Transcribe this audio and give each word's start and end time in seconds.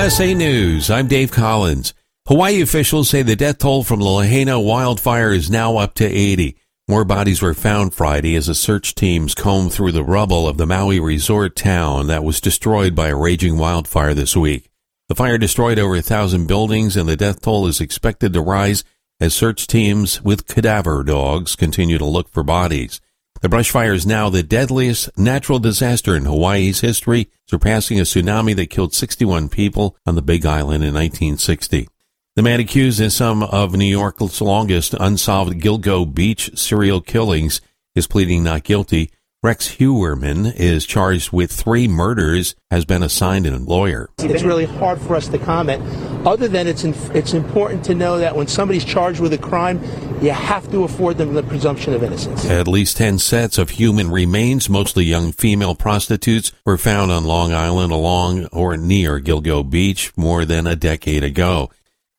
USA 0.00 0.32
News. 0.32 0.88
I'm 0.88 1.08
Dave 1.08 1.30
Collins. 1.30 1.92
Hawaii 2.26 2.62
officials 2.62 3.10
say 3.10 3.20
the 3.20 3.36
death 3.36 3.58
toll 3.58 3.84
from 3.84 4.00
the 4.00 4.06
Lahaina 4.06 4.58
wildfire 4.58 5.30
is 5.30 5.50
now 5.50 5.76
up 5.76 5.92
to 5.96 6.06
80. 6.06 6.56
More 6.88 7.04
bodies 7.04 7.42
were 7.42 7.52
found 7.52 7.92
Friday 7.92 8.34
as 8.34 8.46
the 8.46 8.54
search 8.54 8.94
teams 8.94 9.34
combed 9.34 9.74
through 9.74 9.92
the 9.92 10.02
rubble 10.02 10.48
of 10.48 10.56
the 10.56 10.66
Maui 10.66 11.00
resort 11.00 11.54
town 11.54 12.06
that 12.06 12.24
was 12.24 12.40
destroyed 12.40 12.94
by 12.94 13.08
a 13.08 13.14
raging 13.14 13.58
wildfire 13.58 14.14
this 14.14 14.34
week. 14.34 14.70
The 15.10 15.14
fire 15.14 15.36
destroyed 15.36 15.78
over 15.78 15.96
a 15.96 16.00
thousand 16.00 16.46
buildings 16.46 16.96
and 16.96 17.06
the 17.06 17.14
death 17.14 17.42
toll 17.42 17.66
is 17.66 17.78
expected 17.78 18.32
to 18.32 18.40
rise 18.40 18.84
as 19.20 19.34
search 19.34 19.66
teams 19.66 20.22
with 20.22 20.46
cadaver 20.46 21.04
dogs 21.04 21.54
continue 21.54 21.98
to 21.98 22.06
look 22.06 22.30
for 22.30 22.42
bodies. 22.42 23.02
The 23.40 23.48
brush 23.48 23.70
fire 23.70 23.94
is 23.94 24.06
now 24.06 24.28
the 24.28 24.42
deadliest 24.42 25.16
natural 25.16 25.58
disaster 25.58 26.14
in 26.14 26.26
Hawaii's 26.26 26.80
history, 26.80 27.30
surpassing 27.46 27.98
a 27.98 28.02
tsunami 28.02 28.54
that 28.56 28.68
killed 28.68 28.92
61 28.92 29.48
people 29.48 29.96
on 30.04 30.14
the 30.14 30.20
Big 30.20 30.44
Island 30.44 30.84
in 30.84 30.92
1960. 30.92 31.88
The 32.36 32.42
man 32.42 32.60
accused 32.60 33.00
in 33.00 33.08
some 33.08 33.42
of 33.42 33.74
New 33.74 33.86
York's 33.86 34.42
longest 34.42 34.94
unsolved 35.00 35.58
Gilgo 35.58 36.04
Beach 36.04 36.50
serial 36.54 37.00
killings 37.00 37.62
is 37.94 38.06
pleading 38.06 38.44
not 38.44 38.62
guilty. 38.62 39.10
Rex 39.42 39.76
Heuermann 39.78 40.54
is 40.54 40.84
charged 40.84 41.32
with 41.32 41.50
three 41.50 41.88
murders, 41.88 42.54
has 42.70 42.84
been 42.84 43.02
assigned 43.02 43.46
a 43.46 43.56
lawyer. 43.56 44.10
It's 44.18 44.42
really 44.42 44.66
hard 44.66 45.00
for 45.00 45.16
us 45.16 45.28
to 45.28 45.38
comment, 45.38 45.82
other 46.26 46.46
than 46.46 46.66
it's, 46.66 46.84
in, 46.84 46.92
it's 47.14 47.32
important 47.32 47.82
to 47.86 47.94
know 47.94 48.18
that 48.18 48.36
when 48.36 48.48
somebody's 48.48 48.84
charged 48.84 49.18
with 49.18 49.32
a 49.32 49.38
crime, 49.38 49.82
you 50.20 50.28
have 50.32 50.70
to 50.72 50.84
afford 50.84 51.16
them 51.16 51.32
the 51.32 51.42
presumption 51.42 51.94
of 51.94 52.02
innocence. 52.02 52.44
At 52.44 52.68
least 52.68 52.98
10 52.98 53.18
sets 53.18 53.56
of 53.56 53.70
human 53.70 54.10
remains, 54.10 54.68
mostly 54.68 55.06
young 55.06 55.32
female 55.32 55.74
prostitutes, 55.74 56.52
were 56.66 56.76
found 56.76 57.10
on 57.10 57.24
Long 57.24 57.54
Island 57.54 57.92
along 57.92 58.44
or 58.52 58.76
near 58.76 59.20
Gilgo 59.20 59.62
Beach 59.62 60.14
more 60.18 60.44
than 60.44 60.66
a 60.66 60.76
decade 60.76 61.24
ago. 61.24 61.70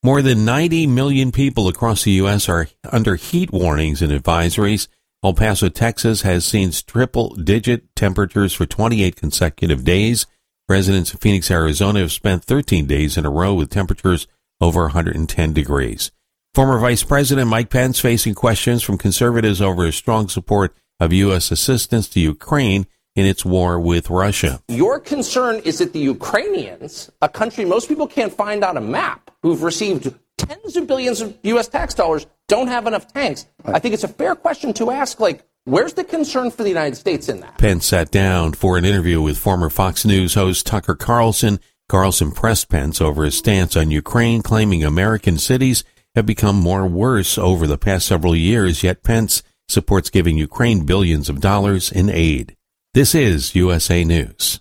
More 0.02 0.24
than 0.24 0.44
90 0.44 0.88
million 0.88 1.32
people 1.32 1.68
across 1.68 2.04
the 2.04 2.14
U.S. 2.14 2.50
are 2.50 2.68
under 2.92 3.16
heat 3.16 3.52
warnings 3.52 4.02
and 4.02 4.12
advisories. 4.12 4.88
El 5.24 5.36
Paso, 5.36 5.70
Texas 5.70 6.24
has 6.24 6.46
seen 6.46 6.72
triple 6.72 7.36
digit 7.36 7.96
temperatures 7.96 8.54
for 8.54 8.66
28 8.66 9.16
consecutive 9.16 9.84
days. 9.84 10.26
Residents 10.68 11.14
of 11.14 11.22
Phoenix, 11.22 11.52
Arizona 11.52 12.00
have 12.00 12.12
spent 12.12 12.44
13 12.44 12.88
days 12.88 13.18
in 13.18 13.26
a 13.26 13.30
row 13.30 13.54
with 13.54 13.70
temperatures 13.70 14.26
over 14.60 14.82
110 14.82 15.54
degrees. 15.54 16.12
Former 16.56 16.80
Vice 16.80 17.04
President 17.04 17.48
Mike 17.48 17.70
Pence 17.70 18.00
facing 18.00 18.34
questions 18.34 18.82
from 18.82 18.98
conservatives 18.98 19.62
over 19.62 19.86
his 19.86 19.96
strong 19.96 20.28
support 20.28 20.76
of 21.00 21.14
U.S. 21.14 21.52
assistance 21.52 22.10
to 22.10 22.20
Ukraine 22.20 22.88
in 23.16 23.28
its 23.28 23.46
war 23.46 23.80
with 23.80 24.10
Russia. 24.10 24.60
Your 24.70 25.00
concern 25.00 25.62
is 25.64 25.78
that 25.78 25.94
the 25.94 26.00
Ukrainians, 26.00 27.12
a 27.22 27.30
country 27.30 27.64
most 27.64 27.88
people 27.88 28.08
can't 28.08 28.34
find 28.34 28.64
on 28.64 28.76
a 28.76 28.82
map, 28.82 29.30
who've 29.44 29.62
received 29.62 30.16
tens 30.42 30.76
of 30.76 30.88
billions 30.88 31.22
of 31.22 31.38
U.S. 31.44 31.68
tax 31.68 31.94
dollars, 31.94 32.26
don't 32.48 32.68
have 32.68 32.88
enough 32.88 33.12
tanks. 33.12 33.46
I 33.66 33.80
think 33.80 33.94
it's 33.94 34.04
a 34.04 34.08
fair 34.10 34.36
question 34.36 34.74
to 34.74 34.92
ask, 34.92 35.20
like, 35.20 35.44
where's 35.66 35.94
the 35.94 36.04
concern 36.04 36.52
for 36.52 36.64
the 36.64 36.70
United 36.70 36.96
States 36.96 37.30
in 37.30 37.40
that? 37.42 37.58
Pence 37.58 37.86
sat 37.86 38.12
down 38.12 38.54
for 38.54 38.78
an 38.78 38.86
interview 38.86 39.22
with 39.22 39.38
former 39.38 39.70
Fox 39.70 40.06
News 40.06 40.34
host 40.34 40.66
Tucker 40.66 40.96
Carlson. 40.96 41.60
Carlson 41.90 42.32
pressed 42.32 42.70
Pence 42.70 43.02
over 43.02 43.24
his 43.24 43.38
stance 43.38 43.76
on 43.76 43.92
Ukraine, 43.92 44.42
claiming 44.42 44.84
American 44.84 45.38
cities 45.38 45.84
have 46.16 46.26
become 46.26 46.56
more 46.56 46.86
worse 46.88 47.38
over 47.38 47.68
the 47.68 47.78
past 47.78 48.08
several 48.08 48.36
years, 48.36 48.84
yet 48.84 49.04
Pence 49.04 49.44
supports 49.68 50.10
giving 50.10 50.38
Ukraine 50.38 50.86
billions 50.86 51.30
of 51.30 51.42
dollars 51.42 51.92
in 51.92 52.10
aid. 52.10 52.56
This 52.94 53.14
is 53.16 53.56
USA 53.56 54.04
News. 54.04 54.61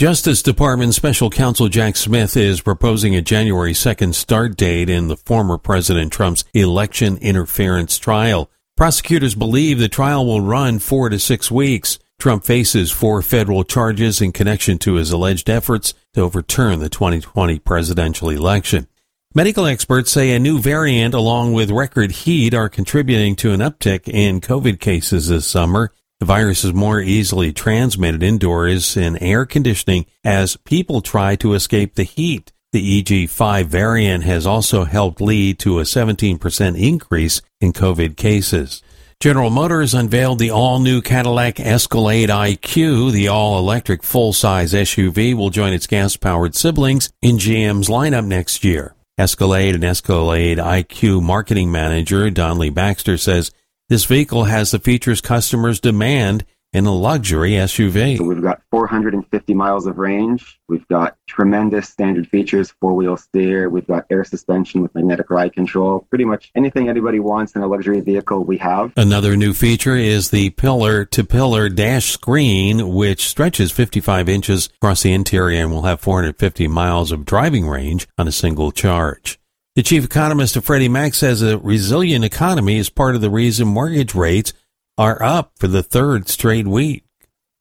Justice 0.00 0.40
Department 0.42 0.94
Special 0.94 1.28
Counsel 1.28 1.68
Jack 1.68 1.94
Smith 1.94 2.34
is 2.34 2.62
proposing 2.62 3.14
a 3.14 3.20
January 3.20 3.74
2nd 3.74 4.14
start 4.14 4.56
date 4.56 4.88
in 4.88 5.08
the 5.08 5.16
former 5.18 5.58
President 5.58 6.10
Trump's 6.10 6.42
election 6.54 7.18
interference 7.18 7.98
trial. 7.98 8.50
Prosecutors 8.78 9.34
believe 9.34 9.78
the 9.78 9.90
trial 9.90 10.24
will 10.24 10.40
run 10.40 10.78
four 10.78 11.10
to 11.10 11.18
six 11.18 11.50
weeks. 11.50 11.98
Trump 12.18 12.46
faces 12.46 12.90
four 12.90 13.20
federal 13.20 13.62
charges 13.62 14.22
in 14.22 14.32
connection 14.32 14.78
to 14.78 14.94
his 14.94 15.12
alleged 15.12 15.50
efforts 15.50 15.92
to 16.14 16.22
overturn 16.22 16.78
the 16.78 16.88
2020 16.88 17.58
presidential 17.58 18.30
election. 18.30 18.86
Medical 19.34 19.66
experts 19.66 20.10
say 20.10 20.30
a 20.30 20.38
new 20.38 20.58
variant 20.58 21.12
along 21.12 21.52
with 21.52 21.70
record 21.70 22.10
heat 22.10 22.54
are 22.54 22.70
contributing 22.70 23.36
to 23.36 23.52
an 23.52 23.60
uptick 23.60 24.08
in 24.08 24.40
COVID 24.40 24.80
cases 24.80 25.28
this 25.28 25.46
summer. 25.46 25.92
The 26.20 26.26
virus 26.26 26.64
is 26.64 26.74
more 26.74 27.00
easily 27.00 27.50
transmitted 27.50 28.22
indoors 28.22 28.94
in 28.94 29.16
air 29.22 29.46
conditioning 29.46 30.04
as 30.22 30.58
people 30.58 31.00
try 31.00 31.34
to 31.36 31.54
escape 31.54 31.94
the 31.94 32.02
heat. 32.02 32.52
The 32.72 33.02
EG5 33.02 33.64
variant 33.64 34.24
has 34.24 34.46
also 34.46 34.84
helped 34.84 35.22
lead 35.22 35.58
to 35.60 35.80
a 35.80 35.84
17% 35.84 36.78
increase 36.78 37.40
in 37.60 37.72
COVID 37.72 38.18
cases. 38.18 38.82
General 39.18 39.48
Motors 39.48 39.94
unveiled 39.94 40.38
the 40.38 40.50
all-new 40.50 41.00
Cadillac 41.00 41.58
Escalade 41.58 42.28
IQ. 42.28 43.12
The 43.12 43.28
all-electric 43.28 44.02
full-size 44.02 44.74
SUV 44.74 45.34
will 45.34 45.50
join 45.50 45.72
its 45.72 45.86
gas-powered 45.86 46.54
siblings 46.54 47.10
in 47.22 47.38
GM's 47.38 47.88
lineup 47.88 48.26
next 48.26 48.62
year. 48.62 48.94
Escalade 49.18 49.74
and 49.74 49.84
Escalade 49.84 50.58
IQ 50.58 51.22
marketing 51.22 51.72
manager 51.72 52.30
Donley 52.30 52.70
Baxter 52.70 53.18
says 53.18 53.50
this 53.90 54.04
vehicle 54.04 54.44
has 54.44 54.70
the 54.70 54.78
features 54.78 55.20
customers 55.20 55.80
demand 55.80 56.46
in 56.72 56.86
a 56.86 56.94
luxury 56.94 57.52
SUV. 57.52 58.16
So 58.16 58.22
we've 58.22 58.40
got 58.40 58.62
450 58.70 59.54
miles 59.54 59.86
of 59.86 59.98
range. 59.98 60.60
We've 60.68 60.86
got 60.86 61.16
tremendous 61.26 61.88
standard 61.88 62.28
features, 62.28 62.72
four-wheel 62.80 63.16
steer. 63.16 63.68
We've 63.68 63.86
got 63.86 64.06
air 64.08 64.22
suspension 64.22 64.80
with 64.80 64.94
magnetic 64.94 65.28
ride 65.30 65.52
control. 65.52 66.06
Pretty 66.08 66.24
much 66.24 66.52
anything 66.54 66.88
anybody 66.88 67.18
wants 67.18 67.56
in 67.56 67.62
a 67.62 67.66
luxury 67.66 68.00
vehicle, 68.00 68.44
we 68.44 68.58
have. 68.58 68.92
Another 68.96 69.36
new 69.36 69.52
feature 69.52 69.96
is 69.96 70.30
the 70.30 70.50
pillar-to-pillar 70.50 71.70
dash 71.70 72.12
screen, 72.12 72.94
which 72.94 73.26
stretches 73.26 73.72
55 73.72 74.28
inches 74.28 74.68
across 74.80 75.02
the 75.02 75.12
interior 75.12 75.62
and 75.62 75.72
will 75.72 75.82
have 75.82 76.00
450 76.00 76.68
miles 76.68 77.10
of 77.10 77.24
driving 77.24 77.66
range 77.66 78.06
on 78.16 78.28
a 78.28 78.32
single 78.32 78.70
charge. 78.70 79.40
The 79.76 79.84
chief 79.84 80.04
economist 80.04 80.56
of 80.56 80.64
Freddie 80.64 80.88
Mac 80.88 81.14
says 81.14 81.42
a 81.42 81.56
resilient 81.56 82.24
economy 82.24 82.78
is 82.78 82.90
part 82.90 83.14
of 83.14 83.20
the 83.20 83.30
reason 83.30 83.68
mortgage 83.68 84.16
rates 84.16 84.52
are 84.98 85.22
up 85.22 85.52
for 85.58 85.68
the 85.68 85.84
third 85.84 86.28
straight 86.28 86.66
week. 86.66 87.04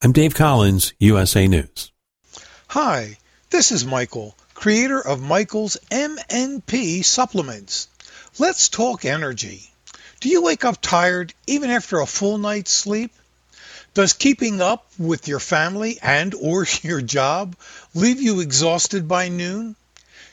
I'm 0.01 0.11
Dave 0.11 0.33
Collins, 0.33 0.95
USA 0.97 1.47
News. 1.47 1.91
Hi, 2.69 3.19
this 3.51 3.71
is 3.71 3.85
Michael, 3.85 4.35
creator 4.55 4.99
of 4.99 5.21
Michael's 5.21 5.77
MNP 5.91 7.05
supplements. 7.05 7.87
Let's 8.39 8.69
talk 8.69 9.05
energy. 9.05 9.69
Do 10.19 10.29
you 10.29 10.41
wake 10.41 10.65
up 10.65 10.81
tired 10.81 11.31
even 11.45 11.69
after 11.69 11.99
a 11.99 12.07
full 12.07 12.39
night's 12.39 12.71
sleep? 12.71 13.11
Does 13.93 14.13
keeping 14.13 14.61
up 14.61 14.83
with 14.97 15.27
your 15.27 15.39
family 15.39 15.99
and 16.01 16.33
or 16.33 16.65
your 16.81 17.03
job 17.03 17.55
leave 17.93 18.19
you 18.19 18.39
exhausted 18.39 19.07
by 19.07 19.29
noon? 19.29 19.75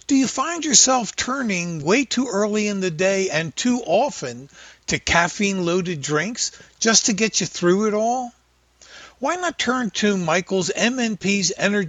Do 0.06 0.14
you 0.14 0.28
find 0.28 0.64
yourself 0.64 1.16
turning 1.16 1.82
way 1.82 2.04
too 2.04 2.28
early 2.28 2.68
in 2.68 2.78
the 2.80 2.92
day 2.92 3.28
and 3.28 3.54
too 3.56 3.82
often 3.84 4.48
to 4.86 5.00
caffeine 5.00 5.66
loaded 5.66 6.00
drinks 6.00 6.52
just 6.78 7.06
to 7.06 7.12
get 7.12 7.40
you 7.40 7.46
through 7.46 7.88
it 7.88 7.94
all? 7.94 8.32
Why 9.18 9.34
not 9.34 9.58
turn 9.58 9.90
to 9.90 10.16
Michael's 10.16 10.70
MNP's 10.70 11.52
Energy? 11.56 11.88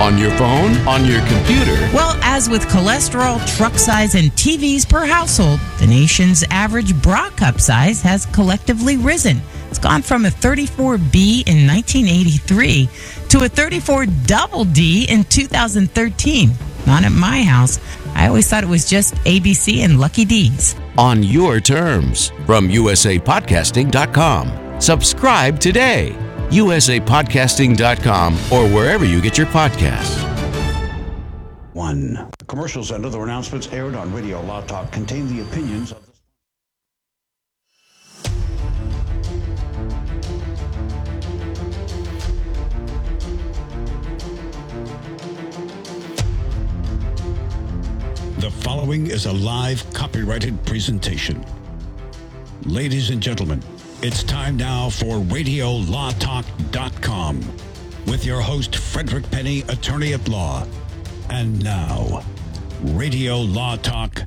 On 0.00 0.18
your 0.18 0.30
phone, 0.32 0.76
on 0.86 1.04
your 1.06 1.20
computer. 1.26 1.74
Well, 1.94 2.18
as 2.22 2.48
with 2.48 2.62
cholesterol, 2.66 3.38
truck 3.56 3.78
size, 3.78 4.14
and 4.14 4.30
TVs 4.32 4.88
per 4.88 5.06
household, 5.06 5.60
the 5.78 5.86
nation's 5.86 6.44
average 6.50 7.00
bra 7.00 7.30
cup 7.30 7.60
size 7.60 8.02
has 8.02 8.26
collectively 8.26 8.96
risen. 8.96 9.40
It's 9.70 9.78
gone 9.78 10.02
from 10.02 10.26
a 10.26 10.28
34B 10.28 11.48
in 11.48 11.66
1983 11.66 12.88
to 13.30 13.44
a 13.44 13.48
34 13.48 14.06
double 14.26 14.64
D 14.64 15.06
in 15.08 15.24
2013. 15.24 16.50
Not 16.86 17.04
at 17.04 17.12
my 17.12 17.42
house. 17.42 17.80
I 18.14 18.28
always 18.28 18.48
thought 18.48 18.62
it 18.62 18.68
was 18.68 18.88
just 18.88 19.14
ABC 19.24 19.84
and 19.84 19.98
Lucky 19.98 20.24
D's. 20.24 20.76
On 20.98 21.22
your 21.22 21.60
terms 21.60 22.30
from 22.46 22.68
usapodcasting.com. 22.68 24.80
Subscribe 24.80 25.60
today. 25.60 26.16
usapodcasting.com 26.50 28.34
or 28.52 28.68
wherever 28.68 29.04
you 29.04 29.20
get 29.20 29.36
your 29.38 29.46
podcasts. 29.48 30.22
One. 31.72 32.14
The 32.38 32.44
commercials 32.46 32.92
and 32.92 33.04
other 33.04 33.22
announcements 33.22 33.66
aired 33.72 33.94
on 33.94 34.12
Radio 34.12 34.40
Law 34.42 34.60
Talk 34.62 34.92
contain 34.92 35.26
the 35.28 35.42
opinions 35.42 35.90
of 35.90 36.04
the 36.06 36.12
The 48.44 48.50
following 48.50 49.06
is 49.06 49.24
a 49.24 49.32
live 49.32 49.82
copyrighted 49.94 50.62
presentation. 50.66 51.44
Ladies 52.64 53.08
and 53.08 53.22
gentlemen, 53.22 53.62
it's 54.04 54.22
time 54.22 54.56
now 54.58 54.90
for 54.90 55.16
RadioLawTalk.com 55.16 57.40
with 58.06 58.26
your 58.26 58.42
host, 58.42 58.76
Frederick 58.76 59.30
Penney, 59.30 59.62
attorney 59.62 60.12
at 60.12 60.28
law. 60.28 60.66
And 61.30 61.64
now, 61.64 62.22
RadioLawTalk.com. 62.82 64.20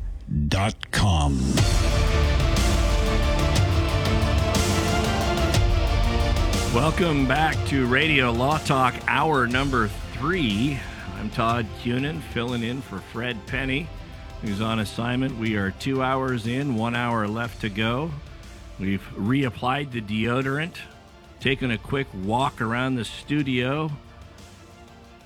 Welcome 6.74 7.28
back 7.28 7.56
to 7.68 7.86
Radio 7.86 8.32
Law 8.32 8.58
Talk, 8.58 8.96
hour 9.08 9.46
number 9.46 9.90
three. 10.14 10.80
I'm 11.20 11.30
Todd 11.30 11.68
Cunin, 11.84 12.24
filling 12.34 12.64
in 12.64 12.82
for 12.82 12.98
Fred 12.98 13.38
Penney, 13.46 13.88
who's 14.42 14.60
on 14.60 14.80
assignment. 14.80 15.38
We 15.38 15.56
are 15.56 15.70
two 15.70 16.02
hours 16.02 16.48
in, 16.48 16.74
one 16.74 16.96
hour 16.96 17.28
left 17.28 17.62
to 17.62 17.70
go. 17.70 18.10
We've 18.80 19.02
reapplied 19.16 19.92
the 19.92 20.02
deodorant, 20.02 20.76
taken 21.40 21.72
a 21.72 21.78
quick 21.78 22.08
walk 22.14 22.62
around 22.62 22.96
the 22.96 23.06
studio. 23.06 23.92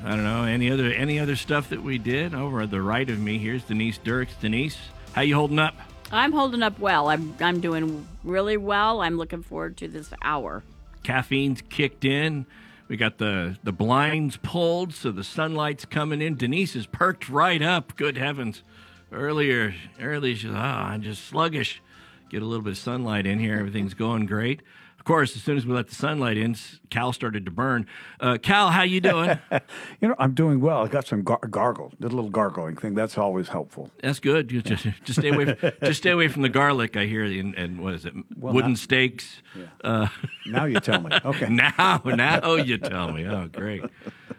I 0.04 0.12
don't 0.12 0.24
know 0.24 0.44
any 0.46 0.72
other 0.72 0.86
any 0.86 1.20
other 1.20 1.36
stuff 1.36 1.70
that 1.70 1.84
we 1.84 1.98
did. 1.98 2.34
Over 2.34 2.62
at 2.62 2.72
the 2.72 2.82
right 2.82 3.10
of 3.10 3.20
me, 3.20 3.38
here's 3.38 3.64
Denise 3.64 3.98
Dirks. 3.98 4.34
Denise, 4.36 4.78
how 5.14 5.22
you 5.22 5.36
holding 5.36 5.60
up? 5.60 5.76
I'm 6.12 6.32
holding 6.32 6.64
up 6.64 6.80
well. 6.80 7.10
I'm 7.10 7.36
I'm 7.42 7.60
doing 7.60 8.08
really 8.24 8.58
well. 8.58 9.02
I'm 9.02 9.18
looking 9.18 9.44
forward 9.44 9.78
to 9.78 9.88
this 9.88 10.10
hour. 10.22 10.64
Caffeine's 11.04 11.62
kicked 11.62 12.06
in. 12.06 12.46
We 12.88 12.98
got 12.98 13.18
the 13.18 13.58
the 13.64 13.74
blinds 13.74 14.38
pulled, 14.38 14.94
so 14.94 15.12
the 15.12 15.24
sunlight's 15.24 15.86
coming 15.86 16.22
in. 16.22 16.36
Denise 16.36 16.76
is 16.76 16.86
perked 16.86 17.30
right 17.30 17.62
up. 17.62 17.96
Good 17.98 18.18
heavens! 18.18 18.64
Earlier, 19.12 19.76
earlier 20.00 20.36
she's 20.36 20.52
ah, 20.54 20.88
I'm 20.88 21.02
just 21.02 21.26
sluggish. 21.26 21.82
Get 22.32 22.42
a 22.42 22.46
little 22.46 22.64
bit 22.64 22.72
of 22.72 22.78
sunlight 22.78 23.28
in 23.28 23.40
here. 23.40 23.58
Everything's 23.58 23.94
going 23.94 24.26
great. 24.26 24.62
Of 24.98 25.04
course, 25.04 25.36
as 25.36 25.44
soon 25.44 25.58
as 25.58 25.66
we 25.66 25.74
let 25.74 25.90
the 25.90 25.96
sunlight 25.96 26.38
in, 26.38 26.56
Cal 26.90 27.12
started 27.12 27.44
to 27.44 27.52
burn. 27.52 27.88
Uh, 28.22 28.38
Cal, 28.42 28.70
how 28.70 28.84
you 28.84 29.02
doing? 29.02 29.38
you 30.00 30.08
know, 30.08 30.16
I'm 30.18 30.34
doing 30.34 30.62
well. 30.62 30.86
I 30.86 30.88
got 30.88 31.06
some 31.06 31.24
gar- 31.24 31.46
gargle, 31.50 31.92
did 32.00 32.14
a 32.14 32.16
little 32.16 32.30
gargling 32.30 32.78
thing. 32.78 32.94
That's 32.94 33.18
always 33.18 33.50
helpful. 33.50 33.92
That's 34.02 34.22
good. 34.22 34.50
You 34.50 34.62
just 34.62 34.86
just 35.04 35.20
stay 35.20 35.28
away. 35.28 35.56
From, 35.56 35.72
just 35.84 36.00
stay 36.00 36.12
away 36.12 36.30
from 36.30 36.44
the 36.44 36.50
garlic. 36.50 36.96
I 36.96 37.06
hear, 37.06 37.26
and, 37.26 37.54
and 37.56 37.82
what 37.82 37.96
is 37.96 38.06
it? 38.06 38.14
Well, 38.38 38.54
Wooden 38.54 38.72
now, 38.72 38.76
stakes. 38.78 39.42
Yeah. 39.54 39.66
Uh, 39.84 40.08
now 40.46 40.64
you 40.64 40.80
tell 40.80 41.02
me. 41.02 41.10
Okay. 41.26 41.50
now, 41.50 42.02
now 42.06 42.56
you 42.56 42.78
tell 42.78 43.12
me. 43.12 43.28
Oh, 43.28 43.50
great. 43.52 43.84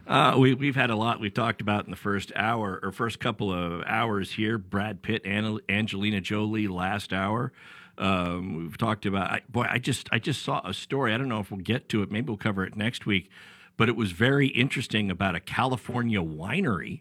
Uh, 0.07 0.37
we, 0.39 0.55
we've 0.55 0.77
had 0.77 0.89
a 0.89 0.97
lot 0.97 1.21
we've 1.21 1.35
talked 1.35 1.61
about 1.61 1.85
in 1.85 1.91
the 1.91 1.97
first 1.97 2.33
hour 2.35 2.81
or 2.83 2.93
first 2.93 3.21
couple 3.21 3.53
of 3.53 3.83
hours 3.85 4.33
here. 4.33 4.57
Brad 4.57 5.03
Pitt, 5.03 5.23
and 5.25 5.61
Angelina 5.69 6.21
Jolie 6.21 6.69
last 6.69 7.13
hour. 7.13 7.53
Um, 7.99 8.57
we've 8.57 8.79
talked 8.79 9.07
about. 9.07 9.31
I, 9.31 9.41
boy, 9.49 9.67
I 9.69 9.79
just 9.79 10.09
I 10.13 10.19
just 10.19 10.43
saw 10.43 10.61
a 10.65 10.75
story. 10.75 11.15
I 11.15 11.19
don't 11.19 11.29
know 11.29 11.41
if 11.41 11.51
we'll 11.51 11.61
get 11.61 11.89
to 11.91 12.03
it. 12.03 12.11
Maybe 12.11 12.29
we'll 12.29 12.37
cover 12.37 12.65
it 12.65 12.77
next 12.77 13.07
week. 13.07 13.31
But 13.77 13.89
it 13.89 13.97
was 13.97 14.13
very 14.13 14.49
interesting 14.49 15.11
about 15.11 15.35
a 15.35 15.41
California 15.41 16.21
winery 16.21 17.01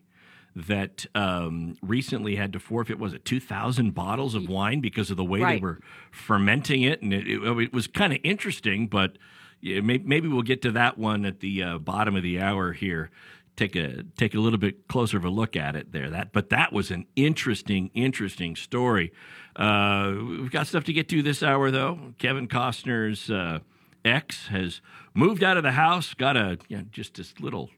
that 0.55 1.05
um, 1.15 1.77
recently 1.81 2.35
had 2.35 2.51
to 2.53 2.59
forfeit 2.59 2.99
was 2.99 3.13
it 3.13 3.23
2000 3.23 3.93
bottles 3.93 4.35
of 4.35 4.49
wine 4.49 4.81
because 4.81 5.09
of 5.09 5.17
the 5.17 5.23
way 5.23 5.39
right. 5.39 5.55
they 5.55 5.61
were 5.61 5.79
fermenting 6.11 6.81
it 6.81 7.01
and 7.01 7.13
it, 7.13 7.27
it, 7.27 7.41
it 7.41 7.73
was 7.73 7.87
kind 7.87 8.11
of 8.11 8.19
interesting 8.23 8.87
but 8.87 9.17
maybe, 9.61 10.27
we'll 10.27 10.41
get 10.41 10.61
to 10.61 10.71
that 10.71 10.97
one 10.97 11.25
at 11.25 11.39
the 11.39 11.63
uh, 11.63 11.77
bottom 11.77 12.15
of 12.15 12.23
the 12.23 12.39
hour 12.39 12.73
here 12.73 13.09
take 13.55 13.75
a 13.75 14.03
take 14.17 14.33
a 14.33 14.39
little 14.39 14.59
bit 14.59 14.87
closer 14.87 15.17
of 15.17 15.23
a 15.23 15.29
look 15.29 15.55
at 15.55 15.75
it 15.75 15.91
there 15.91 16.09
that 16.09 16.33
but 16.33 16.49
that 16.49 16.73
was 16.73 16.91
an 16.91 17.05
interesting 17.15 17.89
interesting 17.93 18.55
story 18.55 19.11
uh, 19.55 20.13
we've 20.17 20.51
got 20.51 20.67
stuff 20.67 20.83
to 20.85 20.93
get 20.93 21.09
to 21.09 21.21
this 21.21 21.43
hour, 21.43 21.71
though. 21.71 22.13
Kevin 22.17 22.47
Costner's 22.47 23.29
uh, 23.29 23.59
ex 24.05 24.47
has 24.47 24.81
moved 25.13 25.43
out 25.43 25.57
of 25.57 25.63
the 25.63 25.71
house, 25.71 26.13
got 26.13 26.37
a 26.37 26.57
you 26.67 26.77
know, 26.77 26.83
just 26.91 27.15
this 27.15 27.39
little, 27.39 27.69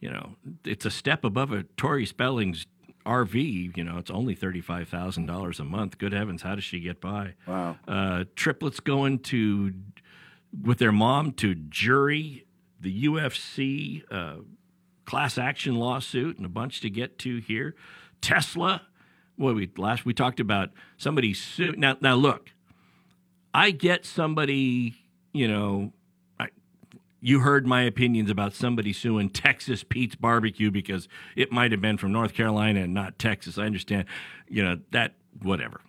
you 0.00 0.10
know, 0.10 0.36
it's 0.64 0.84
a 0.84 0.90
step 0.90 1.24
above 1.24 1.52
a 1.52 1.64
Tori 1.76 2.06
Spelling's 2.06 2.66
RV. 3.04 3.76
You 3.76 3.84
know, 3.84 3.98
it's 3.98 4.10
only 4.10 4.34
thirty-five 4.34 4.88
thousand 4.88 5.26
dollars 5.26 5.60
a 5.60 5.64
month. 5.64 5.98
Good 5.98 6.12
heavens, 6.12 6.42
how 6.42 6.54
does 6.54 6.64
she 6.64 6.80
get 6.80 7.00
by? 7.00 7.34
Wow. 7.46 7.76
Uh, 7.86 8.24
triplets 8.34 8.80
going 8.80 9.20
to 9.20 9.72
with 10.62 10.78
their 10.78 10.92
mom 10.92 11.32
to 11.32 11.54
jury, 11.54 12.46
the 12.80 13.04
UFC 13.04 14.02
uh, 14.10 14.36
class 15.04 15.38
action 15.38 15.76
lawsuit, 15.76 16.36
and 16.36 16.46
a 16.46 16.48
bunch 16.48 16.80
to 16.80 16.90
get 16.90 17.18
to 17.20 17.38
here. 17.38 17.74
Tesla 18.20 18.82
well, 19.38 19.54
we 19.54 19.70
last 19.76 20.04
we 20.04 20.14
talked 20.14 20.40
about 20.40 20.70
somebody 20.96 21.34
su- 21.34 21.74
now. 21.76 21.96
Now 22.00 22.14
look, 22.14 22.50
I 23.54 23.70
get 23.70 24.04
somebody. 24.04 24.96
You 25.32 25.48
know, 25.48 25.92
I, 26.40 26.48
you 27.20 27.40
heard 27.40 27.66
my 27.66 27.82
opinions 27.82 28.30
about 28.30 28.54
somebody 28.54 28.92
suing 28.92 29.28
Texas 29.30 29.84
Pete's 29.84 30.16
Barbecue 30.16 30.70
because 30.70 31.08
it 31.34 31.52
might 31.52 31.72
have 31.72 31.80
been 31.80 31.98
from 31.98 32.12
North 32.12 32.34
Carolina 32.34 32.80
and 32.80 32.94
not 32.94 33.18
Texas. 33.18 33.58
I 33.58 33.64
understand. 33.64 34.06
You 34.48 34.64
know 34.64 34.78
that 34.92 35.14
whatever. 35.42 35.80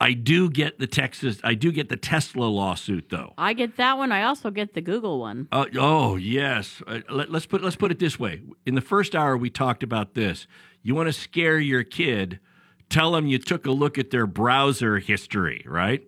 I 0.00 0.12
do 0.12 0.50
get 0.50 0.78
the 0.78 0.86
Texas. 0.86 1.38
I 1.44 1.54
do 1.54 1.72
get 1.72 1.88
the 1.88 1.96
Tesla 1.96 2.44
lawsuit, 2.44 3.08
though. 3.10 3.32
I 3.38 3.52
get 3.54 3.76
that 3.76 3.96
one. 3.96 4.12
I 4.12 4.24
also 4.24 4.50
get 4.50 4.74
the 4.74 4.80
Google 4.80 5.20
one. 5.20 5.48
Uh, 5.52 5.66
oh 5.78 6.16
yes. 6.16 6.82
Uh, 6.86 7.00
let, 7.08 7.30
let's 7.30 7.46
put 7.46 7.62
let's 7.62 7.76
put 7.76 7.90
it 7.90 7.98
this 7.98 8.18
way. 8.18 8.42
In 8.66 8.74
the 8.74 8.80
first 8.80 9.14
hour, 9.14 9.36
we 9.36 9.50
talked 9.50 9.82
about 9.82 10.14
this. 10.14 10.46
You 10.82 10.94
want 10.94 11.06
to 11.06 11.12
scare 11.12 11.58
your 11.58 11.84
kid 11.84 12.40
tell 12.88 13.12
them 13.12 13.26
you 13.26 13.38
took 13.38 13.66
a 13.66 13.70
look 13.70 13.98
at 13.98 14.10
their 14.10 14.26
browser 14.26 14.98
history, 14.98 15.64
right? 15.66 16.06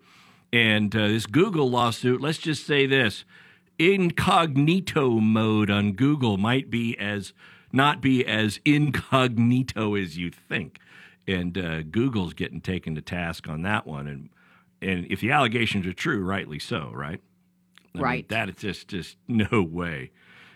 And 0.53 0.95
uh, 0.95 1.09
this 1.09 1.27
Google 1.27 1.71
lawsuit, 1.71 2.21
let's 2.21 2.39
just 2.39 2.67
say 2.67 2.87
this 2.87 3.25
incognito 3.79 5.11
mode 5.21 5.71
on 5.71 5.93
Google 5.93 6.39
might 6.39 6.71
be 6.71 6.97
as 6.99 7.33
not 7.73 8.01
be 8.01 8.25
as 8.27 8.61
incognito 8.65 9.95
as 9.95 10.17
you 10.17 10.31
think. 10.31 10.79
And 11.29 11.59
uh, 11.59 11.83
Google's 11.83 12.35
getting 12.35 12.61
taken 12.61 12.95
to 12.95 13.03
task 13.03 13.49
on 13.49 13.63
that 13.63 13.87
one. 13.87 14.07
And 14.07 14.31
and 14.81 15.07
if 15.11 15.21
the 15.21 15.33
allegations 15.33 15.87
are 15.87 15.93
true, 15.93 16.23
rightly 16.23 16.59
so, 16.59 16.91
right? 16.95 17.21
I 17.95 18.01
right. 18.01 18.17
Mean, 18.19 18.27
that 18.29 18.49
is 18.49 18.57
just 18.57 18.89
just 18.89 19.17
no 19.29 19.63
way. 19.63 20.13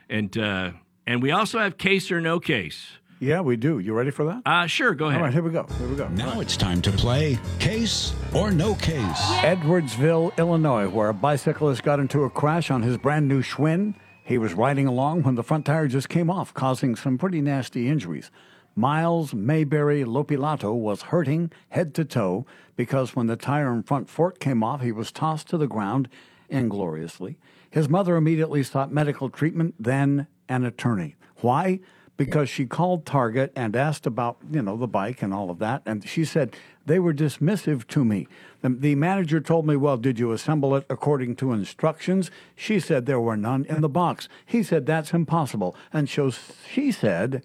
And 0.09 0.37
uh, 0.39 0.73
and 1.07 1.23
we 1.23 1.31
also 1.31 1.59
have 1.59 1.77
case 1.79 2.11
or 2.11 2.21
no 2.21 2.39
case. 2.39 2.87
Yeah, 3.23 3.43
we 3.43 3.59
do. 3.59 3.81
You 3.81 3.93
ready 3.93 4.11
for 4.11 4.25
that? 4.25 4.41
Uh, 4.47 4.67
sure, 4.67 4.95
go 4.95 5.09
ahead. 5.09 5.21
All 5.21 5.27
right, 5.27 5.33
here 5.33 5.43
we 5.43 5.51
go. 5.51 5.67
Here 5.79 5.87
we 5.87 5.95
go. 5.95 6.09
Now 6.09 6.33
right. 6.33 6.41
it's 6.41 6.57
time 6.57 6.81
to 6.81 6.91
play 6.91 7.39
Case 7.59 8.15
or 8.35 8.51
No 8.51 8.75
Case. 8.77 9.21
Edwardsville, 9.43 10.35
Illinois, 10.39 10.89
where 10.89 11.11
a 11.11 11.15
bicyclist 11.15 11.83
got 11.83 12.01
into 12.01 12.25
a 12.25 12.31
crash 12.31 12.71
on 12.71 12.83
his 12.83 12.97
brand 12.97 13.29
new 13.29 13.43
Schwinn. 13.43 13.95
He 14.25 14.39
was 14.39 14.55
riding 14.55 14.87
along 14.87 15.25
when 15.25 15.35
the 15.35 15.43
front 15.43 15.67
tire 15.67 15.87
just 15.87 16.09
came 16.09 16.31
off, 16.31 16.55
causing 16.55 16.97
some 16.97 17.19
pretty 17.19 17.43
nasty 17.43 17.89
injuries. 17.89 18.31
Miles 18.75 19.35
Mayberry 19.35 20.03
Lopilato 20.03 20.75
was 20.75 21.03
hurting 21.03 21.53
head 21.69 21.95
to 21.97 22.07
toe 22.07 22.47
because 22.75 23.15
when 23.15 23.27
the 23.27 23.37
tire 23.37 23.71
and 23.71 23.87
front 23.87 24.09
fork 24.09 24.39
came 24.39 24.65
off, 24.65 24.81
he 24.81 24.93
was 24.93 25.13
tossed 25.13 25.47
to 25.51 25.59
the 25.59 25.69
ground 25.69 26.09
ingloriously. 26.49 27.37
His 27.69 27.87
mother 27.87 28.17
immediately 28.17 28.63
sought 28.63 28.91
medical 28.91 29.29
treatment, 29.29 29.75
then 29.79 30.27
an 30.49 30.65
attorney. 30.65 31.17
Why? 31.43 31.81
Because 32.21 32.51
she 32.51 32.67
called 32.67 33.07
Target 33.07 33.51
and 33.57 33.75
asked 33.75 34.05
about, 34.05 34.37
you 34.51 34.61
know, 34.61 34.77
the 34.77 34.87
bike 34.87 35.23
and 35.23 35.33
all 35.33 35.49
of 35.51 35.59
that. 35.61 35.81
And 35.87 36.07
she 36.07 36.27
said, 36.27 36.55
they 36.85 36.99
were 36.99 37.15
dismissive 37.15 37.87
to 37.89 38.05
me. 38.05 38.29
The, 38.61 38.69
the 38.69 38.95
manager 38.95 39.41
told 39.41 39.67
me, 39.67 39.77
Well, 39.77 39.97
did 39.97 40.19
you 40.19 40.33
assemble 40.33 40.75
it 40.77 40.85
according 40.91 41.37
to 41.37 41.53
instructions? 41.53 42.31
She 42.55 42.79
said 42.79 43.07
there 43.07 43.21
were 43.21 43.37
none 43.37 43.65
in 43.65 43.81
the 43.81 43.89
box. 43.89 44.29
He 44.45 44.63
said, 44.63 44.85
That's 44.85 45.15
impossible. 45.15 45.75
And 45.93 46.11
so 46.11 46.31
she 46.71 46.93
said, 46.93 47.43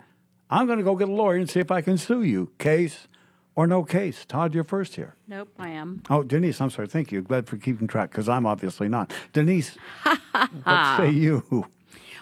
I'm 0.49 0.65
going 0.67 0.79
to 0.79 0.83
go 0.83 0.95
get 0.95 1.09
a 1.09 1.13
lawyer 1.13 1.37
and 1.37 1.49
see 1.49 1.59
if 1.59 1.71
I 1.71 1.81
can 1.81 1.97
sue 1.97 2.23
you. 2.23 2.51
Case 2.57 3.07
or 3.55 3.67
no 3.67 3.83
case? 3.83 4.25
Todd, 4.25 4.53
you're 4.53 4.63
first 4.63 4.95
here. 4.95 5.15
Nope, 5.27 5.49
I 5.57 5.69
am. 5.69 6.03
Oh, 6.09 6.23
Denise, 6.23 6.59
I'm 6.59 6.69
sorry. 6.69 6.87
Thank 6.87 7.11
you. 7.11 7.21
Glad 7.21 7.47
for 7.47 7.57
keeping 7.57 7.87
track 7.87 8.11
because 8.11 8.27
I'm 8.27 8.45
obviously 8.45 8.89
not. 8.89 9.13
Denise, 9.31 9.77
what 10.63 10.97
say 10.97 11.09
you? 11.11 11.67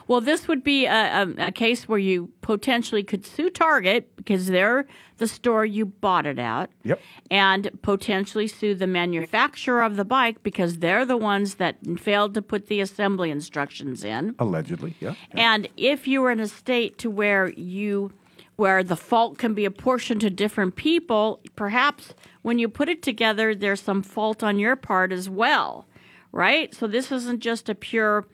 Well, 0.07 0.21
this 0.21 0.47
would 0.47 0.63
be 0.63 0.85
a, 0.85 1.23
a, 1.23 1.47
a, 1.47 1.51
case 1.51 1.87
where 1.87 1.99
you 1.99 2.29
potentially 2.41 3.03
could 3.03 3.25
sue 3.25 3.49
Target 3.49 4.15
because 4.15 4.47
they're 4.47 4.85
the 5.17 5.27
store 5.27 5.65
you 5.65 5.85
bought 5.85 6.25
it 6.25 6.39
at. 6.39 6.69
Yep. 6.83 6.99
And 7.31 7.79
potentially 7.81 8.47
sue 8.47 8.75
the 8.75 8.87
manufacturer 8.87 9.81
of 9.81 9.95
the 9.95 10.05
bike 10.05 10.43
because 10.43 10.79
they're 10.79 11.05
the 11.05 11.17
ones 11.17 11.55
that 11.55 11.77
failed 11.99 12.33
to 12.33 12.41
put 12.41 12.67
the 12.67 12.81
assembly 12.81 13.31
instructions 13.31 14.03
in. 14.03 14.35
Allegedly, 14.39 14.95
yeah. 14.99 15.15
yeah. 15.33 15.55
And 15.55 15.69
if 15.77 16.07
you 16.07 16.21
were 16.21 16.31
in 16.31 16.39
a 16.39 16.47
state 16.47 16.97
to 16.99 17.09
where 17.09 17.49
you 17.49 18.11
where 18.55 18.83
the 18.83 18.95
fault 18.95 19.39
can 19.39 19.55
be 19.55 19.65
apportioned 19.65 20.21
to 20.21 20.29
different 20.29 20.75
people, 20.75 21.39
perhaps 21.55 22.13
when 22.43 22.59
you 22.59 22.69
put 22.69 22.87
it 22.87 23.01
together 23.01 23.55
there's 23.55 23.81
some 23.81 24.03
fault 24.03 24.43
on 24.43 24.59
your 24.59 24.75
part 24.75 25.11
as 25.11 25.29
well. 25.29 25.87
Right? 26.31 26.73
So 26.73 26.87
this 26.87 27.11
isn't 27.11 27.39
just 27.39 27.69
a 27.69 27.75
pure 27.75 28.25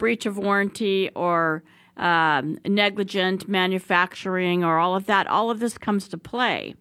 breach 0.00 0.26
of 0.26 0.36
warranty 0.38 1.10
or 1.14 1.62
um, 1.96 2.58
negligent 2.66 3.46
manufacturing 3.46 4.64
or 4.64 4.78
all 4.78 4.96
of 4.96 5.06
that, 5.06 5.28
all 5.28 5.50
of 5.50 5.60
this 5.60 5.78
comes 5.78 6.08
to 6.08 6.18
play. 6.18 6.74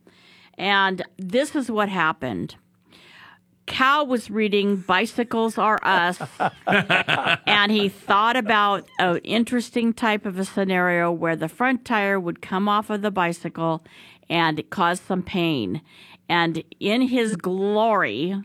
And 0.57 1.03
this 1.17 1.55
is 1.55 1.69
what 1.69 1.89
happened. 1.89 2.55
Cal 3.67 4.07
was 4.07 4.31
reading 4.31 4.77
Bicycles 4.77 5.59
Are 5.59 5.79
Us, 5.83 6.19
and 7.45 7.71
he 7.71 7.87
thought 7.87 8.35
about 8.35 8.87
an 8.97 9.17
interesting 9.17 9.93
type 9.93 10.25
of 10.25 10.39
a 10.39 10.45
scenario 10.45 11.11
where 11.11 11.35
the 11.35 11.47
front 11.47 11.85
tire 11.85 12.19
would 12.19 12.41
come 12.41 12.67
off 12.67 12.89
of 12.89 13.03
the 13.03 13.11
bicycle 13.11 13.83
and 14.27 14.67
cause 14.71 14.99
some 14.99 15.21
pain. 15.21 15.81
And 16.27 16.63
in 16.79 17.01
his 17.03 17.35
glory 17.35 18.41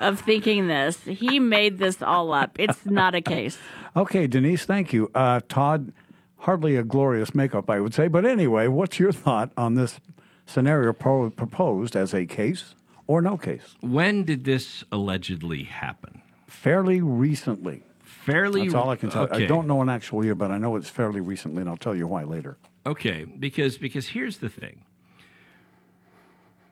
of 0.00 0.20
thinking 0.20 0.66
this, 0.66 1.02
he 1.04 1.38
made 1.38 1.78
this 1.78 2.02
all 2.02 2.32
up. 2.32 2.56
It's 2.58 2.84
not 2.84 3.14
a 3.14 3.20
case. 3.20 3.58
Okay, 3.96 4.26
Denise, 4.26 4.64
thank 4.64 4.92
you. 4.92 5.10
Uh, 5.14 5.40
Todd, 5.48 5.92
hardly 6.38 6.76
a 6.76 6.82
glorious 6.82 7.34
makeup, 7.34 7.70
I 7.70 7.80
would 7.80 7.94
say. 7.94 8.08
But 8.08 8.24
anyway, 8.24 8.66
what's 8.66 8.98
your 8.98 9.12
thought 9.12 9.52
on 9.56 9.74
this 9.74 10.00
scenario 10.46 10.92
pro- 10.92 11.30
proposed 11.30 11.94
as 11.96 12.12
a 12.12 12.26
case 12.26 12.74
or 13.06 13.22
no 13.22 13.36
case? 13.36 13.76
When 13.80 14.24
did 14.24 14.44
this 14.44 14.84
allegedly 14.90 15.64
happen? 15.64 16.22
Fairly 16.46 17.00
recently. 17.00 17.82
Fairly. 18.02 18.62
That's 18.62 18.74
all 18.74 18.90
I 18.90 18.96
can 18.96 19.10
tell. 19.10 19.24
Okay. 19.24 19.44
I 19.44 19.46
don't 19.46 19.66
know 19.66 19.80
an 19.82 19.88
actual 19.88 20.24
year, 20.24 20.34
but 20.34 20.50
I 20.50 20.58
know 20.58 20.76
it's 20.76 20.88
fairly 20.88 21.20
recently, 21.20 21.60
and 21.60 21.68
I'll 21.70 21.76
tell 21.76 21.94
you 21.94 22.06
why 22.06 22.24
later. 22.24 22.56
Okay, 22.86 23.24
because 23.24 23.78
because 23.78 24.08
here's 24.08 24.38
the 24.38 24.48
thing. 24.48 24.82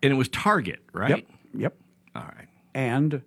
And 0.02 0.12
it 0.12 0.17
was 0.17 0.29
Target, 0.29 0.81
right? 0.93 1.11
Yep. 1.11 1.26
Yep. 1.55 1.76
All 2.17 2.23
right. 2.23 2.49
And 2.75 3.23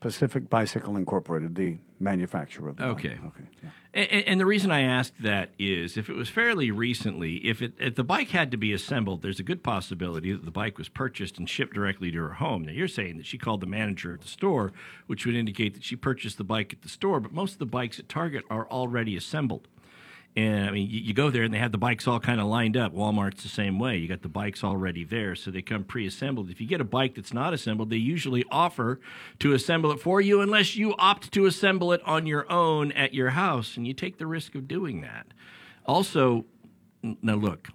Pacific 0.00 0.48
Bicycle 0.48 0.96
Incorporated, 0.96 1.54
the 1.56 1.78
manufacturer 2.00 2.68
of 2.70 2.76
the 2.76 2.86
Okay. 2.86 3.08
bike. 3.10 3.20
Okay. 3.26 3.44
yeah. 3.62 3.70
And, 3.92 4.24
and 4.26 4.40
the 4.40 4.46
reason 4.46 4.70
I 4.70 4.82
asked 4.82 5.14
that 5.20 5.50
is 5.58 5.96
if 5.96 6.08
it 6.08 6.14
was 6.16 6.28
fairly 6.28 6.70
recently, 6.70 7.36
if 7.46 7.60
it 7.60 7.74
if 7.78 7.94
the 7.96 8.04
bike 8.04 8.30
had 8.30 8.50
to 8.52 8.56
be 8.56 8.72
assembled, 8.72 9.22
there's 9.22 9.40
a 9.40 9.42
good 9.42 9.62
possibility 9.62 10.32
that 10.32 10.44
the 10.44 10.50
bike 10.50 10.78
was 10.78 10.88
purchased 10.88 11.38
and 11.38 11.48
shipped 11.48 11.74
directly 11.74 12.10
to 12.12 12.18
her 12.18 12.34
home. 12.34 12.64
Now 12.64 12.72
you're 12.72 12.88
saying 12.88 13.16
that 13.18 13.26
she 13.26 13.36
called 13.36 13.60
the 13.60 13.66
manager 13.66 14.14
at 14.14 14.20
the 14.22 14.28
store, 14.28 14.72
which 15.06 15.26
would 15.26 15.34
indicate 15.34 15.74
that 15.74 15.84
she 15.84 15.96
purchased 15.96 16.38
the 16.38 16.44
bike 16.44 16.72
at 16.72 16.82
the 16.82 16.88
store, 16.88 17.20
but 17.20 17.32
most 17.32 17.54
of 17.54 17.58
the 17.58 17.66
bikes 17.66 17.98
at 17.98 18.08
Target 18.08 18.44
are 18.48 18.66
already 18.68 19.16
assembled. 19.16 19.68
And 20.36 20.68
I 20.68 20.70
mean, 20.70 20.88
you, 20.88 21.00
you 21.00 21.14
go 21.14 21.30
there 21.30 21.42
and 21.42 21.52
they 21.52 21.58
have 21.58 21.72
the 21.72 21.78
bikes 21.78 22.06
all 22.06 22.20
kind 22.20 22.40
of 22.40 22.46
lined 22.46 22.76
up. 22.76 22.94
Walmart's 22.94 23.42
the 23.42 23.48
same 23.48 23.78
way. 23.78 23.96
You 23.96 24.06
got 24.06 24.22
the 24.22 24.28
bikes 24.28 24.62
already 24.62 25.02
there, 25.02 25.34
so 25.34 25.50
they 25.50 25.62
come 25.62 25.82
pre-assembled. 25.82 26.50
If 26.50 26.60
you 26.60 26.68
get 26.68 26.80
a 26.80 26.84
bike 26.84 27.16
that's 27.16 27.34
not 27.34 27.52
assembled, 27.52 27.90
they 27.90 27.96
usually 27.96 28.44
offer 28.50 29.00
to 29.40 29.52
assemble 29.52 29.90
it 29.90 30.00
for 30.00 30.20
you, 30.20 30.40
unless 30.40 30.76
you 30.76 30.94
opt 30.98 31.32
to 31.32 31.46
assemble 31.46 31.92
it 31.92 32.00
on 32.04 32.26
your 32.26 32.50
own 32.50 32.92
at 32.92 33.12
your 33.12 33.30
house, 33.30 33.76
and 33.76 33.86
you 33.86 33.92
take 33.92 34.18
the 34.18 34.26
risk 34.26 34.54
of 34.54 34.68
doing 34.68 35.00
that. 35.00 35.26
Also, 35.84 36.44
now 37.02 37.34
look, 37.34 37.68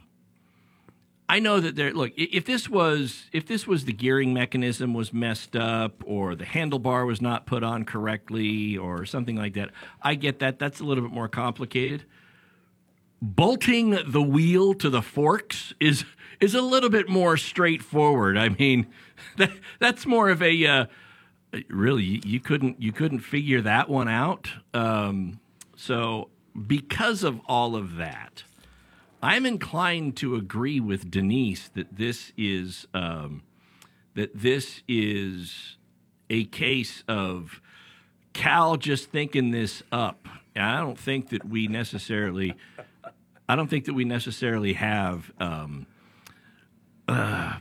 I 1.28 1.40
know 1.40 1.60
that 1.60 1.76
there. 1.76 1.92
Look, 1.92 2.14
if 2.16 2.46
this 2.46 2.70
was 2.70 3.30
if 3.34 3.48
this 3.48 3.68
was 3.68 3.86
the 3.86 3.94
gearing 3.94 4.34
mechanism 4.34 4.94
was 4.94 5.12
messed 5.12 5.56
up, 5.58 6.04
or 6.06 6.36
the 6.36 6.46
handlebar 6.46 7.06
was 7.06 7.22
not 7.22 7.46
put 7.48 7.64
on 7.64 7.84
correctly, 7.84 8.78
or 8.78 9.06
something 9.06 9.36
like 9.36 9.56
that, 9.56 9.72
I 10.02 10.16
get 10.16 10.40
that. 10.40 10.60
That's 10.60 10.80
a 10.80 10.84
little 10.84 11.04
bit 11.04 11.12
more 11.12 11.28
complicated 11.28 12.06
bolting 13.26 13.98
the 14.08 14.22
wheel 14.22 14.74
to 14.76 14.90
the 14.90 15.02
forks 15.02 15.74
is 15.80 16.06
is 16.40 16.54
a 16.54 16.62
little 16.62 16.90
bit 16.90 17.10
more 17.10 17.38
straightforward. 17.38 18.38
I 18.38 18.50
mean, 18.50 18.88
that, 19.38 19.52
that's 19.80 20.06
more 20.06 20.30
of 20.30 20.42
a 20.42 20.66
uh, 20.66 20.86
really 21.70 22.04
you, 22.04 22.22
you 22.24 22.40
couldn't 22.40 22.82
you 22.82 22.92
couldn't 22.92 23.20
figure 23.20 23.62
that 23.62 23.90
one 23.90 24.08
out. 24.08 24.50
Um, 24.74 25.40
so 25.76 26.30
because 26.68 27.24
of 27.24 27.40
all 27.48 27.76
of 27.76 27.96
that, 27.96 28.44
I'm 29.22 29.46
inclined 29.46 30.18
to 30.18 30.36
agree 30.36 30.80
with 30.80 31.10
Denise 31.10 31.70
that 31.70 31.98
this 31.98 32.32
is 32.38 32.88
um, 32.94 33.42
that 34.14 34.32
this 34.34 34.84
is 34.88 35.78
a 36.30 36.46
case 36.46 37.04
of 37.08 37.62
Cal 38.34 38.78
just 38.78 39.10
thinking 39.12 39.52
this 39.52 39.82
up. 39.92 40.28
I 40.56 40.78
don't 40.78 40.98
think 40.98 41.30
that 41.30 41.48
we 41.48 41.68
necessarily. 41.68 42.56
I 43.48 43.56
don't 43.56 43.70
think 43.70 43.86
that 43.86 43.94
we 43.94 44.06
necessarily 44.06 44.74
have 44.74 45.32
um, 45.40 45.86
uh, 47.08 47.58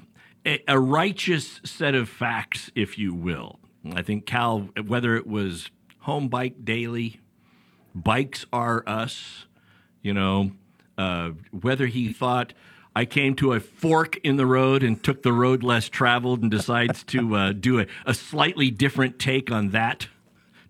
a, 0.46 0.62
a 0.66 0.78
righteous 0.78 1.60
set 1.64 1.94
of 1.94 2.08
facts, 2.08 2.70
if 2.74 2.98
you 2.98 3.14
will. 3.14 3.58
I 3.92 4.02
think 4.02 4.24
Cal, 4.24 4.70
whether 4.86 5.16
it 5.16 5.26
was 5.26 5.70
Home 6.00 6.28
Bike 6.28 6.64
Daily, 6.64 7.20
Bikes 7.94 8.46
Are 8.52 8.82
Us, 8.86 9.46
you 10.02 10.14
know, 10.14 10.52
uh, 10.96 11.30
whether 11.50 11.86
he 11.86 12.12
thought 12.12 12.54
I 12.96 13.04
came 13.04 13.34
to 13.36 13.52
a 13.52 13.60
fork 13.60 14.16
in 14.18 14.36
the 14.36 14.46
road 14.46 14.82
and 14.82 15.02
took 15.02 15.22
the 15.22 15.32
road 15.32 15.62
less 15.62 15.88
traveled 15.88 16.42
and 16.42 16.50
decides 16.50 17.02
to 17.04 17.34
uh, 17.34 17.52
do 17.52 17.80
a, 17.80 17.86
a 18.06 18.14
slightly 18.14 18.70
different 18.70 19.18
take 19.18 19.50
on 19.50 19.70
that 19.70 20.08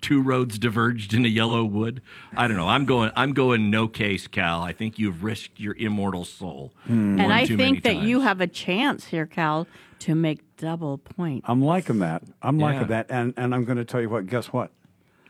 two 0.04 0.20
roads 0.22 0.58
diverged 0.58 1.14
in 1.14 1.24
a 1.24 1.28
yellow 1.28 1.64
wood. 1.64 2.02
I 2.36 2.46
don't 2.46 2.56
know. 2.58 2.68
I'm 2.68 2.84
going. 2.84 3.10
I'm 3.16 3.32
going. 3.32 3.70
No 3.70 3.88
case, 3.88 4.26
Cal. 4.26 4.60
I 4.62 4.72
think 4.72 4.98
you've 4.98 5.24
risked 5.24 5.58
your 5.58 5.74
immortal 5.76 6.24
soul. 6.26 6.72
And 6.86 7.20
I 7.22 7.46
too 7.46 7.56
think 7.56 7.82
that 7.84 7.94
times. 7.94 8.06
you 8.06 8.20
have 8.20 8.40
a 8.42 8.46
chance 8.46 9.06
here, 9.06 9.24
Cal, 9.26 9.66
to 10.00 10.14
make 10.14 10.40
double 10.58 10.98
points. 10.98 11.46
I'm 11.48 11.62
liking 11.62 12.00
that. 12.00 12.22
I'm 12.42 12.60
Yeah. 12.60 12.66
liking 12.66 12.88
that. 12.88 13.06
And 13.08 13.32
and 13.38 13.54
I'm 13.54 13.64
going 13.64 13.78
to 13.78 13.84
tell 13.84 14.00
you 14.02 14.10
what. 14.10 14.26
Guess 14.26 14.52
what? 14.52 14.70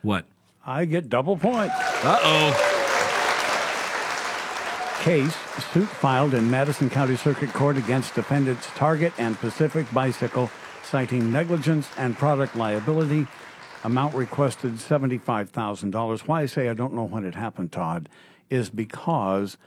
What? 0.02 0.24
I 0.66 0.84
get 0.86 1.08
double 1.08 1.36
points. 1.36 1.74
Uh 2.02 2.18
oh. 2.22 2.70
Case 5.02 5.36
suit 5.72 5.86
filed 5.88 6.32
in 6.34 6.50
Madison 6.50 6.88
County 6.88 7.14
Circuit 7.16 7.52
Court 7.52 7.76
against 7.76 8.14
defendants 8.14 8.66
Target 8.74 9.12
and 9.18 9.38
Pacific 9.38 9.86
Bicycle, 9.92 10.50
citing 10.82 11.30
negligence 11.30 11.88
and 11.98 12.16
product 12.16 12.56
liability. 12.56 13.26
Amount 13.84 14.14
requested 14.14 14.76
$75,000. 14.76 16.20
Why 16.26 16.40
I 16.40 16.46
say 16.46 16.70
I 16.70 16.74
don't 16.74 16.94
know 16.94 17.04
when 17.04 17.26
it 17.26 17.34
happened, 17.34 17.70
Todd, 17.70 18.08
is 18.48 18.70
because 18.70 19.58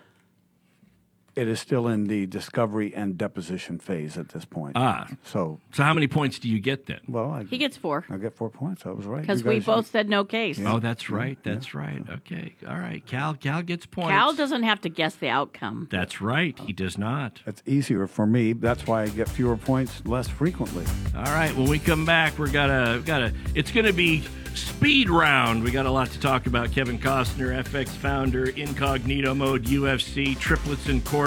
it 1.38 1.48
is 1.48 1.60
still 1.60 1.88
in 1.88 2.06
the 2.06 2.26
discovery 2.26 2.94
and 2.96 3.18
deposition 3.18 3.78
phase 3.80 4.18
at 4.18 4.30
this 4.30 4.44
point. 4.44 4.74
Ah. 4.76 5.08
So, 5.24 5.60
So 5.72 5.84
how 5.84 5.94
many 5.94 6.08
points 6.08 6.40
do 6.40 6.50
you 6.50 6.60
get 6.60 6.88
then? 6.88 7.00
well, 7.08 7.30
I, 7.32 7.44
He 7.44 7.58
gets 7.58 7.78
four 7.78 8.06
I 8.10 8.18
get 8.18 8.36
four 8.36 8.50
points. 8.50 8.86
I 8.86 8.90
was 8.90 9.06
right. 9.06 9.22
because 9.22 9.42
You 9.44 9.50
we 9.50 9.56
guys- 9.56 9.66
both 9.66 9.88
said 9.88 10.10
no 10.10 10.24
case. 10.26 10.60
Oh, 10.66 10.80
that's 10.80 11.10
right. 11.10 11.38
That's 11.44 11.74
right. 11.74 12.04
Okay. 12.10 12.56
All 12.68 12.78
right. 12.80 13.06
Cal. 13.06 13.36
Cal 13.36 13.62
gets 13.62 13.86
points. 13.86 14.10
Cal 14.12 14.34
doesn't 14.34 14.64
have 14.64 14.82
to 14.82 14.90
guess 14.90 15.16
the 15.16 15.30
outcome. 15.30 15.88
That's 15.92 16.20
right. 16.22 16.58
He 16.60 16.74
does 16.74 16.98
not. 16.98 17.42
That's 17.46 17.62
easier 17.66 18.08
for 18.08 18.26
me. 18.26 18.54
That's 18.54 18.88
why 18.88 19.04
I 19.04 19.08
get 19.10 19.30
fewer 19.30 19.58
points 19.58 20.02
less 20.06 20.28
frequently. 20.28 20.86
All 21.16 21.24
right. 21.24 21.56
When 21.56 21.70
we 21.70 21.80
come 21.80 22.06
back, 22.06 22.38
we're 22.40 22.52
gonna 22.52 23.02
gotta. 23.06 23.34
It's 23.54 23.72
gonna 23.72 23.94
be 23.94 24.24
speed 24.56 25.08
round. 25.10 25.64
We 25.64 25.70
got 25.72 25.86
a 25.86 25.92
lot 25.92 26.10
to 26.10 26.20
talk 26.20 26.48
about. 26.48 26.72
Kevin 26.72 26.98
Costner, 26.98 27.64
FX 27.64 27.90
founder, 27.90 28.46
incognito 28.50 29.36
mode, 29.36 29.66
UFC, 29.66 30.38
triplets 30.40 30.90
in 30.90 31.02
court. 31.02 31.27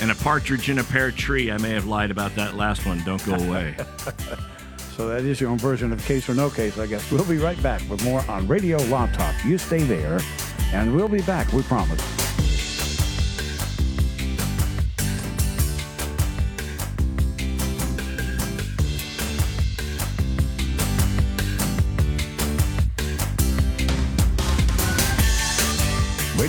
And 0.00 0.10
a 0.10 0.14
partridge 0.14 0.70
in 0.70 0.78
a 0.78 0.84
pear 0.84 1.10
tree. 1.10 1.50
I 1.50 1.58
may 1.58 1.70
have 1.70 1.86
lied 1.86 2.10
about 2.10 2.34
that 2.36 2.56
last 2.56 2.86
one. 2.86 3.02
Don't 3.04 3.24
go 3.24 3.34
away. 3.34 3.76
So 4.96 5.08
that 5.08 5.24
is 5.24 5.40
your 5.40 5.48
own 5.48 5.56
version 5.56 5.92
of 5.94 6.04
case 6.04 6.28
or 6.28 6.34
no 6.34 6.50
case, 6.50 6.76
I 6.76 6.86
guess. 6.86 7.10
We'll 7.10 7.24
be 7.24 7.38
right 7.38 7.60
back 7.62 7.80
with 7.88 8.04
more 8.04 8.22
on 8.28 8.46
Radio 8.46 8.76
Law 8.88 9.06
Talk. 9.06 9.34
You 9.46 9.56
stay 9.56 9.82
there, 9.82 10.20
and 10.74 10.94
we'll 10.94 11.08
be 11.08 11.22
back, 11.22 11.50
we 11.54 11.62
promise. 11.62 12.19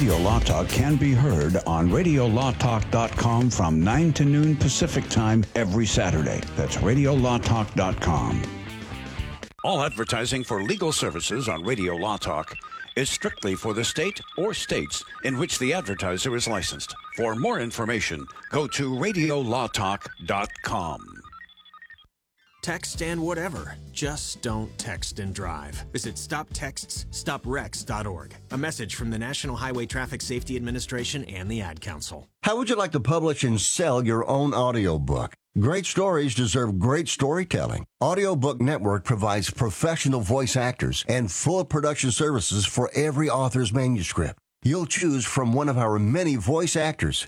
Radio 0.02 0.18
Law 0.18 0.40
Talk 0.40 0.68
can 0.68 0.96
be 0.96 1.14
heard 1.14 1.58
on 1.68 1.92
radiolawtalk.com 1.92 3.52
from 3.52 3.84
9 3.84 4.14
to 4.14 4.26
noon 4.26 4.56
Pacific 4.56 5.08
Time 5.10 5.46
every 5.54 5.86
Saturday. 5.86 6.42
That's 6.56 6.78
radiolawtalk.com. 6.78 8.42
All 9.64 9.84
advertising 9.84 10.44
for 10.44 10.64
legal 10.64 10.92
services 10.92 11.48
on 11.48 11.64
Radio 11.64 11.96
Law 11.96 12.18
Talk 12.18 12.56
is 12.96 13.12
strictly 13.12 13.54
for 13.54 13.76
the 13.76 13.84
state 13.84 14.20
or 14.40 14.56
states 14.56 15.04
in 15.24 15.38
which 15.38 15.60
the 15.60 15.72
advertiser 15.72 16.36
is 16.36 16.48
licensed. 16.48 16.96
For 17.16 17.36
more 17.36 17.60
information, 17.60 18.26
go 18.50 18.66
to 18.70 18.90
radiolawtalk.com. 18.90 21.21
Text 22.62 23.02
and 23.02 23.22
whatever. 23.22 23.76
Just 23.92 24.42
don't 24.42 24.78
text 24.78 25.20
and 25.20 25.34
drive. 25.34 25.84
Visit 25.92 26.16
stoptextsstopwrecks.org. 26.16 28.36
A 28.52 28.58
message 28.58 28.96
from 28.96 29.10
the 29.10 29.18
National 29.18 29.56
Highway 29.56 29.88
Traffic 29.88 30.22
Safety 30.22 30.56
Administration 30.56 31.26
and 31.26 31.50
the 31.50 31.62
Ad 31.62 31.82
Council. 31.82 32.28
How 32.44 32.58
would 32.58 32.70
you 32.70 32.76
like 32.76 32.92
to 32.92 33.00
publish 33.00 33.44
and 33.44 33.60
sell 33.60 34.06
your 34.06 34.30
own 34.30 34.54
audiobook? 34.54 35.34
Great 35.60 35.86
stories 35.86 36.34
deserve 36.34 36.80
great 36.80 37.10
storytelling. 37.10 37.86
Audiobook 38.02 38.62
Network 38.62 39.04
provides 39.04 39.50
professional 39.50 40.22
voice 40.22 40.56
actors 40.56 41.04
and 41.10 41.32
full 41.32 41.66
production 41.66 42.12
services 42.12 42.66
for 42.66 42.90
every 42.96 43.30
author's 43.30 43.74
manuscript. 43.74 44.40
You'll 44.64 44.86
choose 44.86 45.26
from 45.26 45.54
one 45.54 45.68
of 45.68 45.78
our 45.78 46.00
many 46.00 46.36
voice 46.36 46.76
actors. 46.76 47.28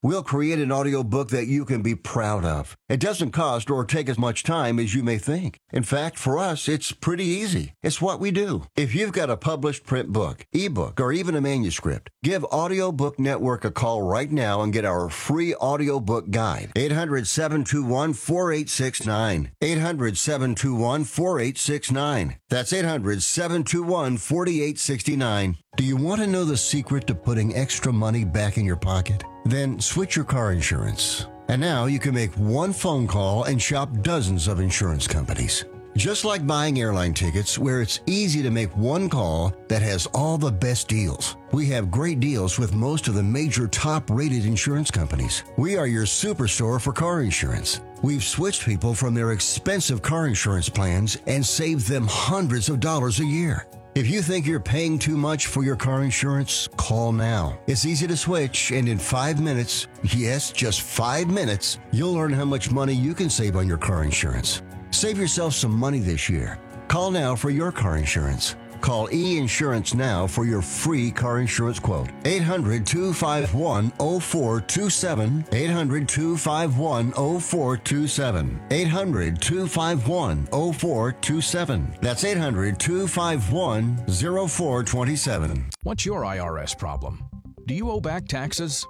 We'll 0.03 0.23
create 0.23 0.57
an 0.57 0.71
audiobook 0.71 1.29
that 1.29 1.45
you 1.45 1.63
can 1.63 1.83
be 1.83 1.93
proud 1.93 2.43
of. 2.43 2.75
It 2.89 2.99
doesn't 2.99 3.33
cost 3.33 3.69
or 3.69 3.85
take 3.85 4.09
as 4.09 4.17
much 4.17 4.41
time 4.41 4.79
as 4.79 4.95
you 4.95 5.03
may 5.03 5.19
think. 5.19 5.59
In 5.71 5.83
fact, 5.83 6.17
for 6.17 6.39
us, 6.39 6.67
it's 6.67 6.91
pretty 6.91 7.25
easy. 7.25 7.73
It's 7.83 8.01
what 8.01 8.19
we 8.19 8.31
do. 8.31 8.63
If 8.75 8.95
you've 8.95 9.11
got 9.11 9.29
a 9.29 9.37
published 9.37 9.85
print 9.85 10.09
book, 10.11 10.47
ebook, 10.53 10.99
or 10.99 11.13
even 11.13 11.35
a 11.35 11.41
manuscript, 11.41 12.09
give 12.23 12.43
Audiobook 12.45 13.19
Network 13.19 13.63
a 13.63 13.69
call 13.69 14.01
right 14.01 14.31
now 14.31 14.63
and 14.63 14.73
get 14.73 14.85
our 14.85 15.07
free 15.07 15.53
audiobook 15.53 16.31
guide. 16.31 16.71
800 16.75 17.27
721 17.27 18.13
4869. 18.13 19.51
800 19.61 20.17
721 20.17 21.03
4869. 21.03 22.37
That's 22.49 22.73
800 22.73 23.21
721 23.21 24.17
4869. 24.17 25.57
Do 25.77 25.83
you 25.83 25.95
want 25.95 26.21
to 26.21 26.27
know 26.27 26.43
the 26.43 26.57
secret 26.57 27.05
to 27.05 27.13
putting 27.13 27.55
extra 27.55 27.93
money 27.93 28.25
back 28.25 28.57
in 28.57 28.65
your 28.65 28.77
pocket? 28.77 29.23
Then 29.45 29.79
switch 29.79 30.15
your 30.15 30.25
car 30.25 30.51
insurance. 30.51 31.27
And 31.47 31.59
now 31.59 31.85
you 31.85 31.99
can 31.99 32.13
make 32.13 32.33
one 32.35 32.73
phone 32.73 33.07
call 33.07 33.43
and 33.43 33.61
shop 33.61 33.89
dozens 34.01 34.47
of 34.47 34.59
insurance 34.59 35.07
companies. 35.07 35.65
Just 35.97 36.23
like 36.23 36.47
buying 36.47 36.79
airline 36.79 37.13
tickets, 37.13 37.59
where 37.59 37.81
it's 37.81 37.99
easy 38.05 38.41
to 38.43 38.49
make 38.49 38.75
one 38.77 39.09
call 39.09 39.53
that 39.67 39.81
has 39.81 40.05
all 40.13 40.37
the 40.37 40.51
best 40.51 40.87
deals. 40.87 41.35
We 41.51 41.65
have 41.67 41.91
great 41.91 42.21
deals 42.21 42.57
with 42.57 42.73
most 42.73 43.09
of 43.09 43.15
the 43.15 43.23
major 43.23 43.67
top 43.67 44.09
rated 44.09 44.45
insurance 44.45 44.89
companies. 44.89 45.43
We 45.57 45.75
are 45.75 45.87
your 45.87 46.05
superstore 46.05 46.79
for 46.79 46.93
car 46.93 47.21
insurance. 47.21 47.81
We've 48.01 48.23
switched 48.23 48.65
people 48.65 48.93
from 48.93 49.13
their 49.13 49.33
expensive 49.33 50.01
car 50.01 50.27
insurance 50.27 50.69
plans 50.69 51.17
and 51.27 51.45
saved 51.45 51.89
them 51.89 52.07
hundreds 52.09 52.69
of 52.69 52.79
dollars 52.79 53.19
a 53.19 53.25
year. 53.25 53.67
If 53.93 54.07
you 54.07 54.21
think 54.21 54.47
you're 54.47 54.61
paying 54.61 54.97
too 54.97 55.17
much 55.17 55.47
for 55.47 55.65
your 55.65 55.75
car 55.75 56.01
insurance, 56.01 56.69
call 56.77 57.11
now. 57.11 57.59
It's 57.67 57.85
easy 57.85 58.07
to 58.07 58.15
switch, 58.15 58.71
and 58.71 58.87
in 58.87 58.97
five 58.97 59.41
minutes, 59.41 59.89
yes, 60.15 60.53
just 60.53 60.81
five 60.83 61.27
minutes, 61.27 61.77
you'll 61.91 62.13
learn 62.13 62.31
how 62.31 62.45
much 62.45 62.71
money 62.71 62.93
you 62.93 63.13
can 63.13 63.29
save 63.29 63.57
on 63.57 63.67
your 63.67 63.77
car 63.77 64.05
insurance. 64.05 64.61
Save 64.91 65.17
yourself 65.17 65.55
some 65.55 65.73
money 65.73 65.99
this 65.99 66.29
year. 66.29 66.57
Call 66.87 67.11
now 67.11 67.35
for 67.35 67.49
your 67.49 67.69
car 67.73 67.97
insurance. 67.97 68.55
Call 68.81 69.07
E 69.13 69.37
Insurance 69.37 69.93
now 69.93 70.27
for 70.27 70.45
your 70.45 70.61
free 70.61 71.11
car 71.11 71.39
insurance 71.39 71.79
quote. 71.79 72.09
800 72.25 72.85
251 72.85 73.91
0427. 73.91 75.45
800 75.51 76.09
251 76.09 77.11
0427. 77.11 78.61
800 78.71 79.41
251 79.41 80.45
0427. 80.47 81.95
That's 82.01 82.23
800 82.23 82.79
251 82.79 83.97
0427. 84.07 85.69
What's 85.83 86.05
your 86.05 86.23
IRS 86.23 86.77
problem? 86.77 87.23
Do 87.67 87.75
you 87.75 87.91
owe 87.91 88.01
back 88.01 88.27
taxes? 88.27 88.85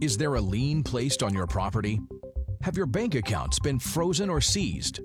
Is 0.00 0.16
there 0.16 0.34
a 0.34 0.40
lien 0.40 0.82
placed 0.82 1.22
on 1.22 1.34
your 1.34 1.46
property? 1.46 2.00
Have 2.62 2.76
your 2.76 2.86
bank 2.86 3.14
accounts 3.14 3.58
been 3.58 3.78
frozen 3.78 4.30
or 4.30 4.40
seized? 4.40 5.00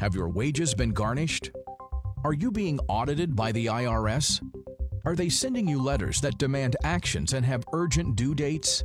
Have 0.00 0.14
your 0.14 0.28
wages 0.28 0.74
been 0.74 0.90
garnished? 0.90 1.50
Are 2.24 2.32
you 2.32 2.50
being 2.50 2.80
audited 2.88 3.36
by 3.36 3.52
the 3.52 3.66
IRS? 3.66 4.42
Are 5.04 5.14
they 5.14 5.28
sending 5.28 5.68
you 5.68 5.80
letters 5.80 6.20
that 6.20 6.36
demand 6.36 6.74
actions 6.82 7.32
and 7.32 7.46
have 7.46 7.64
urgent 7.72 8.16
due 8.16 8.34
dates? 8.34 8.82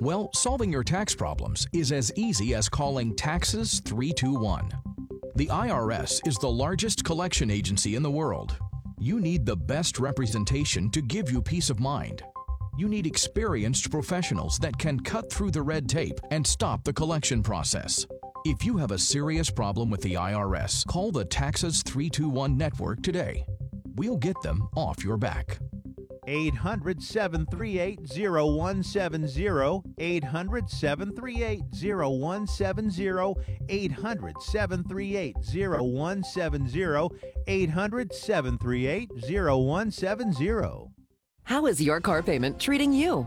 Well, 0.00 0.28
solving 0.34 0.72
your 0.72 0.82
tax 0.82 1.14
problems 1.14 1.68
is 1.72 1.92
as 1.92 2.12
easy 2.16 2.52
as 2.52 2.68
calling 2.68 3.14
Taxes 3.14 3.80
321. 3.84 4.70
The 5.36 5.46
IRS 5.46 6.26
is 6.26 6.36
the 6.36 6.50
largest 6.50 7.04
collection 7.04 7.48
agency 7.48 7.94
in 7.94 8.02
the 8.02 8.10
world. 8.10 8.56
You 8.98 9.20
need 9.20 9.46
the 9.46 9.56
best 9.56 10.00
representation 10.00 10.90
to 10.90 11.00
give 11.00 11.30
you 11.30 11.40
peace 11.40 11.70
of 11.70 11.78
mind. 11.78 12.24
You 12.76 12.88
need 12.88 13.06
experienced 13.06 13.92
professionals 13.92 14.58
that 14.58 14.76
can 14.78 14.98
cut 14.98 15.32
through 15.32 15.52
the 15.52 15.62
red 15.62 15.88
tape 15.88 16.18
and 16.32 16.44
stop 16.44 16.82
the 16.82 16.92
collection 16.92 17.40
process. 17.40 18.04
If 18.46 18.62
you 18.62 18.76
have 18.76 18.90
a 18.90 18.98
serious 18.98 19.48
problem 19.48 19.88
with 19.88 20.02
the 20.02 20.16
IRS, 20.16 20.86
call 20.86 21.10
the 21.10 21.24
Taxes 21.24 21.82
321 21.82 22.58
network 22.58 23.02
today. 23.02 23.46
We'll 23.94 24.18
get 24.18 24.38
them 24.42 24.68
off 24.76 25.02
your 25.02 25.16
back. 25.16 25.60
800 26.26 27.02
738 27.02 28.00
0170. 28.06 29.82
800 29.96 30.68
738 30.68 31.62
0170. 31.72 33.34
800 33.70 34.42
738 34.42 35.36
0170. 35.38 37.08
800 37.46 38.12
738 38.12 39.10
0170. 39.16 40.90
How 41.44 41.64
is 41.64 41.80
your 41.80 42.02
car 42.02 42.22
payment 42.22 42.60
treating 42.60 42.92
you? 42.92 43.26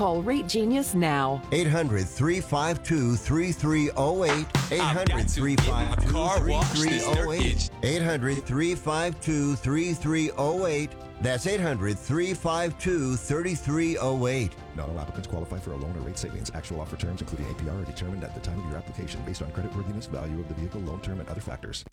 Call 0.00 0.22
Rate 0.22 0.48
Genius 0.48 0.94
now. 0.94 1.42
800 1.52 2.08
352 2.08 3.16
3308. 3.16 4.46
800 4.72 5.30
352 5.30 6.62
3308. 6.74 7.70
800 7.82 8.42
352 8.42 9.56
3308. 9.56 10.90
That's 11.20 11.46
800 11.46 11.98
352 11.98 13.16
3308. 13.16 14.52
Not 14.74 14.88
all 14.88 14.98
applicants 14.98 15.28
qualify 15.28 15.58
for 15.58 15.72
a 15.72 15.76
loan 15.76 15.94
or 15.94 16.00
rate 16.00 16.16
savings. 16.16 16.50
Actual 16.54 16.80
offer 16.80 16.96
terms, 16.96 17.20
including 17.20 17.54
APR, 17.54 17.82
are 17.82 17.84
determined 17.84 18.24
at 18.24 18.34
the 18.34 18.40
time 18.40 18.58
of 18.58 18.64
your 18.70 18.78
application 18.78 19.20
based 19.26 19.42
on 19.42 19.50
creditworthiness, 19.50 20.08
value 20.08 20.40
of 20.40 20.48
the 20.48 20.54
vehicle, 20.54 20.80
loan 20.80 21.02
term, 21.02 21.20
and 21.20 21.28
other 21.28 21.42
factors. 21.42 21.84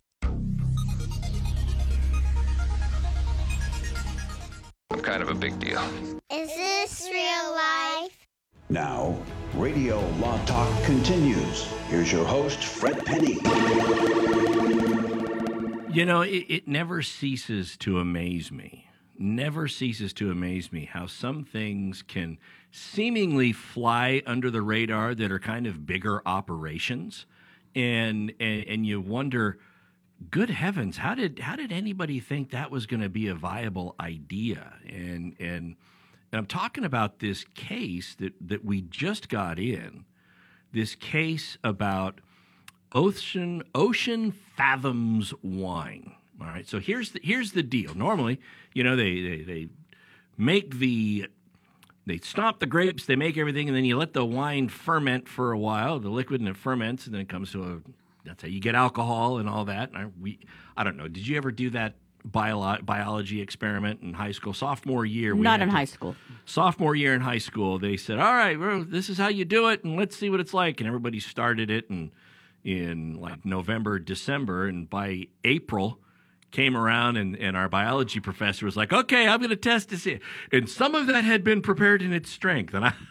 I'm 4.90 5.00
kind 5.00 5.22
of 5.22 5.28
a 5.28 5.34
big 5.34 5.60
deal. 5.60 5.82
Is 6.32 6.48
this 6.48 7.08
real 7.12 7.52
life? 7.54 8.26
Now, 8.70 9.18
Radio 9.54 10.00
Law 10.16 10.42
Talk 10.46 10.82
continues. 10.84 11.64
Here's 11.88 12.10
your 12.10 12.24
host, 12.24 12.64
Fred 12.64 13.04
Penney. 13.04 13.34
You 15.92 16.06
know, 16.06 16.22
it, 16.22 16.46
it 16.48 16.68
never 16.68 17.02
ceases 17.02 17.76
to 17.78 17.98
amaze 17.98 18.50
me. 18.50 18.88
Never 19.18 19.68
ceases 19.68 20.14
to 20.14 20.30
amaze 20.30 20.72
me 20.72 20.86
how 20.86 21.06
some 21.06 21.44
things 21.44 22.00
can 22.02 22.38
seemingly 22.70 23.52
fly 23.52 24.22
under 24.24 24.50
the 24.50 24.62
radar 24.62 25.14
that 25.14 25.30
are 25.30 25.38
kind 25.38 25.66
of 25.66 25.84
bigger 25.84 26.22
operations, 26.26 27.26
and 27.74 28.32
and, 28.40 28.64
and 28.64 28.86
you 28.86 29.02
wonder, 29.02 29.58
good 30.30 30.50
heavens, 30.50 30.98
how 30.98 31.14
did 31.14 31.38
how 31.38 31.56
did 31.56 31.72
anybody 31.72 32.20
think 32.20 32.50
that 32.50 32.70
was 32.70 32.86
going 32.86 33.02
to 33.02 33.08
be 33.08 33.28
a 33.28 33.34
viable 33.34 33.94
idea? 34.00 34.74
And 34.88 35.34
and 35.38 35.76
and 36.30 36.38
I'm 36.38 36.46
talking 36.46 36.84
about 36.84 37.20
this 37.20 37.44
case 37.54 38.14
that 38.16 38.34
that 38.40 38.64
we 38.64 38.82
just 38.82 39.28
got 39.28 39.58
in, 39.58 40.04
this 40.72 40.94
case 40.94 41.58
about 41.62 42.20
Ocean 42.92 43.62
Ocean 43.74 44.32
Fathoms 44.56 45.34
wine. 45.42 46.14
All 46.40 46.46
right. 46.46 46.68
So 46.68 46.78
here's 46.78 47.12
the 47.12 47.20
here's 47.22 47.52
the 47.52 47.62
deal. 47.62 47.94
Normally, 47.94 48.40
you 48.72 48.84
know, 48.84 48.96
they 48.96 49.20
they, 49.20 49.42
they 49.42 49.68
make 50.36 50.78
the 50.78 51.26
they 52.06 52.18
stomp 52.18 52.58
the 52.58 52.66
grapes, 52.66 53.04
they 53.04 53.16
make 53.16 53.36
everything, 53.36 53.68
and 53.68 53.76
then 53.76 53.84
you 53.84 53.98
let 53.98 54.14
the 54.14 54.24
wine 54.24 54.68
ferment 54.68 55.28
for 55.28 55.52
a 55.52 55.58
while, 55.58 55.98
the 55.98 56.08
liquid, 56.08 56.40
and 56.40 56.48
it 56.48 56.56
ferments, 56.56 57.04
and 57.04 57.14
then 57.14 57.20
it 57.20 57.28
comes 57.28 57.52
to 57.52 57.62
a. 57.62 57.90
That's 58.24 58.42
how 58.42 58.48
you 58.48 58.60
get 58.60 58.74
alcohol 58.74 59.38
and 59.38 59.48
all 59.48 59.64
that. 59.66 59.90
And 59.90 59.98
I, 59.98 60.06
we, 60.20 60.38
I 60.76 60.84
don't 60.84 60.96
know. 60.96 61.08
Did 61.08 61.26
you 61.26 61.36
ever 61.36 61.50
do 61.50 61.70
that 61.70 61.94
bio, 62.24 62.76
biology 62.82 63.40
experiment 63.40 64.00
in 64.02 64.12
high 64.14 64.32
school? 64.32 64.52
Sophomore 64.52 65.06
year, 65.06 65.34
we 65.34 65.42
Not 65.42 65.60
in 65.62 65.68
to- 65.68 65.74
high 65.74 65.84
school. 65.84 66.14
sophomore 66.44 66.94
year 66.94 67.14
in 67.14 67.20
high 67.20 67.38
school, 67.38 67.78
they 67.78 67.96
said, 67.96 68.18
"All 68.18 68.34
right, 68.34 68.58
well, 68.58 68.84
this 68.84 69.08
is 69.08 69.18
how 69.18 69.28
you 69.28 69.44
do 69.44 69.68
it, 69.68 69.84
and 69.84 69.96
let's 69.96 70.16
see 70.16 70.28
what 70.30 70.40
it's 70.40 70.52
like." 70.54 70.80
And 70.80 70.86
everybody 70.88 71.20
started 71.20 71.70
it, 71.70 71.88
and 71.90 72.10
in 72.64 73.14
like 73.14 73.44
November, 73.46 73.98
December, 73.98 74.66
and 74.66 74.90
by 74.90 75.28
April 75.44 76.00
came 76.50 76.76
around, 76.76 77.16
and, 77.16 77.36
and 77.36 77.56
our 77.56 77.68
biology 77.68 78.20
professor 78.20 78.66
was 78.66 78.76
like, 78.76 78.92
"Okay, 78.92 79.26
I'm 79.28 79.38
going 79.38 79.50
to 79.50 79.56
test 79.56 79.88
to 79.90 79.96
see." 79.96 80.18
And 80.52 80.68
some 80.68 80.94
of 80.94 81.06
that 81.06 81.24
had 81.24 81.44
been 81.44 81.62
prepared 81.62 82.02
in 82.02 82.12
its 82.12 82.30
strength, 82.30 82.74
and 82.74 82.84
I. 82.84 82.92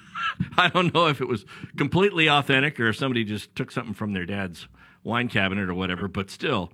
I 0.58 0.70
don't 0.70 0.92
know 0.96 1.08
if 1.08 1.22
it 1.22 1.28
was 1.28 1.46
completely 1.78 2.28
authentic 2.28 2.80
or 2.80 2.88
if 2.88 2.96
somebody 2.98 3.24
just 3.24 3.56
took 3.56 3.72
something 3.72 3.94
from 3.94 4.14
their 4.14 4.26
dad's 4.26 4.68
wine 5.08 5.30
cabinet 5.30 5.70
or 5.70 5.74
whatever, 5.74 6.08
but 6.08 6.30
still, 6.30 6.72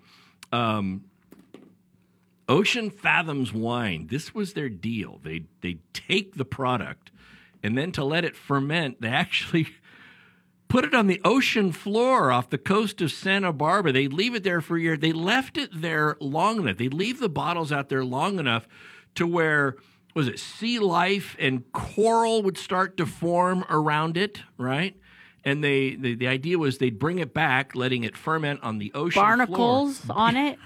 um, 0.51 1.05
Ocean 2.49 2.89
Fathoms 2.89 3.53
Wine, 3.53 4.07
this 4.07 4.35
was 4.35 4.53
their 4.53 4.69
deal. 4.69 5.19
They 5.23 5.43
they 5.61 5.77
take 5.93 6.35
the 6.35 6.45
product 6.45 7.11
and 7.63 7.77
then 7.77 7.93
to 7.93 8.03
let 8.03 8.25
it 8.25 8.35
ferment, 8.35 9.01
they 9.01 9.07
actually 9.23 9.67
put 10.67 10.83
it 10.83 10.93
on 10.93 11.07
the 11.07 11.21
ocean 11.23 11.71
floor 11.71 12.31
off 12.31 12.49
the 12.49 12.57
coast 12.57 13.01
of 13.01 13.11
Santa 13.11 13.53
Barbara. 13.53 13.91
They 13.91 14.07
leave 14.07 14.35
it 14.35 14.43
there 14.43 14.59
for 14.59 14.75
a 14.75 14.81
year. 14.81 14.97
They 14.97 15.13
left 15.13 15.57
it 15.57 15.69
there 15.71 16.17
long 16.19 16.59
enough. 16.59 16.77
They 16.77 16.89
leave 16.89 17.19
the 17.19 17.29
bottles 17.29 17.71
out 17.71 17.89
there 17.89 18.03
long 18.03 18.39
enough 18.39 18.67
to 19.15 19.25
where 19.25 19.77
was 20.13 20.27
it 20.27 20.39
sea 20.39 20.79
life 20.79 21.35
and 21.39 21.71
coral 21.71 22.43
would 22.43 22.57
start 22.57 22.97
to 22.97 23.05
form 23.05 23.63
around 23.69 24.17
it, 24.17 24.41
right? 24.57 24.95
And 25.45 25.63
they 25.63 25.95
the, 25.95 26.15
the 26.15 26.27
idea 26.27 26.57
was 26.57 26.77
they'd 26.77 26.97
bring 26.97 27.19
it 27.19 27.33
back, 27.33 27.75
letting 27.75 28.03
it 28.03 28.15
ferment 28.15 28.61
on 28.63 28.77
the 28.77 28.91
ocean 28.93 29.11
floor. 29.11 29.25
Barnacles 29.25 30.01
on 30.09 30.37
it. 30.37 30.57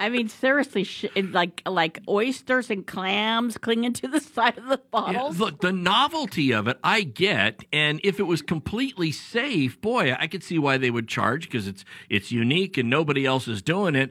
I 0.00 0.08
mean, 0.08 0.30
seriously, 0.30 0.84
sh- 0.84 1.04
like 1.14 1.60
like 1.66 2.00
oysters 2.08 2.70
and 2.70 2.86
clams 2.86 3.58
clinging 3.58 3.92
to 3.92 4.08
the 4.08 4.18
side 4.18 4.56
of 4.56 4.68
the 4.68 4.80
Yeah, 4.94 5.30
look, 5.36 5.60
the 5.60 5.72
novelty 5.72 6.52
of 6.52 6.66
it, 6.68 6.78
I 6.82 7.02
get, 7.02 7.64
and 7.70 8.00
if 8.02 8.18
it 8.18 8.22
was 8.22 8.40
completely 8.40 9.12
safe, 9.12 9.78
boy, 9.78 10.16
I 10.18 10.26
could 10.26 10.42
see 10.42 10.58
why 10.58 10.78
they 10.78 10.90
would 10.90 11.06
charge 11.06 11.42
because 11.42 11.68
it's 11.68 11.84
it's 12.08 12.32
unique 12.32 12.78
and 12.78 12.88
nobody 12.88 13.26
else 13.26 13.46
is 13.46 13.60
doing 13.60 13.94
it. 13.94 14.10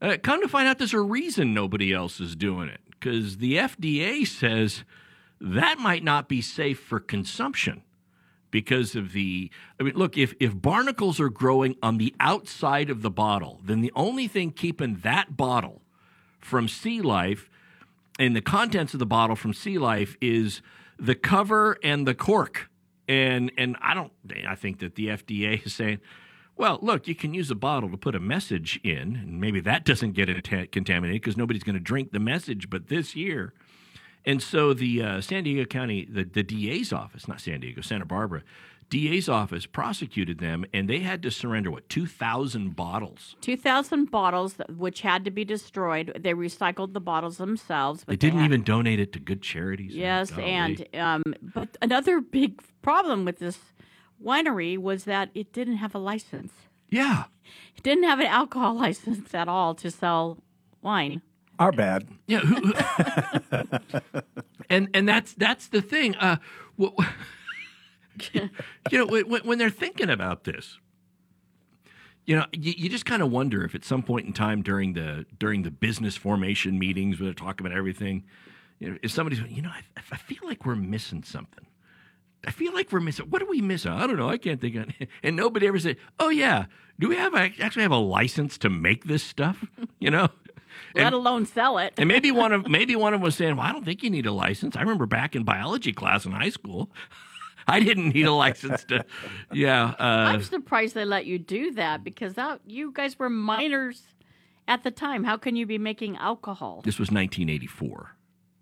Uh, 0.00 0.16
come 0.22 0.40
to 0.40 0.48
find 0.48 0.66
out, 0.66 0.78
there's 0.78 0.94
a 0.94 1.00
reason 1.00 1.52
nobody 1.52 1.92
else 1.92 2.20
is 2.20 2.34
doing 2.34 2.68
it 2.70 2.80
because 2.88 3.36
the 3.36 3.56
FDA 3.56 4.26
says 4.26 4.82
that 5.42 5.78
might 5.78 6.02
not 6.02 6.26
be 6.26 6.40
safe 6.40 6.80
for 6.80 7.00
consumption 7.00 7.82
because 8.50 8.94
of 8.94 9.12
the 9.12 9.50
I 9.78 9.82
mean 9.82 9.94
look 9.94 10.16
if 10.16 10.34
if 10.40 10.60
barnacles 10.60 11.20
are 11.20 11.28
growing 11.28 11.76
on 11.82 11.98
the 11.98 12.14
outside 12.20 12.90
of 12.90 13.02
the 13.02 13.10
bottle 13.10 13.60
then 13.64 13.80
the 13.80 13.92
only 13.94 14.28
thing 14.28 14.50
keeping 14.50 14.96
that 15.02 15.36
bottle 15.36 15.82
from 16.40 16.68
sea 16.68 17.00
life 17.00 17.50
and 18.18 18.34
the 18.34 18.40
contents 18.40 18.92
of 18.94 19.00
the 19.00 19.06
bottle 19.06 19.36
from 19.36 19.52
sea 19.52 19.78
life 19.78 20.16
is 20.20 20.62
the 20.98 21.14
cover 21.14 21.78
and 21.82 22.06
the 22.06 22.14
cork 22.14 22.70
and 23.06 23.52
and 23.56 23.76
I 23.80 23.94
don't 23.94 24.12
I 24.46 24.54
think 24.54 24.80
that 24.80 24.94
the 24.94 25.08
FDA 25.08 25.64
is 25.64 25.74
saying 25.74 26.00
well, 26.58 26.80
look, 26.82 27.06
you 27.06 27.14
can 27.14 27.34
use 27.34 27.52
a 27.52 27.54
bottle 27.54 27.88
to 27.88 27.96
put 27.96 28.16
a 28.16 28.20
message 28.20 28.80
in, 28.82 29.14
and 29.14 29.40
maybe 29.40 29.60
that 29.60 29.84
doesn't 29.84 30.12
get 30.12 30.26
contaminated 30.72 31.22
because 31.22 31.36
nobody's 31.36 31.62
going 31.62 31.74
to 31.74 31.80
drink 31.80 32.10
the 32.10 32.18
message. 32.18 32.68
But 32.68 32.88
this 32.88 33.14
year, 33.14 33.54
and 34.26 34.42
so 34.42 34.74
the 34.74 35.02
uh, 35.02 35.20
San 35.20 35.44
Diego 35.44 35.64
County, 35.64 36.04
the, 36.10 36.24
the 36.24 36.42
DA's 36.42 36.92
office, 36.92 37.26
not 37.28 37.40
San 37.40 37.60
Diego, 37.60 37.80
Santa 37.80 38.04
Barbara, 38.06 38.42
DA's 38.90 39.28
office 39.28 39.66
prosecuted 39.66 40.38
them, 40.38 40.64
and 40.72 40.88
they 40.88 41.00
had 41.00 41.22
to 41.22 41.30
surrender 41.30 41.70
what 41.70 41.88
two 41.90 42.06
thousand 42.06 42.74
bottles. 42.74 43.36
2,000 43.42 44.10
bottles, 44.10 44.54
which 44.76 45.02
had 45.02 45.24
to 45.26 45.30
be 45.30 45.44
destroyed. 45.44 46.18
They 46.18 46.32
recycled 46.32 46.94
the 46.94 47.00
bottles 47.00 47.36
themselves. 47.36 48.04
But 48.04 48.12
They 48.12 48.16
didn't 48.28 48.40
had- 48.40 48.46
even 48.46 48.62
donate 48.62 48.98
it 48.98 49.12
to 49.12 49.18
good 49.18 49.42
charities. 49.42 49.94
Yes, 49.94 50.30
Golly. 50.30 50.44
and 50.44 50.86
um, 50.94 51.22
but 51.42 51.76
another 51.82 52.20
big 52.22 52.62
problem 52.80 53.26
with 53.26 53.38
this 53.40 53.58
winery 54.24 54.78
was 54.78 55.04
that 55.04 55.30
it 55.34 55.52
didn't 55.52 55.76
have 55.76 55.94
a 55.94 55.98
license. 55.98 56.52
Yeah, 56.90 57.24
it 57.76 57.82
didn't 57.82 58.04
have 58.04 58.20
an 58.20 58.26
alcohol 58.26 58.74
license 58.86 59.34
at 59.34 59.48
all 59.48 59.74
to 59.76 59.90
sell 59.90 60.38
wine. 60.80 61.20
Our 61.58 61.72
bad. 61.72 62.06
Yeah, 62.26 62.42
and 64.70 64.88
and 64.94 65.08
that's 65.08 65.34
that's 65.34 65.68
the 65.68 65.82
thing. 65.82 66.14
Uh, 66.16 66.36
you 68.32 68.48
know, 68.92 69.06
when, 69.06 69.24
when 69.26 69.58
they're 69.58 69.70
thinking 69.70 70.08
about 70.10 70.44
this, 70.44 70.78
you 72.26 72.36
know, 72.36 72.44
you, 72.52 72.74
you 72.76 72.88
just 72.88 73.06
kind 73.06 73.22
of 73.22 73.30
wonder 73.30 73.64
if 73.64 73.74
at 73.74 73.84
some 73.84 74.02
point 74.02 74.26
in 74.26 74.32
time 74.32 74.62
during 74.62 74.92
the 74.92 75.26
during 75.38 75.62
the 75.62 75.70
business 75.70 76.16
formation 76.16 76.78
meetings 76.78 77.18
where 77.18 77.24
they're 77.26 77.34
talking 77.34 77.66
about 77.66 77.76
everything, 77.76 78.24
you 78.78 78.90
know, 78.90 78.98
if 79.02 79.10
somebody's, 79.10 79.40
you 79.48 79.62
know, 79.62 79.70
I, 79.70 79.82
I 80.12 80.16
feel 80.16 80.40
like 80.44 80.64
we're 80.64 80.76
missing 80.76 81.22
something. 81.22 81.66
I 82.46 82.52
feel 82.52 82.72
like 82.72 82.92
we're 82.92 83.00
missing. 83.00 83.26
What 83.30 83.42
are 83.42 83.48
we 83.48 83.60
missing? 83.60 83.90
I 83.90 84.06
don't 84.06 84.16
know. 84.16 84.28
I 84.28 84.38
can't 84.38 84.60
think 84.60 84.76
of 84.76 84.88
it. 85.00 85.08
And 85.22 85.34
nobody 85.34 85.66
ever 85.66 85.78
said, 85.78 85.96
"Oh 86.20 86.28
yeah, 86.28 86.66
do 87.00 87.08
we 87.08 87.16
have 87.16 87.34
actually 87.34 87.82
have 87.82 87.90
a 87.90 87.96
license 87.96 88.58
to 88.58 88.70
make 88.70 89.04
this 89.04 89.22
stuff?" 89.22 89.64
You 89.98 90.10
know. 90.10 90.28
Let 90.94 91.12
alone 91.12 91.46
sell 91.46 91.78
it. 91.78 91.94
And 91.96 92.08
maybe 92.08 92.30
one 92.30 92.52
of 92.52 92.68
maybe 92.68 92.96
one 92.96 93.14
of 93.14 93.20
them 93.20 93.24
was 93.24 93.36
saying, 93.36 93.56
"Well, 93.56 93.66
I 93.66 93.72
don't 93.72 93.84
think 93.84 94.02
you 94.02 94.10
need 94.10 94.26
a 94.26 94.32
license." 94.32 94.76
I 94.76 94.80
remember 94.80 95.06
back 95.06 95.34
in 95.34 95.44
biology 95.44 95.92
class 95.92 96.24
in 96.24 96.32
high 96.32 96.50
school, 96.50 96.90
I 97.66 97.80
didn't 97.80 98.14
need 98.14 98.26
a 98.26 98.32
license 98.32 98.84
to. 98.84 99.04
Yeah, 99.52 99.94
uh, 99.98 100.32
I'm 100.32 100.42
surprised 100.42 100.94
they 100.94 101.04
let 101.04 101.26
you 101.26 101.38
do 101.38 101.72
that 101.72 102.04
because 102.04 102.34
that 102.34 102.60
you 102.66 102.92
guys 102.92 103.18
were 103.18 103.30
minors 103.30 104.02
at 104.66 104.84
the 104.84 104.90
time. 104.90 105.24
How 105.24 105.36
can 105.36 105.56
you 105.56 105.66
be 105.66 105.78
making 105.78 106.16
alcohol? 106.16 106.82
this 106.84 106.98
was 106.98 107.10
1984. 107.10 108.14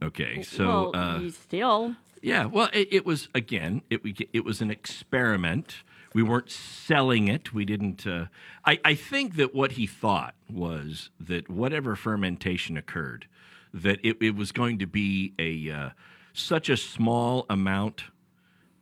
Okay, 0.02 0.42
so 0.42 0.66
well, 0.66 0.90
uh, 0.94 1.30
still 1.30 1.96
yeah, 2.22 2.46
well, 2.46 2.68
it, 2.72 2.88
it 2.90 3.06
was 3.06 3.28
again, 3.34 3.82
it 3.90 4.00
it 4.32 4.44
was 4.44 4.60
an 4.60 4.70
experiment. 4.70 5.84
We 6.16 6.22
weren't 6.22 6.50
selling 6.50 7.28
it. 7.28 7.52
We 7.52 7.66
didn't. 7.66 8.06
Uh, 8.06 8.28
I 8.64 8.80
I 8.82 8.94
think 8.94 9.36
that 9.36 9.54
what 9.54 9.72
he 9.72 9.86
thought 9.86 10.34
was 10.50 11.10
that 11.20 11.50
whatever 11.50 11.94
fermentation 11.94 12.78
occurred, 12.78 13.26
that 13.74 14.00
it, 14.02 14.16
it 14.22 14.34
was 14.34 14.50
going 14.50 14.78
to 14.78 14.86
be 14.86 15.34
a 15.38 15.70
uh, 15.70 15.90
such 16.32 16.70
a 16.70 16.76
small 16.78 17.44
amount. 17.50 18.04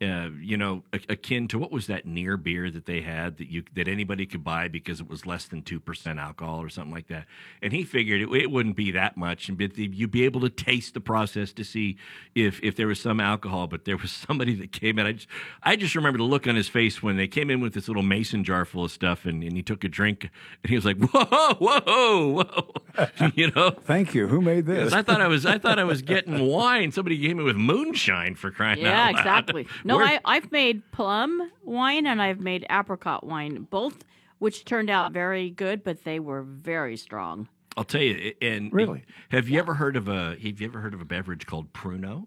Uh, 0.04 0.28
you 0.40 0.56
know, 0.56 0.82
a- 0.92 1.00
akin 1.08 1.48
to 1.48 1.58
what 1.58 1.72
was 1.72 1.86
that 1.86 2.04
near 2.04 2.36
beer 2.36 2.70
that 2.70 2.84
they 2.84 3.00
had 3.00 3.38
that 3.38 3.48
you 3.48 3.62
that 3.74 3.88
anybody 3.88 4.26
could 4.26 4.44
buy 4.44 4.68
because 4.68 5.00
it 5.00 5.08
was 5.08 5.24
less 5.24 5.46
than 5.46 5.62
two 5.62 5.80
percent 5.80 6.18
alcohol 6.18 6.60
or 6.60 6.68
something 6.68 6.92
like 6.92 7.06
that. 7.06 7.26
And 7.62 7.72
he 7.72 7.84
figured 7.84 8.20
it, 8.20 8.28
it 8.32 8.50
wouldn't 8.50 8.76
be 8.76 8.90
that 8.90 9.16
much, 9.16 9.48
and 9.48 9.58
you'd 9.76 10.10
be 10.10 10.24
able 10.24 10.40
to 10.42 10.50
taste 10.50 10.94
the 10.94 11.00
process 11.00 11.52
to 11.54 11.64
see 11.64 11.96
if 12.34 12.60
if 12.62 12.76
there 12.76 12.86
was 12.86 13.00
some 13.00 13.20
alcohol. 13.20 13.66
But 13.66 13.84
there 13.84 13.96
was 13.96 14.10
somebody 14.28 14.54
that 14.56 14.72
came 14.72 14.98
in. 14.98 15.06
I 15.06 15.12
just, 15.12 15.28
I 15.62 15.76
just 15.76 15.94
remember 15.94 16.18
the 16.18 16.24
look 16.24 16.46
on 16.46 16.56
his 16.56 16.68
face 16.68 17.02
when 17.02 17.16
they 17.16 17.28
came 17.28 17.50
in 17.50 17.60
with 17.60 17.72
this 17.72 17.88
little 17.88 18.02
mason 18.02 18.44
jar 18.44 18.64
full 18.64 18.84
of 18.84 18.90
stuff, 18.90 19.24
and, 19.24 19.42
and 19.42 19.56
he 19.56 19.62
took 19.62 19.84
a 19.84 19.88
drink, 19.88 20.30
and 20.62 20.70
he 20.70 20.74
was 20.76 20.84
like, 20.84 20.98
"Whoa, 20.98 21.54
whoa, 21.54 22.44
whoa!" 22.44 23.30
you 23.34 23.50
know. 23.52 23.70
Thank 23.70 24.14
you. 24.14 24.28
Who 24.28 24.40
made 24.40 24.66
this? 24.66 24.92
I 24.92 25.02
thought 25.02 25.20
I 25.20 25.28
was 25.28 25.46
I 25.46 25.58
thought 25.58 25.78
I 25.78 25.84
was 25.84 26.02
getting 26.02 26.46
wine. 26.46 26.92
Somebody 26.92 27.16
gave 27.18 27.36
me 27.36 27.44
with 27.44 27.56
moonshine 27.56 28.34
for 28.34 28.50
crying 28.50 28.80
yeah, 28.80 28.88
out 28.88 28.92
loud. 28.92 29.14
Yeah, 29.14 29.18
exactly. 29.20 29.68
No, 29.84 29.93
Where- 29.96 30.07
I, 30.07 30.20
I've 30.24 30.50
made 30.52 30.90
plum 30.92 31.50
wine 31.62 32.07
and 32.07 32.20
I've 32.22 32.40
made 32.40 32.66
apricot 32.70 33.24
wine, 33.26 33.66
both 33.70 34.04
which 34.38 34.64
turned 34.64 34.90
out 34.90 35.12
very 35.12 35.50
good, 35.50 35.83
but 35.85 36.04
they 36.04 36.18
were 36.20 36.42
very 36.42 36.96
strong. 36.96 37.48
I'll 37.76 37.85
tell 37.85 38.02
you. 38.02 38.35
And 38.42 38.72
Really? 38.72 39.04
have 39.30 39.48
you 39.48 39.59
ever 39.59 39.74
heard 39.74 39.96
of 39.96 40.07
a 40.09 40.37
Have 40.42 40.61
you 40.61 40.66
ever 40.66 40.80
heard 40.80 40.94
of 40.94 41.00
a 41.00 41.04
beverage 41.04 41.46
called 41.46 41.72
Pruno? 41.72 42.26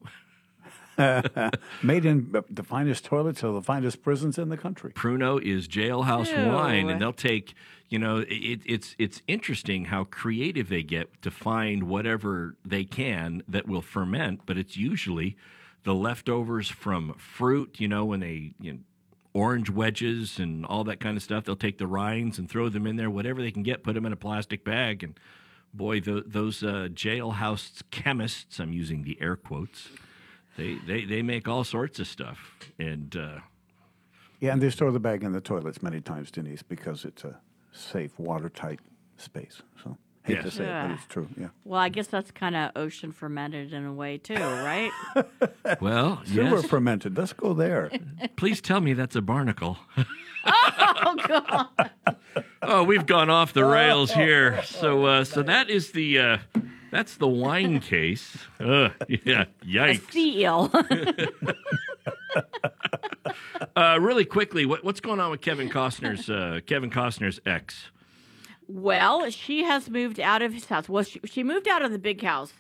Made 1.84 2.06
in 2.06 2.36
the 2.50 2.64
finest 2.64 3.06
toilets 3.06 3.44
of 3.44 3.54
the 3.54 3.62
finest 3.62 4.02
prisons 4.02 4.38
in 4.40 4.50
the 4.50 4.58
country. 4.58 4.92
Pruno 4.94 5.40
is 5.42 5.68
jailhouse 5.68 6.36
Ew. 6.36 6.52
wine, 6.52 6.90
and 6.90 7.00
they'll 7.02 7.14
take. 7.14 7.54
You 7.90 8.00
know, 8.00 8.18
it, 8.28 8.62
it's 8.66 8.96
it's 8.98 9.22
interesting 9.28 9.86
how 9.86 10.06
creative 10.06 10.70
they 10.70 10.84
get 10.84 11.22
to 11.22 11.30
find 11.32 11.84
whatever 11.84 12.56
they 12.66 12.84
can 12.84 13.44
that 13.48 13.68
will 13.68 13.82
ferment, 13.84 14.42
but 14.46 14.58
it's 14.58 14.76
usually 14.76 15.38
the 15.88 15.96
leftovers 15.96 16.68
from 16.68 17.14
fruit. 17.14 17.80
You 17.80 17.88
know, 17.88 18.04
when 18.04 18.20
they 18.20 18.52
you 18.60 18.74
know, 18.74 18.80
orange 19.34 19.70
wedges 19.70 20.38
and 20.38 20.66
all 20.66 20.84
that 20.84 21.00
kind 21.00 21.16
of 21.16 21.24
stuff, 21.24 21.46
they'll 21.46 21.56
take 21.56 21.78
the 21.78 21.88
rinds 21.88 22.38
and 22.38 22.50
throw 22.50 22.68
them 22.68 22.86
in 22.86 22.98
there, 22.98 23.10
whatever 23.10 23.42
they 23.42 23.52
can 23.52 23.64
get, 23.64 23.84
put 23.84 23.96
them 23.96 24.06
in 24.06 24.12
a 24.12 24.18
plastic 24.18 24.66
bag, 24.66 25.02
and 25.02 25.18
boy, 25.74 26.02
tho- 26.02 26.24
those 26.26 26.62
uh, 26.62 26.90
jailhouse 26.92 27.82
chemists. 27.90 28.60
I'm 28.60 28.74
using 28.74 29.04
the 29.04 29.18
air 29.22 29.38
quotes. 29.38 29.88
They, 30.58 30.76
they, 30.86 31.06
they 31.06 31.22
make 31.22 31.48
all 31.48 31.64
sorts 31.64 32.00
of 32.00 32.08
stuff, 32.08 32.58
and 32.78 33.16
uh, 33.16 33.40
Yeah, 34.42 34.52
and 34.52 34.62
they 34.62 34.70
store 34.72 34.92
the 34.92 35.00
bag 35.00 35.24
in 35.24 35.32
the 35.32 35.40
toilets 35.40 35.82
many 35.82 36.02
times, 36.02 36.32
Denise, 36.32 36.64
because 36.64 37.06
it's 37.06 37.24
a 37.24 37.40
safe, 37.72 38.20
watertight 38.20 38.82
space. 39.16 39.62
So 39.82 39.98
hate 40.28 40.38
to 40.40 40.44
Yes. 40.46 40.54
say 40.54 40.64
it, 40.64 40.68
Yeah. 40.68 40.88
but 40.88 40.94
it's 40.94 41.06
true. 41.08 41.28
Yeah. 41.40 41.48
Well, 41.64 41.80
I 41.80 41.90
guess 41.90 42.08
that's 42.08 42.32
kind 42.32 42.56
of 42.56 42.72
ocean 42.76 43.12
fermented 43.12 43.74
in 43.74 43.86
a 43.86 43.94
way 43.94 44.18
too, 44.18 44.36
right? 44.36 44.92
well, 45.82 46.22
Silver 46.26 46.58
yes. 46.58 46.66
fermented. 46.68 47.18
Let's 47.18 47.34
go 47.34 47.54
there. 47.54 47.90
Please 48.36 48.62
tell 48.62 48.82
me 48.82 48.94
that's 48.94 49.16
a 49.16 49.22
barnacle. 49.22 49.78
oh 50.46 51.16
God! 51.28 51.90
oh, 52.62 52.84
we've 52.84 53.06
gone 53.06 53.30
off 53.30 53.54
the 53.54 53.66
rails 53.66 54.12
here. 54.12 54.62
So, 54.64 55.06
uh, 55.06 55.24
so 55.24 55.42
that 55.44 55.70
is 55.70 55.92
the 55.92 56.20
uh, 56.20 56.38
that's 56.92 57.16
the 57.18 57.28
wine 57.28 57.80
case. 57.94 58.38
Ugh, 58.60 58.92
yeah, 59.08 59.46
yikes. 59.66 60.12
Sea 60.12 60.42
eel. 60.44 60.72
Uh, 63.76 63.98
really 64.00 64.26
quickly, 64.26 64.66
what, 64.66 64.84
what's 64.84 65.00
going 65.00 65.20
on 65.20 65.30
with 65.32 65.42
Kevin 65.42 65.70
Costner's 65.70 66.30
uh, 66.30 66.60
Kevin 66.66 66.90
Costner's 66.90 67.40
ex? 67.46 67.90
Well, 68.68 69.30
she 69.30 69.64
has 69.64 69.90
moved 69.90 70.20
out 70.20 70.42
of 70.42 70.54
his 70.54 70.66
house. 70.66 70.90
Well, 70.90 71.04
she, 71.04 71.22
she 71.26 71.44
moved 71.44 71.68
out 71.68 71.84
of 71.84 71.92
the 71.92 72.00
big 72.00 72.22
house 72.22 72.54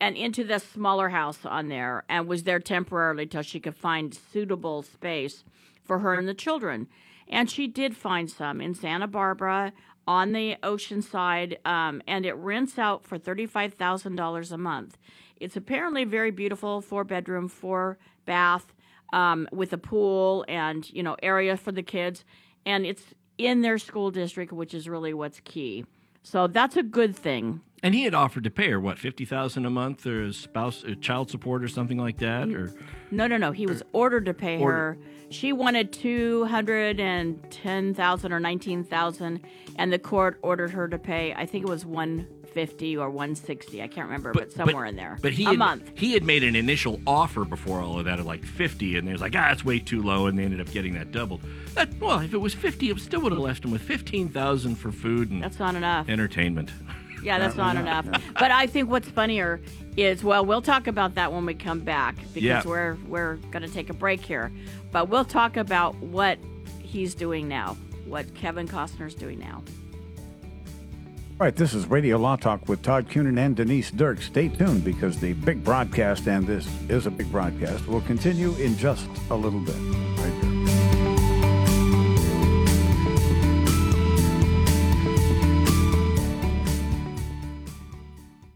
and 0.00 0.16
into 0.16 0.42
the 0.42 0.58
smaller 0.58 1.10
house 1.10 1.46
on 1.46 1.68
there 1.68 2.04
and 2.08 2.26
was 2.26 2.42
there 2.42 2.58
temporarily 2.58 3.26
till 3.26 3.42
she 3.42 3.60
could 3.60 3.76
find 3.76 4.12
suitable 4.14 4.82
space 4.82 5.44
for 5.84 6.00
her 6.00 6.14
and 6.14 6.28
the 6.28 6.34
children. 6.34 6.88
And 7.28 7.48
she 7.50 7.68
did 7.68 7.96
find 7.96 8.30
some 8.30 8.60
in 8.60 8.74
Santa 8.74 9.06
Barbara 9.06 9.72
on 10.06 10.32
the 10.32 10.56
ocean 10.62 11.00
side, 11.00 11.58
um, 11.64 12.02
and 12.06 12.26
it 12.26 12.34
rents 12.34 12.78
out 12.78 13.04
for 13.04 13.18
$35,000 13.18 14.52
a 14.52 14.58
month. 14.58 14.98
It's 15.36 15.56
apparently 15.56 16.04
very 16.04 16.30
beautiful, 16.30 16.80
four 16.80 17.04
bedroom, 17.04 17.48
four 17.48 17.96
bath, 18.26 18.74
um, 19.12 19.48
with 19.52 19.72
a 19.72 19.78
pool 19.78 20.44
and, 20.48 20.90
you 20.90 21.02
know, 21.02 21.16
area 21.22 21.56
for 21.56 21.72
the 21.72 21.82
kids. 21.82 22.24
And 22.66 22.84
it's 22.84 23.14
in 23.38 23.62
their 23.62 23.78
school 23.78 24.10
district, 24.10 24.52
which 24.52 24.74
is 24.74 24.88
really 24.88 25.14
what's 25.14 25.40
key. 25.40 25.84
So 26.22 26.46
that's 26.46 26.76
a 26.76 26.82
good 26.82 27.14
thing. 27.14 27.60
And 27.82 27.94
he 27.94 28.04
had 28.04 28.14
offered 28.14 28.44
to 28.44 28.50
pay 28.50 28.70
her 28.70 28.80
what 28.80 28.98
fifty 28.98 29.26
thousand 29.26 29.66
a 29.66 29.70
month, 29.70 30.06
or 30.06 30.22
a 30.24 30.32
spouse, 30.32 30.84
child 31.02 31.30
support, 31.30 31.62
or 31.62 31.68
something 31.68 31.98
like 31.98 32.16
that, 32.18 32.48
or 32.48 32.72
No, 33.10 33.26
no, 33.26 33.36
no. 33.36 33.52
He 33.52 33.66
was 33.66 33.82
ordered 33.92 34.24
to 34.24 34.32
pay 34.32 34.58
her. 34.58 34.96
She 35.28 35.52
wanted 35.52 35.92
two 35.92 36.46
hundred 36.46 36.98
and 36.98 37.44
ten 37.50 37.92
thousand 37.92 38.32
or 38.32 38.40
nineteen 38.40 38.84
thousand, 38.84 39.40
and 39.76 39.92
the 39.92 39.98
court 39.98 40.38
ordered 40.40 40.70
her 40.70 40.88
to 40.88 40.98
pay. 40.98 41.34
I 41.34 41.44
think 41.44 41.66
it 41.66 41.68
was 41.68 41.84
one 41.84 42.26
fifty 42.54 42.96
or 42.96 43.10
one 43.10 43.34
sixty. 43.34 43.82
I 43.82 43.88
can't 43.88 44.06
remember, 44.06 44.32
but, 44.32 44.52
somewhere 44.52 44.86
in 44.86 44.96
there. 44.96 45.18
But 45.20 45.32
he 45.32 45.44
a 45.44 45.48
had, 45.48 45.58
month. 45.58 45.90
he 45.94 46.12
had 46.12 46.24
made 46.24 46.42
an 46.44 46.56
initial 46.56 47.00
offer 47.06 47.44
before 47.44 47.80
all 47.80 47.98
of 47.98 48.04
that 48.06 48.18
of 48.20 48.26
like 48.26 48.44
fifty, 48.44 48.96
and 48.96 49.06
they 49.06 49.12
was 49.12 49.20
like, 49.20 49.34
ah, 49.36 49.48
that's 49.48 49.64
way 49.64 49.78
too 49.80 50.02
low, 50.02 50.26
and 50.26 50.38
they 50.38 50.44
ended 50.44 50.60
up 50.60 50.70
getting 50.70 50.94
that 50.94 51.12
doubled. 51.12 51.40
That 51.74 51.90
well, 52.00 52.20
if 52.20 52.32
it 52.32 52.38
was 52.38 52.54
fifty, 52.54 52.88
it 52.90 52.98
still 53.00 53.20
would 53.20 53.32
have 53.32 53.40
left 53.40 53.64
him 53.64 53.70
with 53.72 53.82
fifteen 53.82 54.28
thousand 54.28 54.76
for 54.76 54.90
food 54.92 55.30
and 55.30 55.42
That's 55.42 55.58
not 55.58 55.74
enough. 55.74 56.08
entertainment. 56.08 56.70
Yeah, 57.22 57.38
that's 57.38 57.56
not 57.56 57.76
enough. 57.76 58.06
But 58.34 58.50
I 58.50 58.66
think 58.66 58.90
what's 58.90 59.08
funnier 59.08 59.60
is 59.96 60.22
well, 60.22 60.44
we'll 60.44 60.60
talk 60.62 60.86
about 60.86 61.14
that 61.14 61.32
when 61.32 61.46
we 61.46 61.54
come 61.54 61.80
back 61.80 62.16
because 62.34 62.42
Yeah. 62.42 62.62
we're 62.66 62.96
we're 63.08 63.36
going 63.50 63.62
to 63.62 63.68
take 63.68 63.88
a 63.88 63.94
break 63.94 64.20
here. 64.20 64.52
But 64.92 65.08
we'll 65.08 65.24
talk 65.24 65.56
about 65.56 65.94
what 65.96 66.38
he's 66.82 67.14
doing 67.14 67.48
now, 67.48 67.78
what 68.04 68.34
Kevin 68.34 68.68
Costner's 68.68 69.14
doing 69.14 69.38
now. 69.38 69.62
All 71.40 71.46
right, 71.46 71.56
this 71.56 71.74
is 71.74 71.88
Radio 71.88 72.16
Law 72.16 72.36
Talk 72.36 72.68
with 72.68 72.82
Todd 72.82 73.08
Cunin 73.08 73.40
and 73.40 73.56
Denise 73.56 73.90
Dirk. 73.90 74.22
Stay 74.22 74.46
tuned 74.46 74.84
because 74.84 75.18
the 75.18 75.32
big 75.32 75.64
broadcast, 75.64 76.28
and 76.28 76.46
this 76.46 76.64
is 76.88 77.06
a 77.06 77.10
big 77.10 77.28
broadcast, 77.32 77.88
will 77.88 78.02
continue 78.02 78.54
in 78.54 78.78
just 78.78 79.08
a 79.30 79.34
little 79.34 79.58
bit. 79.58 79.74
Right 79.74 80.40
there. 80.40 80.54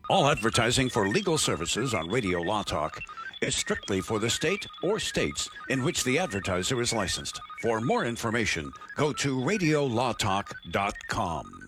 All 0.09 0.29
advertising 0.29 0.88
for 0.88 1.09
legal 1.09 1.37
services 1.37 1.95
on 1.95 2.09
Radio 2.09 2.43
Law 2.43 2.62
Talk 2.62 3.01
is 3.43 3.57
strictly 3.57 4.01
for 4.01 4.21
the 4.21 4.31
state 4.31 4.69
or 4.85 5.01
states 5.01 5.51
in 5.69 5.83
which 5.83 6.05
the 6.05 6.21
advertiser 6.21 6.81
is 6.81 6.93
licensed. 6.93 7.41
For 7.61 7.81
more 7.81 8.05
information, 8.05 8.71
go 8.95 9.12
to 9.14 9.37
radiolawtalk.com. 9.37 11.68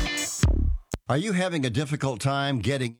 Are 1.11 1.17
you 1.17 1.33
having 1.33 1.65
a 1.65 1.69
difficult 1.69 2.21
time 2.21 2.59
getting 2.59 2.95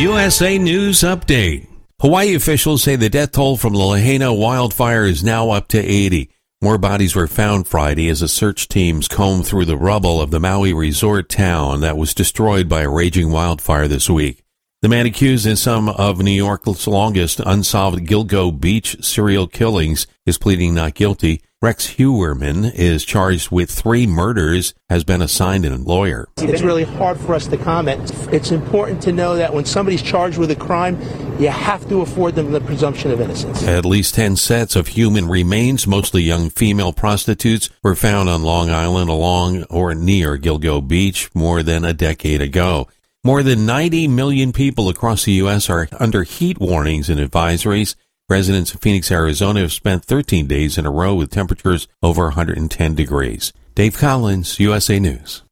USA 0.00 0.56
News 0.56 1.00
Update. 1.00 1.68
Hawaii 2.00 2.34
officials 2.34 2.82
say 2.82 2.96
the 2.96 3.10
death 3.10 3.32
toll 3.32 3.58
from 3.58 3.74
the 3.74 3.78
Lahaina 3.78 4.32
wildfire 4.32 5.04
is 5.04 5.22
now 5.22 5.50
up 5.50 5.68
to 5.68 5.78
80. 5.78 6.30
More 6.62 6.78
bodies 6.78 7.14
were 7.14 7.26
found 7.26 7.68
Friday 7.68 8.08
as 8.08 8.20
the 8.20 8.28
search 8.28 8.68
teams 8.68 9.06
combed 9.06 9.46
through 9.46 9.66
the 9.66 9.76
rubble 9.76 10.22
of 10.22 10.30
the 10.30 10.40
Maui 10.40 10.72
resort 10.72 11.28
town 11.28 11.82
that 11.82 11.98
was 11.98 12.14
destroyed 12.14 12.70
by 12.70 12.80
a 12.80 12.88
raging 12.88 13.32
wildfire 13.32 13.86
this 13.86 14.08
week. 14.08 14.42
The 14.80 14.88
man 14.88 15.04
accused 15.04 15.44
in 15.44 15.56
some 15.56 15.90
of 15.90 16.22
New 16.22 16.30
York's 16.30 16.86
longest 16.86 17.38
unsolved 17.44 18.06
Gilgo 18.06 18.58
Beach 18.58 19.04
serial 19.04 19.46
killings 19.46 20.06
is 20.24 20.38
pleading 20.38 20.72
not 20.72 20.94
guilty. 20.94 21.42
Rex 21.62 21.94
Heuermann 21.94 22.74
is 22.74 23.04
charged 23.04 23.52
with 23.52 23.70
three 23.70 24.04
murders, 24.04 24.74
has 24.90 25.04
been 25.04 25.22
assigned 25.22 25.64
a 25.64 25.76
lawyer. 25.76 26.26
It's 26.38 26.60
really 26.60 26.82
hard 26.82 27.20
for 27.20 27.36
us 27.36 27.46
to 27.46 27.56
comment. 27.56 28.10
It's 28.32 28.50
important 28.50 29.00
to 29.02 29.12
know 29.12 29.36
that 29.36 29.54
when 29.54 29.64
somebody's 29.64 30.02
charged 30.02 30.38
with 30.38 30.50
a 30.50 30.56
crime, 30.56 31.00
you 31.40 31.50
have 31.50 31.88
to 31.88 32.00
afford 32.00 32.34
them 32.34 32.50
the 32.50 32.60
presumption 32.60 33.12
of 33.12 33.20
innocence. 33.20 33.62
At 33.62 33.84
least 33.84 34.16
10 34.16 34.34
sets 34.34 34.74
of 34.74 34.88
human 34.88 35.28
remains, 35.28 35.86
mostly 35.86 36.22
young 36.22 36.50
female 36.50 36.92
prostitutes, 36.92 37.70
were 37.84 37.94
found 37.94 38.28
on 38.28 38.42
Long 38.42 38.68
Island 38.68 39.08
along 39.08 39.62
or 39.70 39.94
near 39.94 40.36
Gilgo 40.38 40.84
Beach 40.86 41.32
more 41.32 41.62
than 41.62 41.84
a 41.84 41.92
decade 41.92 42.40
ago. 42.42 42.88
More 43.22 43.44
than 43.44 43.66
90 43.66 44.08
million 44.08 44.52
people 44.52 44.88
across 44.88 45.26
the 45.26 45.32
U.S. 45.34 45.70
are 45.70 45.88
under 46.00 46.24
heat 46.24 46.58
warnings 46.58 47.08
and 47.08 47.20
advisories. 47.20 47.94
Residents 48.28 48.72
of 48.72 48.80
Phoenix, 48.80 49.10
Arizona 49.10 49.60
have 49.60 49.72
spent 49.72 50.04
13 50.04 50.46
days 50.46 50.78
in 50.78 50.86
a 50.86 50.90
row 50.90 51.14
with 51.14 51.30
temperatures 51.30 51.88
over 52.02 52.24
110 52.24 52.94
degrees. 52.94 53.52
Dave 53.74 53.98
Collins, 53.98 54.60
USA 54.60 55.00
News. 55.00 55.42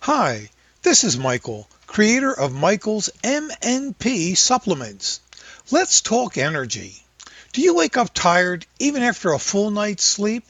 Hi, 0.00 0.50
this 0.82 1.04
is 1.04 1.16
Michael, 1.16 1.68
creator 1.86 2.32
of 2.32 2.52
Michael's 2.52 3.10
MNP 3.22 4.36
supplements. 4.36 5.20
Let's 5.70 6.00
talk 6.00 6.36
energy. 6.36 6.96
Do 7.52 7.62
you 7.62 7.74
wake 7.74 7.96
up 7.96 8.12
tired 8.12 8.66
even 8.80 9.04
after 9.04 9.32
a 9.32 9.38
full 9.38 9.70
night's 9.70 10.04
sleep? 10.04 10.44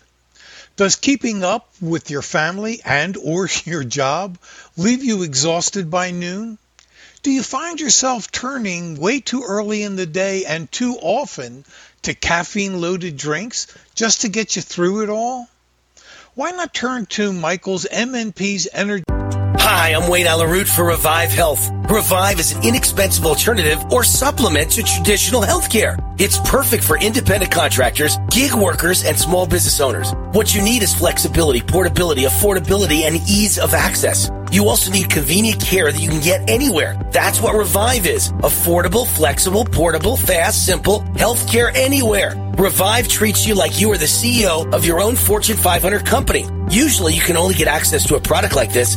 Does 0.77 0.97
keeping 0.97 1.45
up 1.45 1.69
with 1.81 2.11
your 2.11 2.23
family 2.23 2.81
and 2.85 3.19
or 3.19 3.49
your 3.65 3.85
job 3.85 4.39
leave 4.79 5.05
you 5.05 5.23
exhausted 5.23 5.91
by 5.91 6.11
noon? 6.11 6.59
Do 7.27 7.33
you 7.33 7.43
find 7.43 7.81
yourself 7.81 8.31
turning 8.31 9.01
way 9.01 9.19
too 9.19 9.43
early 9.43 9.83
in 9.83 9.97
the 9.97 10.07
day 10.07 10.45
and 10.45 10.71
too 10.71 10.97
often 11.03 11.65
to 12.03 12.15
caffeine 12.15 12.81
loaded 12.81 13.17
drinks 13.17 13.67
just 13.97 14.21
to 14.21 14.29
get 14.29 14.55
you 14.55 14.63
through 14.63 15.03
it 15.03 15.09
all? 15.09 15.49
Why 16.35 16.53
not 16.53 16.73
turn 16.73 17.05
to 17.07 17.33
Michael's 17.33 17.85
MNP's 17.85 18.69
Energy? 18.73 19.03
Hi, 19.55 19.95
I'm 19.95 20.11
Wayne 20.11 20.27
Allyn 20.27 20.51
Root 20.51 20.67
for 20.67 20.85
Revive 20.85 21.31
Health. 21.31 21.71
Revive 21.89 22.41
is 22.41 22.53
an 22.53 22.65
inexpensive 22.65 23.25
alternative 23.25 23.93
or 23.93 24.03
supplement 24.03 24.73
to 24.73 24.83
traditional 24.83 25.43
healthcare. 25.43 25.97
It's 26.19 26.39
perfect 26.39 26.83
for 26.83 26.99
independent 26.99 27.53
contractors, 27.53 28.17
gig 28.31 28.53
workers, 28.55 29.05
and 29.05 29.19
small 29.19 29.47
business 29.47 29.81
owners. 29.81 30.13
What 30.33 30.55
you 30.55 30.63
need 30.63 30.83
is 30.83 30.95
flexibility, 30.95 31.61
portability, 31.61 32.23
affordability, 32.23 33.03
and 33.03 33.17
ease 33.29 33.59
of 33.59 33.75
access. 33.75 34.31
You 34.51 34.69
also 34.69 34.91
need 34.91 35.11
convenient 35.11 35.61
care 35.61 35.93
that 35.93 36.01
you 36.01 36.09
can 36.09 36.21
get 36.21 36.49
anywhere. 36.49 36.99
That's 37.13 37.41
what 37.41 37.55
Revive 37.55 38.07
is. 38.07 38.33
Affordable, 38.43 39.07
flexible, 39.07 39.65
portable, 39.65 40.17
fast, 40.17 40.67
simple, 40.67 41.01
healthcare 41.15 41.71
anywhere. 41.75 42.35
Revive 42.59 43.09
treats 43.09 43.47
you 43.47 43.55
like 43.55 43.81
you 43.81 43.93
are 43.93 43.99
the 43.99 44.07
CEO 44.07 44.73
of 44.73 44.85
your 44.85 45.01
own 45.01 45.15
Fortune 45.15 45.57
500 45.57 46.05
company. 46.07 46.47
Usually 46.71 47.15
you 47.15 47.21
can 47.21 47.37
only 47.37 47.55
get 47.55 47.69
access 47.69 48.07
to 48.09 48.17
a 48.17 48.21
product 48.21 48.57
like 48.57 48.73
this 48.73 48.97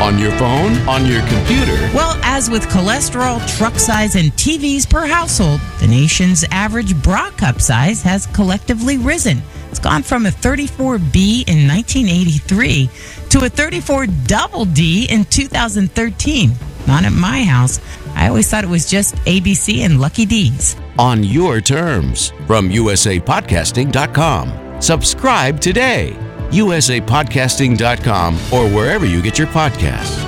On 0.00 0.16
your 0.16 0.30
phone, 0.38 0.76
on 0.88 1.06
your 1.06 1.20
computer. 1.26 1.74
Well, 1.92 2.16
as 2.22 2.48
with 2.48 2.62
cholesterol, 2.68 3.40
truck 3.58 3.80
size, 3.80 4.14
and 4.14 4.30
TVs 4.32 4.88
per 4.88 5.06
household, 5.06 5.60
the 5.80 5.88
nation's 5.88 6.44
average 6.52 6.94
bra 7.02 7.30
cup 7.32 7.60
size 7.60 8.00
has 8.02 8.26
collectively 8.28 8.96
risen. 8.96 9.42
It's 9.70 9.80
gone 9.80 10.04
from 10.04 10.26
a 10.26 10.30
34B 10.30 11.48
in 11.48 11.66
1983 11.66 12.88
to 13.30 13.44
a 13.44 13.48
34 13.48 14.06
double 14.26 14.64
D 14.66 15.08
in 15.10 15.24
2013. 15.24 16.52
Not 16.86 17.04
at 17.04 17.12
my 17.12 17.42
house. 17.42 17.80
I 18.14 18.28
always 18.28 18.48
thought 18.48 18.62
it 18.64 18.70
was 18.70 18.88
just 18.88 19.16
ABC 19.26 19.80
and 19.80 20.00
Lucky 20.00 20.24
D's. 20.26 20.76
On 20.98 21.24
your 21.24 21.60
terms 21.60 22.30
from 22.46 22.70
usapodcasting.com. 22.70 24.80
Subscribe 24.80 25.60
today. 25.60 26.16
usapodcasting.com 26.50 28.34
or 28.52 28.68
wherever 28.74 29.06
you 29.06 29.22
get 29.22 29.38
your 29.38 29.48
podcasts. 29.48 30.26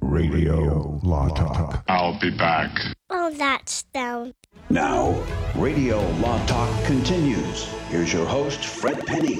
Radio 0.00 1.00
Law 1.02 1.28
Talk. 1.28 1.84
I'll 1.88 2.18
be 2.20 2.30
back. 2.30 2.70
Oh, 3.10 3.30
that's 3.30 3.84
down. 3.94 4.34
Now, 4.70 5.22
Radio 5.54 6.00
Law 6.18 6.44
Talk 6.46 6.84
continues. 6.84 7.64
Here's 7.88 8.12
your 8.12 8.26
host, 8.26 8.64
Fred 8.64 9.06
Penney. 9.06 9.38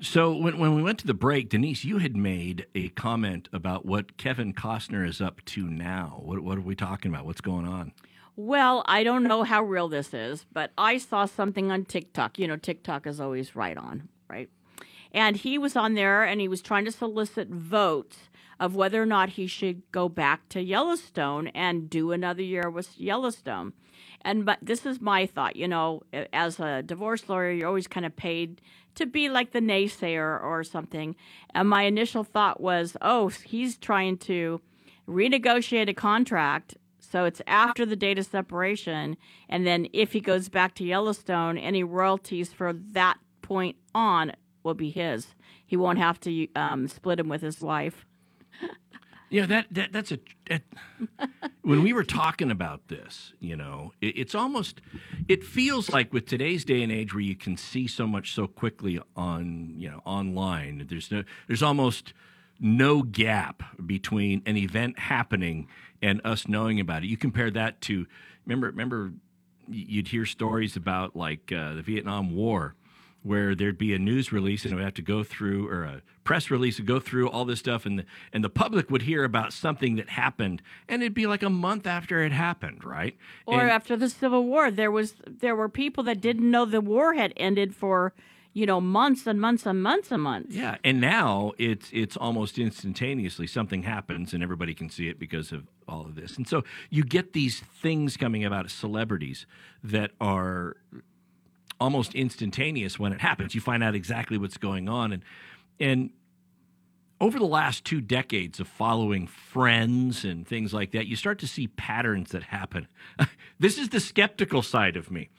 So 0.00 0.32
when, 0.36 0.58
when 0.58 0.74
we 0.74 0.82
went 0.82 0.98
to 1.00 1.06
the 1.06 1.14
break, 1.14 1.48
Denise, 1.48 1.84
you 1.84 1.98
had 1.98 2.14
made 2.14 2.66
a 2.74 2.90
comment 2.90 3.48
about 3.52 3.86
what 3.86 4.16
Kevin 4.16 4.52
Costner 4.52 5.06
is 5.08 5.20
up 5.20 5.44
to 5.46 5.68
now. 5.68 6.20
What, 6.22 6.40
what 6.40 6.58
are 6.58 6.62
we 6.62 6.74
talking 6.74 7.12
about? 7.12 7.24
What's 7.26 7.40
going 7.40 7.66
on? 7.66 7.92
Well, 8.36 8.82
I 8.86 9.04
don't 9.04 9.22
know 9.22 9.44
how 9.44 9.62
real 9.62 9.88
this 9.88 10.12
is, 10.12 10.44
but 10.52 10.72
I 10.76 10.98
saw 10.98 11.24
something 11.24 11.70
on 11.70 11.84
TikTok. 11.84 12.38
You 12.38 12.48
know, 12.48 12.56
TikTok 12.56 13.06
is 13.06 13.20
always 13.20 13.54
right 13.54 13.76
on, 13.76 14.08
right? 14.28 14.50
And 15.12 15.36
he 15.36 15.56
was 15.56 15.76
on 15.76 15.94
there 15.94 16.24
and 16.24 16.40
he 16.40 16.48
was 16.48 16.60
trying 16.60 16.84
to 16.86 16.92
solicit 16.92 17.48
votes 17.48 18.18
of 18.58 18.74
whether 18.74 19.00
or 19.00 19.06
not 19.06 19.30
he 19.30 19.46
should 19.46 19.82
go 19.92 20.08
back 20.08 20.48
to 20.48 20.60
Yellowstone 20.60 21.48
and 21.48 21.88
do 21.88 22.10
another 22.10 22.42
year 22.42 22.68
with 22.68 22.98
Yellowstone. 22.98 23.72
And 24.22 24.44
but 24.44 24.58
this 24.60 24.84
is 24.84 25.00
my 25.00 25.26
thought, 25.26 25.54
you 25.54 25.68
know, 25.68 26.02
as 26.32 26.58
a 26.58 26.82
divorce 26.82 27.28
lawyer, 27.28 27.52
you're 27.52 27.68
always 27.68 27.86
kind 27.86 28.06
of 28.06 28.16
paid 28.16 28.60
to 28.96 29.06
be 29.06 29.28
like 29.28 29.52
the 29.52 29.60
naysayer 29.60 30.42
or 30.42 30.64
something. 30.64 31.14
And 31.54 31.68
my 31.68 31.82
initial 31.82 32.24
thought 32.24 32.60
was, 32.60 32.96
oh, 33.00 33.28
he's 33.28 33.76
trying 33.76 34.18
to 34.18 34.60
renegotiate 35.06 35.88
a 35.88 35.94
contract 35.94 36.76
so 37.14 37.26
it's 37.26 37.40
after 37.46 37.86
the 37.86 37.94
date 37.94 38.18
of 38.18 38.26
separation. 38.26 39.16
And 39.48 39.64
then 39.64 39.86
if 39.92 40.12
he 40.14 40.20
goes 40.20 40.48
back 40.48 40.74
to 40.74 40.84
Yellowstone, 40.84 41.56
any 41.56 41.84
royalties 41.84 42.52
for 42.52 42.72
that 42.90 43.18
point 43.40 43.76
on 43.94 44.32
will 44.64 44.74
be 44.74 44.90
his. 44.90 45.36
He 45.64 45.76
won't 45.76 45.98
have 45.98 46.18
to 46.22 46.48
um, 46.56 46.88
split 46.88 47.20
him 47.20 47.28
with 47.28 47.40
his 47.40 47.60
wife. 47.60 48.04
Yeah, 49.30 49.46
that, 49.46 49.66
that 49.70 49.92
that's 49.92 50.10
a. 50.10 50.18
That, 50.48 50.62
when 51.62 51.84
we 51.84 51.92
were 51.92 52.02
talking 52.02 52.50
about 52.50 52.88
this, 52.88 53.32
you 53.38 53.54
know, 53.54 53.92
it, 54.00 54.18
it's 54.18 54.34
almost, 54.34 54.80
it 55.28 55.44
feels 55.44 55.90
like 55.90 56.12
with 56.12 56.26
today's 56.26 56.64
day 56.64 56.82
and 56.82 56.90
age, 56.90 57.14
where 57.14 57.20
you 57.20 57.36
can 57.36 57.56
see 57.56 57.86
so 57.86 58.08
much 58.08 58.32
so 58.34 58.48
quickly 58.48 58.98
on, 59.14 59.74
you 59.78 59.88
know, 59.88 60.02
online. 60.04 60.84
There's 60.88 61.12
no, 61.12 61.22
there's 61.46 61.62
almost 61.62 62.12
no 62.60 63.02
gap 63.02 63.62
between 63.84 64.42
an 64.46 64.56
event 64.56 64.98
happening 64.98 65.68
and 66.02 66.20
us 66.24 66.48
knowing 66.48 66.80
about 66.80 67.02
it. 67.02 67.06
You 67.06 67.16
compare 67.16 67.50
that 67.50 67.80
to, 67.82 68.06
remember, 68.46 68.68
remember, 68.68 69.12
you'd 69.68 70.08
hear 70.08 70.26
stories 70.26 70.76
about 70.76 71.16
like 71.16 71.52
uh, 71.52 71.74
the 71.74 71.82
Vietnam 71.82 72.34
War 72.34 72.74
where 73.24 73.54
there'd 73.54 73.78
be 73.78 73.94
a 73.94 73.98
news 73.98 74.32
release 74.32 74.64
and 74.64 74.72
it 74.72 74.76
would 74.76 74.84
have 74.84 74.94
to 74.94 75.02
go 75.02 75.24
through 75.24 75.66
or 75.68 75.82
a 75.82 76.02
press 76.24 76.50
release 76.50 76.78
would 76.78 76.86
go 76.86 77.00
through 77.00 77.28
all 77.28 77.46
this 77.46 77.58
stuff 77.58 77.86
and 77.86 78.00
the, 78.00 78.04
and 78.34 78.44
the 78.44 78.50
public 78.50 78.90
would 78.90 79.02
hear 79.02 79.24
about 79.24 79.52
something 79.52 79.96
that 79.96 80.10
happened 80.10 80.62
and 80.88 81.02
it'd 81.02 81.14
be 81.14 81.26
like 81.26 81.42
a 81.42 81.50
month 81.50 81.86
after 81.86 82.22
it 82.22 82.32
happened 82.32 82.84
right 82.84 83.16
or 83.46 83.62
and, 83.62 83.70
after 83.70 83.96
the 83.96 84.10
civil 84.10 84.44
war 84.44 84.70
there 84.70 84.90
was 84.90 85.14
there 85.26 85.56
were 85.56 85.68
people 85.70 86.04
that 86.04 86.20
didn't 86.20 86.48
know 86.48 86.66
the 86.66 86.82
war 86.82 87.14
had 87.14 87.32
ended 87.36 87.74
for 87.74 88.12
you 88.54 88.64
know 88.64 88.80
months 88.80 89.26
and 89.26 89.38
months 89.40 89.66
and 89.66 89.82
months 89.82 90.10
and 90.10 90.22
months 90.22 90.54
yeah 90.54 90.76
and 90.82 91.00
now 91.00 91.52
it's 91.58 91.90
it's 91.92 92.16
almost 92.16 92.58
instantaneously 92.58 93.46
something 93.46 93.82
happens 93.82 94.32
and 94.32 94.42
everybody 94.42 94.72
can 94.74 94.88
see 94.88 95.08
it 95.08 95.18
because 95.18 95.52
of 95.52 95.66
all 95.86 96.06
of 96.06 96.14
this 96.14 96.36
and 96.36 96.48
so 96.48 96.64
you 96.88 97.04
get 97.04 97.34
these 97.34 97.60
things 97.60 98.16
coming 98.16 98.44
about 98.44 98.70
celebrities 98.70 99.44
that 99.82 100.10
are 100.20 100.76
almost 101.80 102.14
instantaneous 102.14 102.98
when 102.98 103.12
it 103.12 103.20
happens. 103.20 103.54
You 103.54 103.60
find 103.60 103.82
out 103.82 103.94
exactly 103.94 104.38
what's 104.38 104.56
going 104.56 104.88
on, 104.88 105.12
and 105.12 105.22
and 105.80 106.10
over 107.20 107.38
the 107.38 107.46
last 107.46 107.84
two 107.84 108.00
decades 108.00 108.60
of 108.60 108.68
following 108.68 109.26
friends 109.26 110.24
and 110.24 110.46
things 110.46 110.74
like 110.74 110.92
that, 110.92 111.06
you 111.06 111.16
start 111.16 111.38
to 111.40 111.46
see 111.46 111.68
patterns 111.68 112.30
that 112.30 112.44
happen. 112.44 112.88
this 113.58 113.78
is 113.78 113.90
the 113.90 114.00
skeptical 114.00 114.62
side 114.62 114.96
of 114.96 115.10
me. 115.10 115.30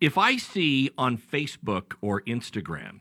If 0.00 0.18
I 0.18 0.36
see 0.36 0.90
on 0.98 1.16
Facebook 1.16 1.94
or 2.00 2.20
Instagram 2.22 3.00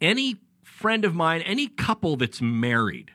any 0.00 0.36
friend 0.62 1.04
of 1.04 1.14
mine, 1.14 1.40
any 1.42 1.66
couple 1.68 2.16
that's 2.16 2.42
married, 2.42 3.12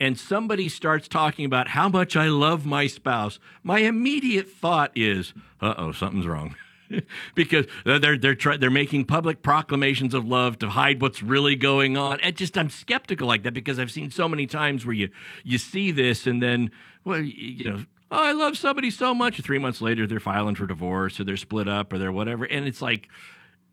and 0.00 0.18
somebody 0.18 0.68
starts 0.68 1.06
talking 1.08 1.44
about 1.44 1.68
how 1.68 1.88
much 1.88 2.16
I 2.16 2.28
love 2.28 2.64
my 2.66 2.86
spouse, 2.86 3.38
my 3.62 3.80
immediate 3.80 4.48
thought 4.48 4.92
is, 4.94 5.34
uh 5.60 5.74
oh, 5.76 5.92
something's 5.92 6.26
wrong. 6.26 6.56
because 7.34 7.66
they're 7.84 8.18
they're 8.18 8.34
try, 8.34 8.56
they're 8.56 8.70
making 8.70 9.04
public 9.04 9.42
proclamations 9.42 10.14
of 10.14 10.26
love 10.26 10.58
to 10.58 10.70
hide 10.70 11.00
what's 11.00 11.22
really 11.22 11.56
going 11.56 11.96
on. 11.96 12.20
And 12.20 12.36
just 12.36 12.58
I'm 12.58 12.70
skeptical 12.70 13.26
like 13.28 13.42
that 13.44 13.54
because 13.54 13.78
I've 13.78 13.90
seen 13.90 14.10
so 14.10 14.28
many 14.28 14.46
times 14.46 14.84
where 14.84 14.94
you 14.94 15.08
you 15.44 15.58
see 15.58 15.90
this 15.90 16.26
and 16.26 16.42
then 16.42 16.70
well 17.04 17.20
you 17.20 17.64
know 17.70 17.84
oh, 18.12 18.22
I 18.22 18.32
love 18.32 18.56
somebody 18.56 18.90
so 18.90 19.14
much. 19.14 19.40
Three 19.40 19.58
months 19.58 19.80
later, 19.80 20.06
they're 20.06 20.20
filing 20.20 20.54
for 20.54 20.66
divorce 20.66 21.18
or 21.18 21.24
they're 21.24 21.36
split 21.36 21.66
up 21.66 21.92
or 21.92 21.98
they're 21.98 22.12
whatever, 22.12 22.44
and 22.44 22.66
it's 22.66 22.82
like 22.82 23.08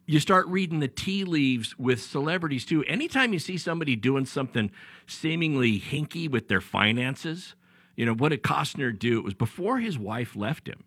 you 0.07 0.19
start 0.19 0.47
reading 0.47 0.79
the 0.79 0.87
tea 0.87 1.23
leaves 1.23 1.77
with 1.77 2.01
celebrities 2.01 2.65
too. 2.65 2.83
Anytime 2.85 3.31
you 3.31 3.37
see 3.37 3.57
somebody 3.57 3.95
doing 3.95 4.25
something 4.25 4.71
seemingly 5.05 5.79
hinky 5.79 6.27
with 6.27 6.47
their 6.47 6.61
finances, 6.61 7.53
you 7.95 8.07
know, 8.07 8.15
what 8.15 8.29
did 8.29 8.41
Costner 8.41 8.97
do? 8.97 9.19
It 9.19 9.23
was 9.23 9.35
before 9.35 9.77
his 9.77 9.99
wife 9.99 10.35
left 10.35 10.67
him. 10.67 10.83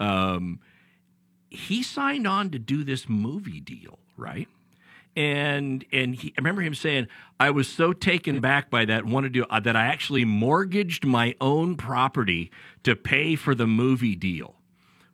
Um, 0.00 0.60
he 1.50 1.82
signed 1.82 2.26
on 2.26 2.50
to 2.50 2.58
do 2.58 2.82
this 2.82 3.08
movie 3.08 3.60
deal, 3.60 4.00
right? 4.16 4.48
And 5.16 5.84
and 5.92 6.14
he, 6.14 6.28
I 6.36 6.40
remember 6.40 6.60
him 6.60 6.74
saying, 6.74 7.08
"I 7.40 7.50
was 7.50 7.68
so 7.68 7.92
taken 7.92 8.40
back 8.40 8.70
by 8.70 8.84
that, 8.84 9.06
wanted 9.06 9.32
to 9.34 9.46
uh, 9.46 9.60
that 9.60 9.74
I 9.74 9.86
actually 9.86 10.24
mortgaged 10.24 11.06
my 11.06 11.34
own 11.40 11.76
property 11.76 12.50
to 12.82 12.94
pay 12.94 13.34
for 13.34 13.54
the 13.54 13.66
movie 13.66 14.14
deal." 14.14 14.56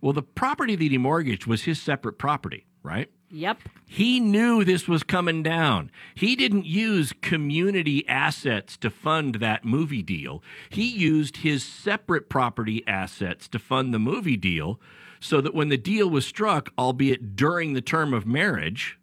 Well, 0.00 0.12
the 0.12 0.22
property 0.22 0.74
that 0.74 0.90
he 0.90 0.98
mortgaged 0.98 1.46
was 1.46 1.62
his 1.62 1.80
separate 1.80 2.18
property, 2.18 2.66
right? 2.82 3.08
Yep. 3.30 3.60
He 3.86 4.20
knew 4.20 4.62
this 4.62 4.86
was 4.86 5.02
coming 5.02 5.42
down. 5.42 5.90
He 6.14 6.36
didn't 6.36 6.66
use 6.66 7.14
community 7.22 8.06
assets 8.06 8.76
to 8.78 8.90
fund 8.90 9.36
that 9.36 9.64
movie 9.64 10.02
deal. 10.02 10.42
He 10.68 10.86
used 10.86 11.38
his 11.38 11.64
separate 11.64 12.28
property 12.28 12.86
assets 12.86 13.48
to 13.48 13.58
fund 13.58 13.94
the 13.94 13.98
movie 13.98 14.36
deal 14.36 14.78
so 15.18 15.40
that 15.40 15.54
when 15.54 15.68
the 15.68 15.78
deal 15.78 16.10
was 16.10 16.26
struck, 16.26 16.70
albeit 16.76 17.34
during 17.34 17.72
the 17.72 17.80
term 17.80 18.12
of 18.12 18.26
marriage, 18.26 18.98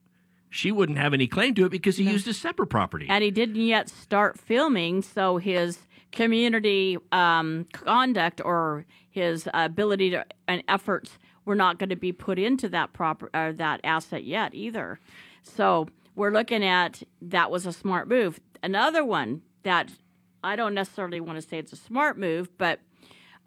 she 0.49 0.71
wouldn't 0.71 0.97
have 0.97 1.13
any 1.13 1.27
claim 1.27 1.53
to 1.55 1.65
it 1.65 1.69
because 1.69 1.97
he 1.97 2.09
used 2.09 2.25
his 2.25 2.39
separate 2.39 2.67
property. 2.67 3.05
And 3.09 3.23
he 3.23 3.31
didn't 3.31 3.55
yet 3.61 3.89
start 3.89 4.39
filming, 4.39 5.01
so 5.01 5.37
his 5.37 5.79
community 6.11 6.97
um, 7.11 7.65
conduct 7.71 8.41
or 8.43 8.85
his 9.09 9.47
ability 9.53 10.11
to, 10.11 10.25
and 10.47 10.63
efforts 10.67 11.17
were 11.45 11.55
not 11.55 11.77
going 11.79 11.89
to 11.89 11.95
be 11.95 12.11
put 12.11 12.39
into 12.39 12.69
that 12.69 12.93
proper 12.93 13.29
uh, 13.33 13.51
that 13.53 13.79
asset 13.83 14.23
yet 14.23 14.53
either. 14.53 14.99
So 15.43 15.87
we're 16.15 16.31
looking 16.31 16.63
at 16.63 17.03
that 17.21 17.51
was 17.51 17.65
a 17.65 17.73
smart 17.73 18.07
move. 18.07 18.39
Another 18.61 19.05
one 19.05 19.41
that 19.63 19.91
I 20.43 20.55
don't 20.55 20.73
necessarily 20.73 21.19
want 21.19 21.41
to 21.41 21.47
say 21.47 21.59
it's 21.59 21.73
a 21.73 21.77
smart 21.77 22.17
move, 22.17 22.49
but 22.57 22.79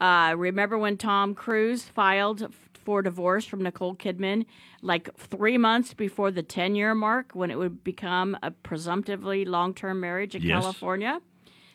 uh, 0.00 0.34
remember 0.36 0.78
when 0.78 0.96
Tom 0.96 1.34
Cruise 1.34 1.84
filed 1.84 2.52
for 2.84 3.02
divorce 3.02 3.44
from 3.44 3.62
Nicole 3.62 3.94
Kidman 3.94 4.44
like 4.80 5.14
three 5.16 5.58
months 5.58 5.94
before 5.94 6.30
the 6.30 6.42
10 6.42 6.74
year 6.74 6.94
mark 6.94 7.32
when 7.32 7.50
it 7.50 7.58
would 7.58 7.82
become 7.84 8.36
a 8.42 8.50
presumptively 8.50 9.44
long 9.44 9.74
term 9.74 10.00
marriage 10.00 10.34
in 10.34 10.42
Yes. 10.42 10.60
California? 10.62 11.20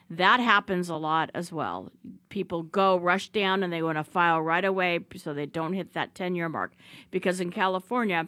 That 0.10 0.40
happens 0.40 0.88
a 0.88 0.96
lot 0.96 1.32
as 1.34 1.52
well. 1.52 1.92
People 2.30 2.64
go 2.64 2.98
rush 2.98 3.28
down 3.30 3.62
and 3.64 3.74
they 3.74 3.82
want 3.84 3.98
to 3.98 4.04
file 4.06 4.42
right 4.42 4.64
away 4.64 5.00
so 5.18 5.34
they 5.34 5.46
don't 5.46 5.74
hit 5.74 5.94
that 5.94 6.16
10 6.16 6.36
year 6.36 6.48
mark. 6.48 6.74
Because 7.12 7.42
in 7.42 7.52
California, 7.52 8.28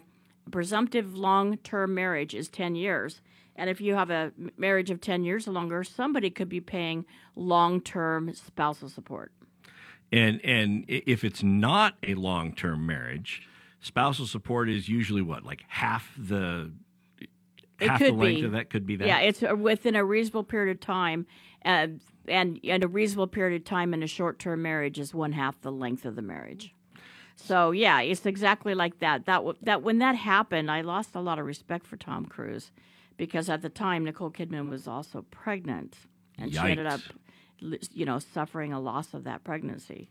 presumptive 0.50 1.16
long 1.16 1.56
term 1.58 1.94
marriage 1.94 2.34
is 2.34 2.48
10 2.48 2.74
years. 2.74 3.20
And 3.56 3.68
if 3.68 3.80
you 3.80 3.94
have 3.94 4.10
a 4.10 4.32
marriage 4.56 4.90
of 4.90 5.00
10 5.00 5.22
years 5.24 5.46
or 5.48 5.52
longer, 5.52 5.82
somebody 5.84 6.30
could 6.30 6.48
be 6.48 6.60
paying 6.60 7.04
long 7.34 7.80
term 7.80 8.32
spousal 8.34 8.88
support. 8.88 9.32
And 10.12 10.40
and 10.44 10.84
if 10.88 11.24
it's 11.24 11.42
not 11.42 11.94
a 12.02 12.14
long 12.14 12.52
term 12.54 12.86
marriage, 12.86 13.42
spousal 13.80 14.26
support 14.26 14.68
is 14.68 14.88
usually 14.88 15.22
what 15.22 15.44
like 15.44 15.64
half 15.68 16.12
the 16.18 16.72
It 17.80 17.88
half 17.88 17.98
could 17.98 18.14
the 18.14 18.16
length 18.16 18.40
be. 18.40 18.46
of 18.46 18.52
that 18.52 18.70
could 18.70 18.86
be 18.86 18.96
that. 18.96 19.06
Yeah, 19.06 19.20
it's 19.20 19.42
uh, 19.42 19.54
within 19.56 19.94
a 19.94 20.04
reasonable 20.04 20.44
period 20.44 20.76
of 20.76 20.80
time. 20.80 21.26
Uh, 21.64 21.88
and, 22.28 22.60
and 22.64 22.84
a 22.84 22.88
reasonable 22.88 23.26
period 23.26 23.60
of 23.60 23.64
time 23.64 23.92
in 23.92 24.02
a 24.02 24.06
short 24.06 24.38
term 24.38 24.62
marriage 24.62 24.98
is 24.98 25.12
one 25.14 25.32
half 25.32 25.60
the 25.60 25.72
length 25.72 26.04
of 26.04 26.16
the 26.16 26.22
marriage. 26.22 26.74
So 27.36 27.70
yeah, 27.70 28.00
it's 28.00 28.26
exactly 28.26 28.74
like 28.74 28.98
that. 28.98 29.24
That 29.26 29.42
that 29.62 29.82
when 29.82 29.98
that 29.98 30.14
happened, 30.14 30.70
I 30.70 30.82
lost 30.82 31.14
a 31.14 31.20
lot 31.20 31.38
of 31.38 31.46
respect 31.46 31.86
for 31.86 31.96
Tom 31.96 32.26
Cruise 32.26 32.70
because 33.16 33.48
at 33.48 33.62
the 33.62 33.68
time 33.70 34.04
Nicole 34.04 34.30
Kidman 34.30 34.68
was 34.68 34.86
also 34.86 35.24
pregnant, 35.30 35.96
and 36.38 36.52
she 36.52 36.58
ended 36.58 36.86
up, 36.86 37.00
Yikes. 37.00 37.10
You 37.60 38.04
know, 38.06 38.18
suffering 38.18 38.72
a 38.72 38.80
loss 38.80 39.14
of 39.14 39.24
that 39.24 39.44
pregnancy. 39.44 40.08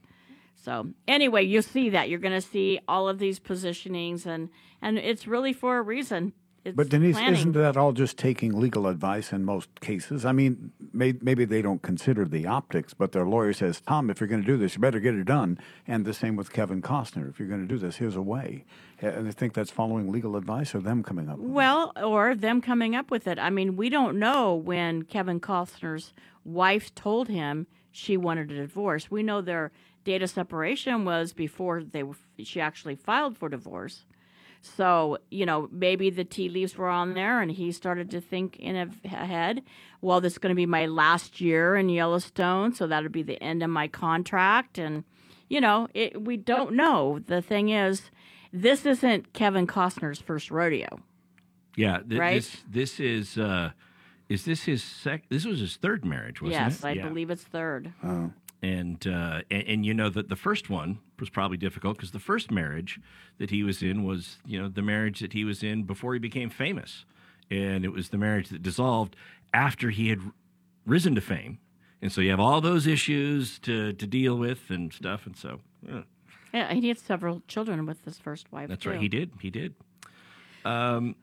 So 0.55 0.87
anyway, 1.07 1.43
you 1.43 1.61
see 1.61 1.89
that 1.91 2.09
you're 2.09 2.19
going 2.19 2.33
to 2.39 2.41
see 2.47 2.79
all 2.87 3.07
of 3.07 3.17
these 3.19 3.39
positionings, 3.39 4.25
and 4.25 4.49
and 4.81 4.97
it's 4.97 5.25
really 5.27 5.53
for 5.53 5.77
a 5.77 5.81
reason. 5.81 6.33
It's 6.65 6.75
But 6.75 6.89
Denise, 6.89 7.15
planning. 7.15 7.33
isn't 7.35 7.51
that 7.53 7.77
all 7.77 7.93
just 7.93 8.17
taking 8.17 8.59
legal 8.59 8.85
advice 8.87 9.31
in 9.31 9.45
most 9.45 9.79
cases? 9.79 10.25
I 10.25 10.33
mean, 10.33 10.73
may, 10.91 11.13
maybe 11.21 11.45
they 11.45 11.61
don't 11.61 11.81
consider 11.81 12.25
the 12.25 12.45
optics, 12.47 12.93
but 12.93 13.13
their 13.13 13.25
lawyer 13.25 13.53
says, 13.53 13.79
"Tom, 13.79 14.09
if 14.09 14.19
you're 14.19 14.27
going 14.27 14.41
to 14.41 14.45
do 14.47 14.57
this, 14.57 14.75
you 14.75 14.81
better 14.81 14.99
get 14.99 15.15
it 15.15 15.23
done." 15.23 15.57
And 15.87 16.03
the 16.03 16.13
same 16.13 16.35
with 16.35 16.51
Kevin 16.51 16.81
Costner. 16.81 17.29
If 17.29 17.39
you're 17.39 17.47
going 17.47 17.65
to 17.65 17.67
do 17.67 17.77
this, 17.77 17.95
here's 17.95 18.17
a 18.17 18.21
way. 18.21 18.65
And 19.01 19.29
I 19.29 19.31
think 19.31 19.53
that's 19.53 19.71
following 19.71 20.11
legal 20.11 20.35
advice 20.35 20.75
or 20.75 20.81
them 20.81 21.01
coming 21.03 21.29
up. 21.29 21.37
with 21.37 21.45
it. 21.47 21.53
Well, 21.53 21.93
or 21.95 22.35
them 22.35 22.59
coming 22.59 22.93
up 22.97 23.09
with 23.09 23.25
it. 23.27 23.39
I 23.39 23.49
mean, 23.49 23.77
we 23.77 23.87
don't 23.87 24.19
know 24.19 24.53
when 24.53 25.03
Kevin 25.03 25.39
Costner's 25.39 26.11
wife 26.53 26.93
told 26.95 27.27
him 27.27 27.67
she 27.91 28.17
wanted 28.17 28.51
a 28.51 28.55
divorce. 28.55 29.09
We 29.11 29.23
know 29.23 29.41
their 29.41 29.71
date 30.03 30.21
of 30.23 30.29
separation 30.29 31.05
was 31.05 31.33
before 31.33 31.83
they 31.83 32.03
she 32.43 32.61
actually 32.61 32.95
filed 32.95 33.37
for 33.37 33.49
divorce. 33.49 34.05
So, 34.61 35.17
you 35.31 35.45
know, 35.45 35.69
maybe 35.71 36.09
the 36.09 36.25
tea 36.25 36.49
leaves 36.49 36.77
were 36.77 36.89
on 36.89 37.13
there 37.13 37.41
and 37.41 37.49
he 37.49 37.71
started 37.71 38.11
to 38.11 38.19
think 38.19 38.57
in 38.57 38.75
a- 38.75 38.89
ahead, 39.07 39.63
well, 40.01 40.19
this 40.19 40.33
is 40.33 40.37
going 40.37 40.51
to 40.53 40.55
be 40.55 40.65
my 40.65 40.85
last 40.85 41.39
year 41.39 41.75
in 41.77 41.87
Yellowstone, 41.87 42.73
so 42.73 42.85
that'll 42.85 43.09
be 43.09 43.23
the 43.23 43.41
end 43.41 43.63
of 43.63 43.69
my 43.69 43.87
contract. 43.87 44.77
And, 44.77 45.05
you 45.47 45.61
know, 45.61 45.87
it, 45.93 46.21
we 46.25 46.35
don't 46.35 46.73
know. 46.73 47.19
The 47.25 47.41
thing 47.41 47.69
is, 47.69 48.11
this 48.51 48.85
isn't 48.85 49.31
Kevin 49.31 49.65
Costner's 49.65 50.19
first 50.19 50.51
rodeo. 50.51 50.99
Yeah, 51.77 51.99
th- 51.99 52.19
Right? 52.19 52.33
this 52.41 52.57
this 52.69 52.99
is 52.99 53.37
uh, 53.37 53.71
is 54.29 54.45
this 54.45 54.63
his 54.63 54.83
sec? 54.83 55.23
This 55.29 55.45
was 55.45 55.59
his 55.59 55.75
third 55.77 56.05
marriage, 56.05 56.41
wasn't 56.41 56.61
yes, 56.61 56.73
it? 56.73 56.75
Yes, 56.77 56.83
I 56.85 56.91
Yeah. 56.93 57.07
believe 57.07 57.29
it's 57.29 57.43
third. 57.43 57.91
And, 58.61 59.07
uh, 59.07 59.41
and 59.49 59.63
and 59.67 59.85
you 59.85 59.93
know 59.93 60.09
that 60.09 60.27
the 60.29 60.35
first 60.35 60.69
one 60.69 60.99
was 61.19 61.29
probably 61.29 61.55
difficult 61.57 61.95
because 61.95 62.11
the 62.11 62.19
first 62.19 62.51
marriage 62.51 62.99
that 63.37 63.49
he 63.51 63.63
was 63.63 63.81
in 63.81 64.03
was 64.03 64.37
you 64.45 64.61
know 64.61 64.67
the 64.67 64.81
marriage 64.81 65.19
that 65.21 65.31
he 65.33 65.45
was 65.45 65.63
in 65.63 65.83
before 65.83 66.13
he 66.13 66.19
became 66.19 66.49
famous, 66.49 67.05
and 67.49 67.85
it 67.85 67.93
was 67.93 68.09
the 68.09 68.17
marriage 68.17 68.49
that 68.49 68.61
dissolved 68.61 69.15
after 69.53 69.89
he 69.91 70.09
had 70.09 70.19
risen 70.85 71.15
to 71.15 71.21
fame, 71.21 71.59
and 72.01 72.11
so 72.11 72.19
you 72.19 72.29
have 72.31 72.39
all 72.41 72.59
those 72.59 72.85
issues 72.85 73.59
to 73.59 73.93
to 73.93 74.05
deal 74.05 74.37
with 74.37 74.69
and 74.69 74.91
stuff, 74.91 75.25
and 75.25 75.37
so 75.37 75.61
yeah, 75.81 76.01
Yeah, 76.53 76.73
he 76.73 76.89
had 76.89 76.99
several 76.99 77.41
children 77.47 77.85
with 77.85 78.03
his 78.03 78.17
first 78.19 78.51
wife. 78.51 78.67
that's 78.67 78.83
too. 78.83 78.89
right, 78.89 78.99
he 78.99 79.07
did, 79.07 79.31
he 79.41 79.49
did. 79.49 79.73
Um, 80.65 81.15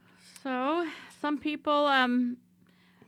So 0.43 0.87
some 1.21 1.37
people 1.37 1.85
um, 1.87 2.39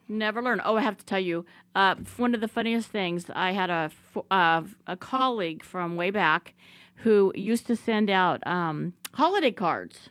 never 0.09 0.43
learn. 0.43 0.61
Oh, 0.65 0.77
I 0.77 0.83
have 0.83 0.97
to 0.99 1.05
tell 1.05 1.21
you, 1.21 1.45
uh, 1.75 1.97
one 2.17 2.35
of 2.35 2.41
the 2.41 2.49
funniest 2.49 2.89
things. 2.89 3.27
I 3.35 3.53
had 3.53 3.71
a 3.71 3.91
f- 4.17 4.25
uh, 4.31 4.63
a 4.87 4.97
colleague 4.97 5.63
from 5.63 5.97
way 5.97 6.11
back 6.11 6.55
who 6.97 7.33
used 7.35 7.67
to 7.69 7.77
send 7.77 8.11
out 8.11 8.45
um, 8.47 8.95
holiday 9.15 9.53
cards, 9.53 10.11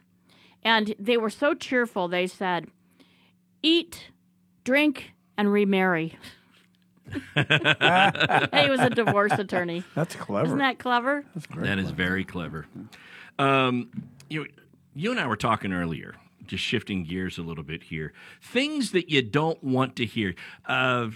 and 0.63 0.95
they 0.99 1.17
were 1.17 1.29
so 1.29 1.53
cheerful. 1.53 2.07
They 2.07 2.27
said, 2.27 2.67
"Eat, 3.61 4.11
drink, 4.63 5.11
and 5.37 5.51
remarry." 5.51 6.17
he 7.35 8.69
was 8.69 8.81
a 8.81 8.89
divorce 8.89 9.31
attorney. 9.33 9.83
That's 9.95 10.15
clever. 10.15 10.47
Isn't 10.47 10.57
that 10.59 10.77
clever? 10.79 11.23
That 11.55 11.79
is 11.79 11.91
very 11.91 12.25
clever. 12.25 12.67
Um, 13.39 13.89
you 14.29 14.47
you 14.93 15.11
and 15.11 15.19
I 15.19 15.27
were 15.27 15.37
talking 15.37 15.71
earlier, 15.73 16.15
just 16.47 16.63
shifting 16.63 17.03
gears 17.03 17.37
a 17.37 17.41
little 17.41 17.63
bit 17.63 17.83
here. 17.83 18.13
Things 18.41 18.91
that 18.91 19.09
you 19.09 19.21
don't 19.21 19.63
want 19.63 19.95
to 19.97 20.05
hear. 20.05 20.35
Uh, 20.65 21.09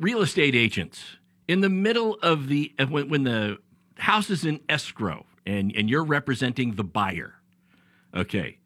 real 0.00 0.22
estate 0.22 0.54
agents 0.54 1.16
in 1.46 1.60
the 1.60 1.68
middle 1.68 2.14
of 2.22 2.48
the 2.48 2.72
when, 2.88 3.08
when 3.08 3.24
the 3.24 3.58
house 3.98 4.30
is 4.30 4.44
in 4.44 4.60
escrow 4.68 5.26
and 5.46 5.72
and 5.76 5.88
you're 5.88 6.04
representing 6.04 6.74
the 6.74 6.84
buyer. 6.84 7.34
Okay. 8.14 8.58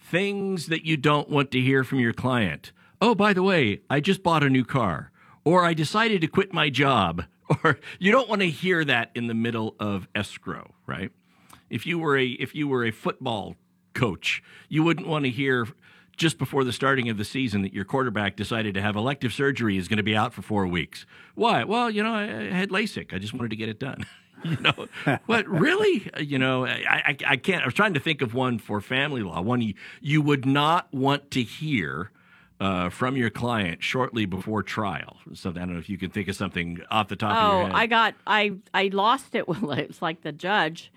Things 0.00 0.66
that 0.66 0.84
you 0.84 0.96
don't 0.96 1.28
want 1.28 1.52
to 1.52 1.60
hear 1.60 1.84
from 1.84 2.00
your 2.00 2.12
client. 2.12 2.72
Oh, 3.00 3.14
by 3.14 3.32
the 3.32 3.42
way, 3.42 3.80
I 3.88 4.00
just 4.00 4.22
bought 4.22 4.42
a 4.42 4.50
new 4.50 4.64
car, 4.64 5.12
or 5.44 5.64
I 5.64 5.72
decided 5.72 6.20
to 6.20 6.26
quit 6.26 6.52
my 6.52 6.68
job, 6.68 7.24
or 7.64 7.78
you 7.98 8.10
don't 8.10 8.28
want 8.28 8.42
to 8.42 8.50
hear 8.50 8.84
that 8.84 9.10
in 9.14 9.28
the 9.28 9.34
middle 9.34 9.76
of 9.78 10.08
escrow, 10.14 10.74
right? 10.86 11.12
If 11.70 11.86
you 11.86 11.98
were 11.98 12.18
a 12.18 12.26
if 12.26 12.54
you 12.54 12.66
were 12.66 12.84
a 12.84 12.90
football 12.90 13.54
coach, 13.94 14.42
you 14.68 14.82
wouldn't 14.82 15.06
want 15.06 15.24
to 15.24 15.30
hear 15.30 15.68
just 16.16 16.36
before 16.38 16.64
the 16.64 16.72
starting 16.72 17.08
of 17.08 17.16
the 17.16 17.24
season 17.24 17.62
that 17.62 17.72
your 17.72 17.84
quarterback 17.84 18.36
decided 18.36 18.74
to 18.74 18.82
have 18.82 18.94
elective 18.94 19.32
surgery 19.32 19.78
is 19.78 19.88
going 19.88 19.96
to 19.96 20.02
be 20.02 20.14
out 20.14 20.34
for 20.34 20.42
4 20.42 20.66
weeks. 20.66 21.06
Why? 21.34 21.64
Well, 21.64 21.88
you 21.90 22.02
know, 22.02 22.12
I, 22.14 22.26
had 22.26 22.68
LASIK. 22.70 23.14
I 23.14 23.18
just 23.18 23.32
wanted 23.32 23.48
to 23.50 23.56
get 23.56 23.68
it 23.70 23.78
done. 23.78 24.04
you 24.44 24.56
know 24.56 24.86
what 25.26 25.46
really 25.48 26.10
you 26.18 26.38
know 26.38 26.64
I, 26.64 27.02
I, 27.08 27.16
I 27.26 27.36
can't 27.36 27.60
i 27.62 27.66
was 27.66 27.74
trying 27.74 27.92
to 27.92 28.00
think 28.00 28.22
of 28.22 28.32
one 28.32 28.58
for 28.58 28.80
family 28.80 29.20
law 29.22 29.42
one 29.42 29.60
you, 29.60 29.74
you 30.00 30.22
would 30.22 30.46
not 30.46 30.90
want 30.94 31.30
to 31.32 31.42
hear 31.42 32.10
uh, 32.58 32.88
from 32.88 33.18
your 33.18 33.28
client 33.28 33.82
shortly 33.82 34.24
before 34.24 34.62
trial 34.62 35.18
so 35.34 35.50
i 35.50 35.52
don't 35.52 35.74
know 35.74 35.78
if 35.78 35.90
you 35.90 35.98
can 35.98 36.08
think 36.08 36.26
of 36.26 36.36
something 36.36 36.80
off 36.90 37.08
the 37.08 37.16
top 37.16 37.36
of 37.36 37.52
your 37.52 37.62
Oh, 37.62 37.66
head 37.66 37.74
I 37.74 37.86
got 37.86 38.14
I 38.26 38.52
I 38.72 38.88
lost 38.92 39.34
it. 39.34 39.46
Well, 39.48 39.72
it's 39.72 40.00
like 40.00 40.22
the 40.22 40.32
judge. 40.32 40.90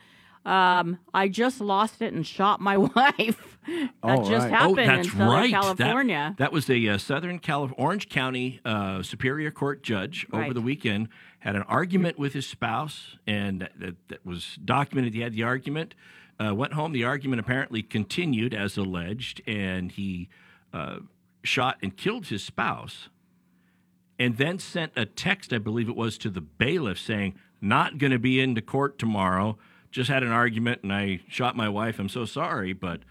Um, 0.46 1.00
I 1.14 1.30
just 1.30 1.62
lost 1.62 2.02
it 2.02 2.14
and 2.14 2.26
shot 2.28 2.60
my 2.60 2.78
wife. 2.96 3.58
that 3.66 3.90
Oh, 4.04 4.30
just 4.30 4.50
right. 4.50 4.52
happened 4.52 4.80
oh, 4.80 4.94
in 4.94 5.04
Southern 5.06 5.28
right. 5.28 5.52
California. 5.52 6.36
That, 6.38 6.52
was 6.52 6.70
a 6.70 6.88
uh, 6.90 6.98
Southern 6.98 7.40
California, 7.40 7.82
Orange 7.82 8.10
County 8.10 8.60
uh, 8.66 9.04
Superior 9.04 9.52
Court 9.52 9.84
judge 9.84 10.28
over 10.34 10.54
the 10.54 10.62
weekend 10.62 11.08
had 11.44 11.58
an 11.58 11.64
argument 11.64 12.18
with 12.18 12.32
his 12.32 12.48
spouse, 12.48 13.18
and 13.28 13.60
that, 13.60 13.78
that, 13.78 13.96
that 14.08 14.26
was 14.26 14.58
documented. 14.64 15.14
He 15.14 15.20
had 15.20 15.34
the 15.34 15.44
argument, 15.44 15.94
uh, 16.40 16.56
went 16.56 16.72
home. 16.72 16.94
The 16.94 17.04
argument 17.04 17.42
apparently 17.42 17.84
continued 17.84 18.54
as 18.54 18.78
alleged, 18.78 19.42
and 19.46 19.92
he 19.92 20.30
uh, 20.72 21.00
shot 21.44 21.80
and 21.82 21.98
killed 21.98 22.28
his 22.28 22.46
spouse, 22.46 23.10
and 24.18 24.38
then 24.38 24.58
sent 24.58 24.94
a 24.96 25.06
text, 25.06 25.52
I 25.52 25.58
believe 25.58 25.90
it 25.90 25.98
was, 25.98 26.18
to 26.20 26.30
the 26.30 26.40
bailiff 26.40 26.98
saying, 26.98 27.36
"Not 27.60 27.98
going 27.98 28.12
to 28.12 28.20
be 28.20 28.40
into 28.40 28.62
court 28.62 28.98
tomorrow." 28.98 29.58
Just 29.94 30.10
had 30.10 30.24
an 30.24 30.32
argument, 30.32 30.82
and 30.82 30.92
I 30.92 31.22
shot 31.28 31.56
my 31.56 31.70
wife. 31.70 32.00
I'm 32.00 32.10
so 32.10 32.26
sorry, 32.26 32.74
but 32.74 33.02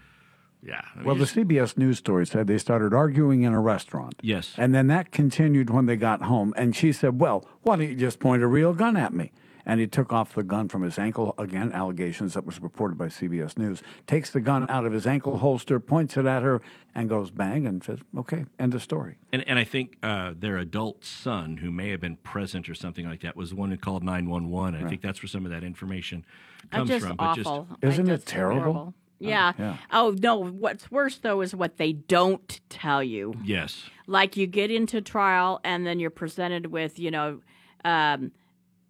yeah. 0.61 0.81
I 0.93 0.97
mean, 0.97 1.05
Well, 1.05 1.15
the 1.15 1.23
CBS 1.23 1.77
News 1.77 1.97
story 1.97 2.27
said 2.27 2.47
they 2.47 2.57
started 2.57 2.93
arguing 2.93 3.43
in 3.43 3.53
a 3.53 3.61
restaurant. 3.61 4.15
Yes. 4.21 4.53
And 4.57 4.75
then 4.75 4.87
that 4.87 5.11
continued 5.11 5.69
when 5.69 5.85
they 5.85 5.95
got 5.95 6.23
home. 6.23 6.53
And 6.57 6.75
she 6.75 6.91
said, 6.91 7.21
Well, 7.21 7.45
why 7.61 7.77
don't 7.77 7.87
you 7.89 7.95
just 7.95 8.19
point 8.19 8.43
a 8.43 8.47
real 8.47 8.73
gun 8.73 8.97
at 8.97 9.13
me? 9.13 9.31
And 9.65 9.79
he 9.79 9.87
took 9.87 10.11
off 10.11 10.33
the 10.35 10.43
gun 10.43 10.67
from 10.67 10.81
his 10.81 10.99
ankle. 10.99 11.33
Again, 11.37 11.71
allegations 11.71 12.33
that 12.33 12.45
was 12.45 12.59
reported 12.61 12.97
by 12.97 13.07
CBS 13.07 13.57
News. 13.57 13.81
Takes 14.07 14.29
the 14.29 14.41
gun 14.41 14.65
out 14.69 14.85
of 14.85 14.91
his 14.91 15.07
ankle 15.07 15.37
holster, 15.37 15.79
points 15.79 16.17
it 16.17 16.25
at 16.25 16.43
her, 16.43 16.61
and 16.93 17.07
goes 17.07 17.31
bang 17.31 17.65
and 17.65 17.81
says, 17.83 17.99
Okay, 18.17 18.45
end 18.59 18.73
of 18.75 18.83
story. 18.83 19.15
And, 19.31 19.47
and 19.47 19.57
I 19.57 19.63
think 19.63 19.97
uh, 20.03 20.33
their 20.37 20.57
adult 20.57 21.05
son, 21.05 21.57
who 21.57 21.71
may 21.71 21.89
have 21.91 22.01
been 22.01 22.17
present 22.17 22.67
or 22.67 22.75
something 22.75 23.07
like 23.07 23.21
that, 23.21 23.37
was 23.37 23.51
the 23.51 23.55
one 23.55 23.71
who 23.71 23.77
called 23.77 24.03
911. 24.03 24.83
I 24.85 24.89
think 24.89 25.01
that's 25.01 25.21
where 25.23 25.29
some 25.29 25.45
of 25.45 25.51
that 25.51 25.63
information 25.63 26.25
comes 26.69 26.89
just 26.89 27.05
from. 27.05 27.15
awful. 27.19 27.67
But 27.79 27.87
Isn't 27.89 28.05
Like, 28.05 28.13
it 28.15 28.17
that's 28.19 28.31
terrible? 28.31 28.61
horrible. 28.61 28.93
Yeah. 29.19 29.53
yeah. 29.57 29.77
Oh 29.91 30.13
no. 30.19 30.35
What's 30.43 30.91
worse 30.91 31.17
though 31.19 31.39
is 31.39 31.55
what 31.55 31.77
they 31.77 31.93
don't 31.93 32.59
tell 32.67 33.01
you. 33.01 33.33
yes. 33.45 33.85
like 34.07 34.35
you 34.35 34.45
get 34.45 34.69
into 34.71 34.99
trial 34.99 35.61
and 35.63 35.87
then 35.87 35.97
you're 36.01 36.09
presented 36.09 36.65
with 36.65 36.99
you 36.99 37.09
know 37.09 37.39
um, 37.85 38.31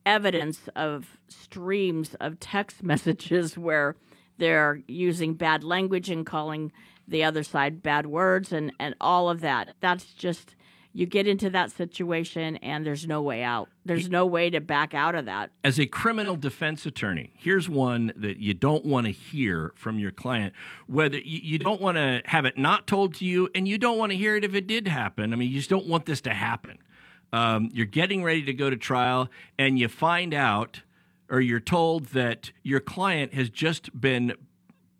evidence 0.06 0.70
of 0.76 1.18
streams 1.28 2.16
of 2.16 2.40
text 2.40 2.84
messages 2.94 3.58
where 3.58 3.96
they're 4.38 4.82
using 4.88 5.34
bad 5.36 5.64
language 5.64 6.10
and 6.10 6.26
calling 6.26 6.72
the 7.08 7.24
other 7.24 7.44
side 7.44 7.84
bad 7.84 8.06
words 8.06 8.52
and, 8.52 8.72
and 8.80 8.96
all 9.02 9.30
of 9.30 9.42
that 9.42 9.76
that's 9.82 10.14
just 10.14 10.56
you 10.96 11.06
get 11.06 11.28
into 11.28 11.50
that 11.50 11.72
situation 11.72 12.56
and 12.58 12.86
there's 12.86 13.06
no 13.06 13.22
way 13.22 13.44
out 13.44 13.68
there's 13.86 14.10
no 14.10 14.26
way 14.26 14.50
to 14.50 14.62
back 14.62 14.94
out 14.94 15.14
of 15.16 15.26
that 15.26 15.52
As 15.64 15.80
a 15.80 15.86
criminal 15.86 16.36
defense 16.38 16.86
attorney, 16.86 17.32
here's 17.36 17.68
one 17.68 18.14
that 18.16 18.38
you 18.38 18.54
don't 18.54 18.86
want 18.86 19.06
to 19.08 19.12
hear 19.12 19.74
from 19.76 20.00
your 20.00 20.12
client. 20.12 20.54
Whether 20.88 21.18
you, 21.18 21.40
you 21.44 21.60
don't 21.60 21.82
want 21.82 21.98
to 21.98 22.22
have 22.26 22.46
it 22.46 22.58
not 22.58 22.88
told 22.88 23.16
to 23.16 23.26
you, 23.26 23.50
and 23.54 23.68
you 23.68 23.78
don't 23.78 23.98
want 23.98 24.12
to 24.14 24.18
hear 24.18 24.38
it 24.38 24.46
if 24.46 24.56
it 24.56 24.68
did 24.68 24.88
happen. 24.88 25.34
I 25.34 25.36
mean, 25.36 25.50
you 25.50 25.58
just 25.58 25.70
don't 25.70 25.88
want 25.88 26.06
this 26.06 26.22
to 26.22 26.34
happen. 26.34 26.78
Um, 27.34 27.70
you're 27.74 27.88
getting 27.88 28.24
ready 28.24 28.44
to 28.44 28.54
go 28.54 28.70
to 28.70 28.78
trial, 28.78 29.28
and 29.58 29.80
you 29.80 29.88
find 29.88 30.34
out, 30.34 30.84
or 31.30 31.42
you're 31.42 31.60
told 31.60 32.08
that 32.08 32.52
your 32.62 32.80
client 32.80 33.34
has 33.34 33.50
just 33.50 34.00
been 34.00 34.36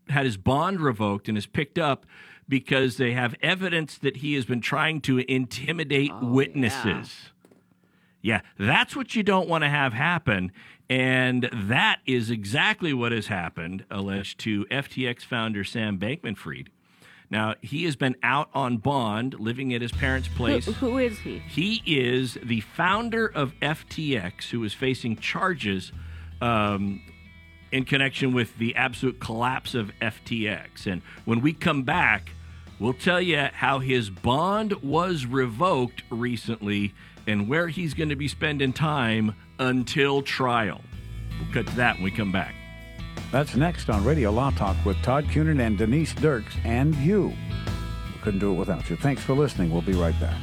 had 0.10 0.26
his 0.26 0.36
bond 0.36 0.82
revoked 0.82 1.30
and 1.30 1.38
is 1.38 1.46
picked 1.46 1.78
up 1.78 2.06
because 2.50 2.98
they 2.98 3.14
have 3.14 3.36
evidence 3.42 3.98
that 4.00 4.18
he 4.18 4.34
has 4.34 4.46
been 4.46 4.60
trying 4.60 5.00
to 5.00 5.20
intimidate 5.32 6.12
witnesses. 6.22 7.32
Yeah, 8.22 8.42
that's 8.58 8.96
what 8.96 9.16
you 9.16 9.24
don't 9.24 9.48
want 9.48 9.64
to 9.64 9.70
have 9.70 9.94
happen. 9.94 10.52
And 10.90 11.50
that 11.54 12.00
is 12.06 12.30
exactly 12.30 12.94
what 12.94 13.12
has 13.12 13.28
happened, 13.28 13.86
alleged 13.90 14.40
to 14.40 14.66
FTX 14.66 15.22
founder 15.22 15.64
Sam 15.64 15.98
Bankman 15.98 16.36
Fried. 16.36 16.70
Now, 17.34 17.56
he 17.64 17.86
has 17.86 17.96
been 17.96 18.16
out 18.22 18.48
on 18.54 18.78
bond, 18.78 19.40
living 19.40 19.74
at 19.74 19.82
his 19.82 19.92
parents' 19.92 20.28
place. 20.28 20.66
Who- 20.68 20.72
who 20.74 20.98
is 21.00 21.18
he 21.18 21.40
He 21.40 21.82
is 21.84 22.38
the 22.44 22.60
founder 22.62 23.26
of 23.26 23.56
FTX, 23.60 24.52
who 24.52 24.64
is 24.64 24.76
facing 24.76 25.16
charges 25.18 25.92
um, 26.42 27.02
in 27.72 27.86
connection 27.86 28.34
with 28.34 28.56
the 28.60 28.76
absolute 28.76 29.20
collapse 29.20 29.74
of 29.74 29.92
FTX. 30.00 30.86
And 30.86 31.02
when 31.26 31.42
we 31.42 31.54
come 31.54 31.82
back, 31.82 32.34
we'll 32.78 32.94
tell 32.94 33.20
you 33.20 33.48
how 33.52 33.80
his 33.80 34.12
bond 34.12 34.74
was 34.84 35.26
revoked 35.26 36.04
recently 36.12 36.94
and 37.26 37.48
where 37.48 37.68
he's 37.68 37.96
going 37.96 38.10
to 38.10 38.16
be 38.16 38.28
spending 38.28 38.74
time 38.74 39.34
until 39.58 40.22
trial. 40.22 40.82
We'll 41.42 41.52
cut 41.52 41.66
to 41.66 41.76
that 41.78 41.96
when 41.96 42.04
we 42.04 42.12
come 42.12 42.32
back. 42.32 42.54
That's 43.32 43.56
next 43.56 43.90
on 43.90 44.04
Radio 44.04 44.32
Law 44.32 44.52
Talk 44.52 44.78
with 44.86 45.02
Todd 45.02 45.26
Cunin 45.26 45.60
and 45.60 45.78
Denise 45.78 46.14
Dirks 46.14 46.56
and 46.64 46.96
you. 46.96 47.34
We 48.14 48.20
couldn't 48.22 48.40
do 48.40 48.52
it 48.52 48.56
without 48.56 48.90
you. 48.90 48.96
Thanks 48.96 49.24
for 49.24 49.34
listening. 49.34 49.72
We'll 49.72 49.82
be 49.82 49.94
right 49.94 50.18
back. 50.20 50.40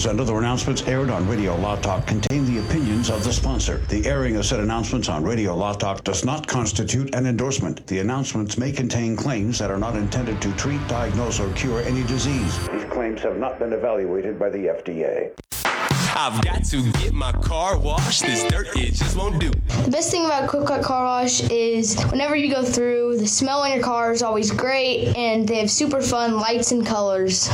Commercials 0.00 0.18
and 0.18 0.30
other 0.30 0.38
announcements 0.38 0.82
aired 0.88 1.10
on 1.10 1.28
Radio 1.28 1.54
Law 1.56 1.76
Talk 1.76 2.06
contain 2.06 2.46
the 2.46 2.58
opinions 2.60 3.10
of 3.10 3.22
the 3.22 3.32
sponsor. 3.32 3.78
The 3.88 4.06
airing 4.06 4.36
of 4.36 4.46
said 4.46 4.60
announcements 4.60 5.10
on 5.10 5.22
Radio 5.22 5.54
Law 5.54 5.74
Talk 5.74 6.04
does 6.04 6.24
not 6.24 6.46
constitute 6.46 7.14
an 7.14 7.26
endorsement. 7.26 7.86
The 7.86 7.98
announcements 7.98 8.56
may 8.56 8.72
contain 8.72 9.14
claims 9.14 9.58
that 9.58 9.70
are 9.70 9.76
not 9.76 9.96
intended 9.96 10.40
to 10.40 10.52
treat, 10.56 10.80
diagnose, 10.88 11.38
or 11.38 11.52
cure 11.52 11.82
any 11.82 12.02
disease. 12.04 12.66
These 12.68 12.84
claims 12.84 13.20
have 13.20 13.36
not 13.36 13.58
been 13.58 13.74
evaluated 13.74 14.38
by 14.38 14.48
the 14.48 14.68
FDA. 14.68 15.32
I've 16.16 16.40
got 16.42 16.64
to 16.64 16.92
get 16.92 17.12
my 17.12 17.32
car 17.32 17.78
washed. 17.78 18.22
This 18.22 18.44
dirt, 18.44 18.68
it 18.76 18.94
just 18.94 19.16
won't 19.16 19.38
do. 19.38 19.50
The 19.84 19.90
best 19.90 20.10
thing 20.10 20.24
about 20.24 20.48
Quick 20.48 20.64
Quack 20.64 20.82
Car 20.82 21.04
Wash 21.04 21.42
is 21.50 22.02
whenever 22.04 22.36
you 22.36 22.50
go 22.50 22.64
through, 22.64 23.18
the 23.18 23.26
smell 23.26 23.64
in 23.64 23.72
your 23.74 23.82
car 23.82 24.12
is 24.12 24.22
always 24.22 24.50
great, 24.50 25.14
and 25.14 25.46
they 25.46 25.58
have 25.58 25.70
super 25.70 26.00
fun 26.00 26.36
lights 26.38 26.72
and 26.72 26.86
colors. 26.86 27.50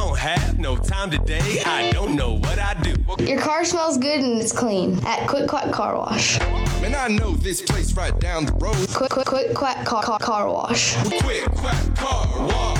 Don't 0.00 0.18
have 0.18 0.58
no 0.58 0.78
time 0.78 1.10
today. 1.10 1.62
I 1.66 1.90
don't 1.92 2.16
know 2.16 2.38
what 2.38 2.58
I 2.58 2.72
do. 2.80 2.94
Your 3.22 3.38
car 3.38 3.66
smells 3.66 3.98
good 3.98 4.20
and 4.20 4.40
it's 4.40 4.50
clean 4.50 4.98
at 5.04 5.28
Quick 5.28 5.46
Quack 5.46 5.70
Car 5.72 5.94
Wash. 5.94 6.40
Man, 6.80 6.94
I 6.94 7.08
know 7.08 7.32
this 7.34 7.60
place 7.60 7.92
right 7.92 8.18
down 8.18 8.46
the 8.46 8.52
road. 8.54 8.88
Quick 8.94 9.10
Quick 9.10 9.26
Quick 9.26 9.54
Quack 9.54 9.84
Car, 9.84 10.02
car, 10.02 10.18
car 10.18 10.50
Wash. 10.50 10.96
Quick 11.20 11.44
Quack 11.50 11.94
Car 11.96 12.26
Wash. 12.46 12.79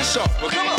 Sharp. 0.00 0.30
Well, 0.40 0.50
come 0.50 0.68
on. 0.68 0.78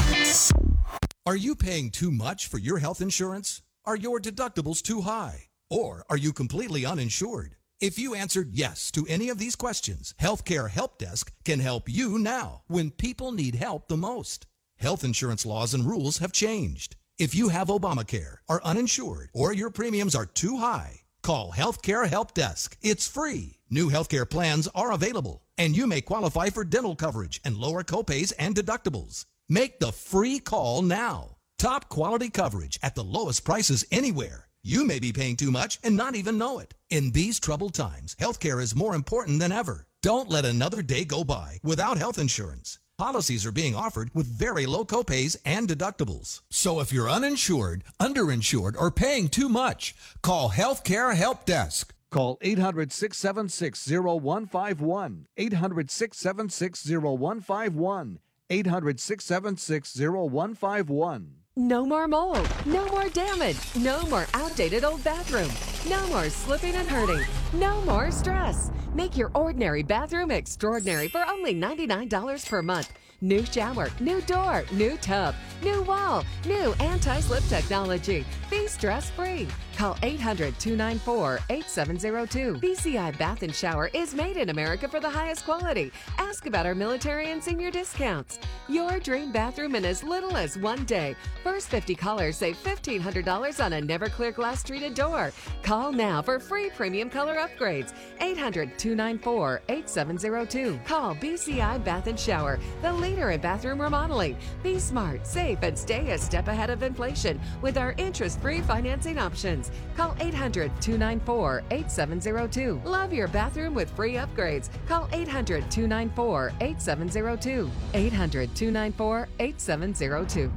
Are 1.26 1.36
you 1.36 1.56
paying 1.56 1.90
too 1.90 2.12
much 2.12 2.48
for 2.48 2.58
your 2.58 2.80
health 2.80 3.00
insurance? 3.00 3.62
Are 3.86 3.96
your 3.96 4.20
deductibles 4.20 4.82
too 4.82 5.02
high? 5.02 5.50
Or 5.70 6.04
are 6.10 6.18
you 6.18 6.34
completely 6.34 6.86
uninsured? 6.86 7.56
If 7.80 8.00
you 8.00 8.16
answered 8.16 8.52
yes 8.54 8.92
to 8.92 9.06
any 9.10 9.30
of 9.30 9.38
these 9.38 9.56
questions, 9.56 10.14
Healthcare 10.22 10.70
Help 10.70 10.98
Desk 10.98 11.32
can 11.44 11.60
help 11.60 11.90
you 11.90 12.18
now 12.18 12.64
when 12.68 12.92
people 12.92 13.32
need 13.32 13.56
help 13.56 13.88
the 13.88 13.98
most. 13.98 14.48
Health 14.78 15.04
insurance 15.04 15.46
laws 15.46 15.74
and 15.74 15.86
rules 15.86 16.18
have 16.20 16.32
changed. 16.32 16.96
If 17.20 17.36
you 17.36 17.50
have 17.50 17.68
Obamacare, 17.68 18.38
are 18.50 18.62
uninsured, 18.64 19.30
or 19.34 19.54
your 19.54 19.70
premiums 19.70 20.16
are 20.16 20.26
too 20.26 20.58
high, 20.58 21.02
call 21.22 21.52
Healthcare 21.52 22.08
Help 22.08 22.34
Desk. 22.34 22.78
It's 22.82 23.08
free. 23.08 23.60
New 23.70 23.90
healthcare 23.90 24.30
plans 24.30 24.68
are 24.74 24.92
available, 24.92 25.43
and 25.58 25.76
you 25.76 25.88
may 25.88 26.02
qualify 26.02 26.50
for 26.50 26.64
dental 26.64 26.96
coverage 26.96 27.40
and 27.44 27.58
lower 27.58 27.84
copays 27.84 28.34
and 28.38 28.56
deductibles. 28.56 29.26
Make 29.50 29.80
the 29.80 29.92
free 29.92 30.40
call 30.40 30.82
now. 30.82 31.38
Top 31.58 31.90
quality 31.90 32.30
coverage 32.30 32.80
at 32.82 32.96
the 32.96 33.04
lowest 33.04 33.46
prices 33.46 33.86
anywhere. 33.92 34.48
You 34.64 34.86
may 34.86 35.00
be 35.00 35.12
paying 35.12 35.36
too 35.36 35.52
much 35.52 35.80
and 35.84 35.96
not 35.96 36.16
even 36.16 36.38
know 36.38 36.60
it. 36.60 36.74
In 36.90 37.12
these 37.12 37.40
troubled 37.40 37.74
times, 37.74 38.16
healthcare 38.20 38.62
is 38.62 38.76
more 38.76 38.96
important 38.96 39.40
than 39.40 39.52
ever. 39.52 39.86
Don't 40.02 40.30
let 40.30 40.46
another 40.46 40.82
day 40.82 41.06
go 41.06 41.24
by 41.24 41.60
without 41.64 41.98
health 41.98 42.18
insurance. 42.18 42.80
Policies 42.98 43.46
are 43.46 43.52
being 43.52 43.76
offered 43.76 44.12
with 44.14 44.28
very 44.28 44.66
low 44.66 44.86
copays 44.86 45.36
and 45.46 45.68
deductibles. 45.68 46.42
So 46.52 46.80
if 46.80 46.94
you're 46.94 47.10
uninsured, 47.10 47.84
underinsured, 48.00 48.76
or 48.78 48.92
paying 48.92 49.30
too 49.30 49.50
much, 49.50 49.96
call 50.22 50.52
Healthcare 50.52 51.16
Help 51.16 51.46
Desk. 51.46 51.93
Call 52.14 52.38
800 52.42 52.92
676 52.92 53.88
0151. 53.90 55.26
800 55.36 55.90
676 55.90 56.86
0151. 56.88 58.20
800 58.52 59.00
676 59.00 60.00
0151. 60.00 61.32
No 61.56 61.86
more 61.86 62.08
mold. 62.08 62.48
No 62.68 62.86
more 62.90 63.10
damage. 63.10 63.58
No 63.76 64.04
more 64.04 64.28
outdated 64.36 64.84
old 64.84 65.04
bathroom. 65.04 65.50
No 65.90 66.06
more 66.08 66.30
slipping 66.30 66.76
and 66.76 66.88
hurting. 66.88 67.26
No 67.54 67.82
more 67.82 68.12
stress. 68.12 68.70
Make 68.94 69.18
your 69.18 69.32
ordinary 69.34 69.82
bathroom 69.82 70.30
extraordinary 70.30 71.08
for 71.08 71.26
only 71.28 71.56
$99 71.56 72.48
per 72.48 72.62
month. 72.62 72.94
New 73.24 73.46
shower, 73.46 73.88
new 74.02 74.20
door, 74.24 74.66
new 74.74 74.98
tub, 74.98 75.34
new 75.64 75.82
wall, 75.84 76.26
new 76.46 76.74
anti 76.82 77.22
slip 77.22 77.42
technology. 77.46 78.26
Be 78.50 78.68
stress 78.68 79.10
free. 79.12 79.48
Call 79.78 79.98
800 80.04 80.60
294 80.60 81.40
8702. 81.50 82.56
BCI 82.56 83.18
Bath 83.18 83.42
and 83.44 83.56
Shower 83.56 83.90
is 83.94 84.14
made 84.14 84.36
in 84.36 84.50
America 84.50 84.90
for 84.90 85.00
the 85.00 85.10
highest 85.10 85.46
quality. 85.46 85.92
Ask 86.18 86.48
about 86.48 86.66
our 86.66 86.76
military 86.76 87.32
and 87.32 87.42
senior 87.42 87.72
discounts. 87.72 88.40
Your 88.68 89.00
dream 89.00 89.32
bathroom 89.32 89.76
in 89.76 89.86
as 89.86 90.04
little 90.04 90.36
as 90.36 90.58
one 90.58 90.84
day. 90.84 91.16
First 91.44 91.70
50 91.70 91.96
callers 91.96 92.38
save 92.38 92.62
$1,500 92.62 93.64
on 93.64 93.74
a 93.74 93.82
never 93.82 94.10
clear 94.10 94.32
glass 94.32 94.64
treated 94.64 94.96
door. 94.96 95.32
Call 95.64 95.94
now 95.94 96.22
for 96.22 96.40
free 96.40 96.70
premium 96.72 97.10
color 97.10 97.36
upgrades. 97.36 97.94
800 98.20 98.78
294 98.78 99.62
8702. 99.70 100.80
Call 100.86 101.16
BCI 101.16 101.84
Bath 101.86 102.08
and 102.08 102.20
Shower, 102.20 102.60
the 102.82 102.94
leader 103.14 103.30
in 103.30 103.42
bathroom 103.42 103.80
remodeling. 103.80 104.36
Be 104.64 104.80
smart, 104.80 105.26
safe, 105.28 105.60
and 105.62 105.78
stay 105.78 106.12
a 106.12 106.18
step 106.18 106.48
ahead 106.48 106.70
of 106.70 106.82
inflation 106.82 107.40
with 107.62 107.78
our 107.78 107.94
interest 107.98 108.40
free 108.42 108.62
financing 108.62 109.20
options. 109.20 109.72
Call 109.96 110.16
800 110.20 110.72
294 110.82 111.64
8702. 111.70 112.82
Love 112.90 113.14
your 113.14 113.28
bathroom 113.28 113.76
with 113.76 113.90
free 113.92 114.16
upgrades. 114.16 114.70
Call 114.88 115.08
800 115.12 115.70
294 115.70 116.54
8702. 116.60 117.70
800 117.94 118.56
294 118.56 119.28
8702. 119.40 120.52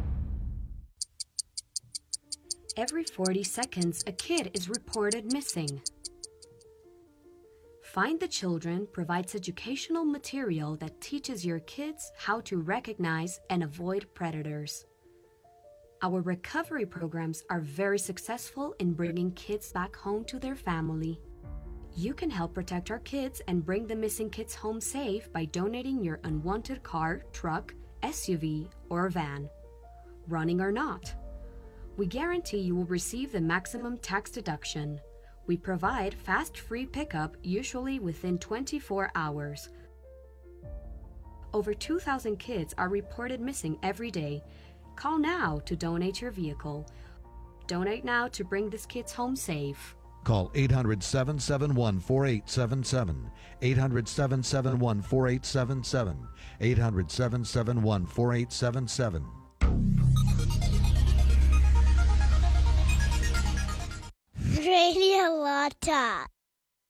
Every 2.79 3.05
40 3.05 3.43
seconds, 3.43 4.05
a 4.07 4.13
kid 4.13 4.51
is 4.53 4.69
reported 4.69 5.33
missing. 5.33 5.81
Find 7.97 8.21
the 8.21 8.29
Children 8.29 8.87
provides 8.93 9.35
educational 9.35 10.05
material 10.05 10.77
that 10.77 11.01
teaches 11.01 11.47
your 11.47 11.61
kids 11.61 12.13
how 12.19 12.43
to 12.43 12.59
recognize 12.59 13.41
and 13.49 13.63
avoid 13.63 14.05
predators. 14.13 14.85
Our 16.03 16.21
recovery 16.21 16.85
programs 16.85 17.43
are 17.49 17.63
very 17.63 17.99
successful 17.99 18.75
in 18.81 18.93
bringing 18.93 19.31
kids 19.31 19.73
back 19.73 19.97
home 19.97 20.27
to 20.27 20.39
their 20.39 20.57
family. 20.57 21.19
You 21.95 22.13
can 22.13 22.29
help 22.29 22.53
protect 22.53 22.91
our 22.91 22.99
kids 22.99 23.41
and 23.49 23.65
bring 23.65 23.87
the 23.87 23.97
missing 23.97 24.29
kids 24.29 24.55
home 24.55 24.79
safe 24.79 25.33
by 25.33 25.47
donating 25.47 26.05
your 26.05 26.21
unwanted 26.25 26.83
car, 26.83 27.23
truck, 27.33 27.73
SUV, 28.03 28.69
or 28.91 29.09
van, 29.09 29.49
running 30.29 30.61
or 30.61 30.71
not. 30.71 31.15
We 31.97 32.05
guarantee 32.05 32.59
you 32.59 32.77
will 32.77 32.85
receive 32.85 33.33
the 33.33 33.41
maximum 33.41 33.97
tax 33.97 34.31
deduction. 34.31 35.01
We 35.47 35.57
provide 35.57 36.15
fast 36.15 36.59
free 36.59 36.87
pickup, 36.87 37.37
usually 37.43 38.01
within 38.01 38.39
24 38.39 39.13
hours. 39.15 39.69
Over 41.55 41.73
2,000 41.73 42.37
kids 42.39 42.75
are 42.77 42.89
reported 42.89 43.41
missing 43.41 43.79
every 43.83 44.11
day. 44.11 44.43
Call 44.97 45.19
now 45.19 45.61
to 45.65 45.77
donate 45.77 46.21
your 46.21 46.33
vehicle. 46.33 46.87
Donate 47.67 48.05
now 48.05 48.29
to 48.29 48.45
bring 48.45 48.71
these 48.71 48.87
kids 48.87 49.13
home 49.13 49.37
safe. 49.37 49.97
Call 50.25 50.51
800 50.55 51.03
771 51.03 52.01
4877. 52.01 53.31
800 53.63 54.09
771 54.09 55.03
4877. 55.03 56.29
800 56.61 57.11
771 57.11 58.07
4877. 58.07 60.16
Radio 64.67 65.31
Law 65.31 65.69
Talk. 65.81 66.29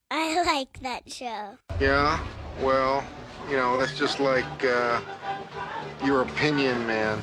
I 0.09 0.41
like 0.41 0.79
that 0.81 1.11
show. 1.11 1.59
Yeah, 1.79 2.19
well, 2.59 3.03
you 3.47 3.55
know, 3.55 3.77
that's 3.77 3.95
just 3.95 4.19
like 4.19 4.65
uh, 4.65 4.99
your 6.03 6.23
opinion, 6.23 6.87
man. 6.87 7.19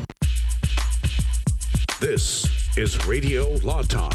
This 1.98 2.46
is 2.78 3.04
Radio 3.04 3.48
Law 3.64 3.82
Talk 3.82 4.14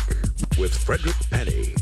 with 0.58 0.74
Frederick 0.74 1.18
Penney. 1.30 1.76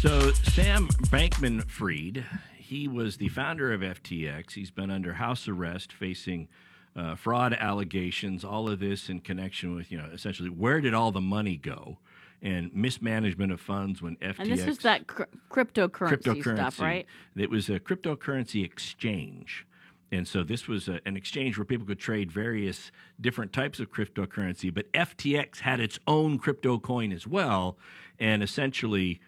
So 0.00 0.32
Sam 0.32 0.88
Bankman 1.12 1.70
Fried, 1.70 2.24
he 2.58 2.88
was 2.88 3.18
the 3.18 3.28
founder 3.28 3.72
of 3.72 3.80
FTX. 3.82 4.54
He's 4.54 4.72
been 4.72 4.90
under 4.90 5.12
house 5.12 5.46
arrest, 5.46 5.92
facing 5.92 6.48
uh, 6.96 7.14
fraud 7.14 7.52
allegations. 7.52 8.44
All 8.44 8.68
of 8.68 8.80
this 8.80 9.08
in 9.08 9.20
connection 9.20 9.76
with, 9.76 9.92
you 9.92 9.98
know, 9.98 10.08
essentially 10.12 10.50
where 10.50 10.80
did 10.80 10.94
all 10.94 11.12
the 11.12 11.20
money 11.20 11.56
go, 11.56 11.98
and 12.42 12.74
mismanagement 12.74 13.52
of 13.52 13.60
funds 13.60 14.00
when 14.00 14.16
FTX. 14.16 14.38
And 14.38 14.50
this 14.50 14.66
is 14.66 14.78
that 14.78 15.06
cr- 15.06 15.24
cryptocurrency, 15.50 16.22
cryptocurrency. 16.22 16.56
stuff, 16.56 16.80
right? 16.80 17.06
It 17.36 17.50
was 17.50 17.68
a 17.68 17.78
cryptocurrency 17.78 18.64
exchange. 18.64 19.66
And 20.12 20.26
so 20.26 20.42
this 20.42 20.66
was 20.66 20.88
a, 20.88 21.00
an 21.06 21.16
exchange 21.16 21.56
where 21.56 21.64
people 21.64 21.86
could 21.86 21.98
trade 21.98 22.32
various 22.32 22.90
different 23.20 23.52
types 23.52 23.78
of 23.78 23.92
cryptocurrency, 23.92 24.72
but 24.72 24.90
FTX 24.92 25.60
had 25.60 25.80
its 25.80 25.98
own 26.06 26.38
crypto 26.38 26.78
coin 26.78 27.12
as 27.12 27.26
well. 27.26 27.78
And 28.18 28.42
essentially, 28.42 29.20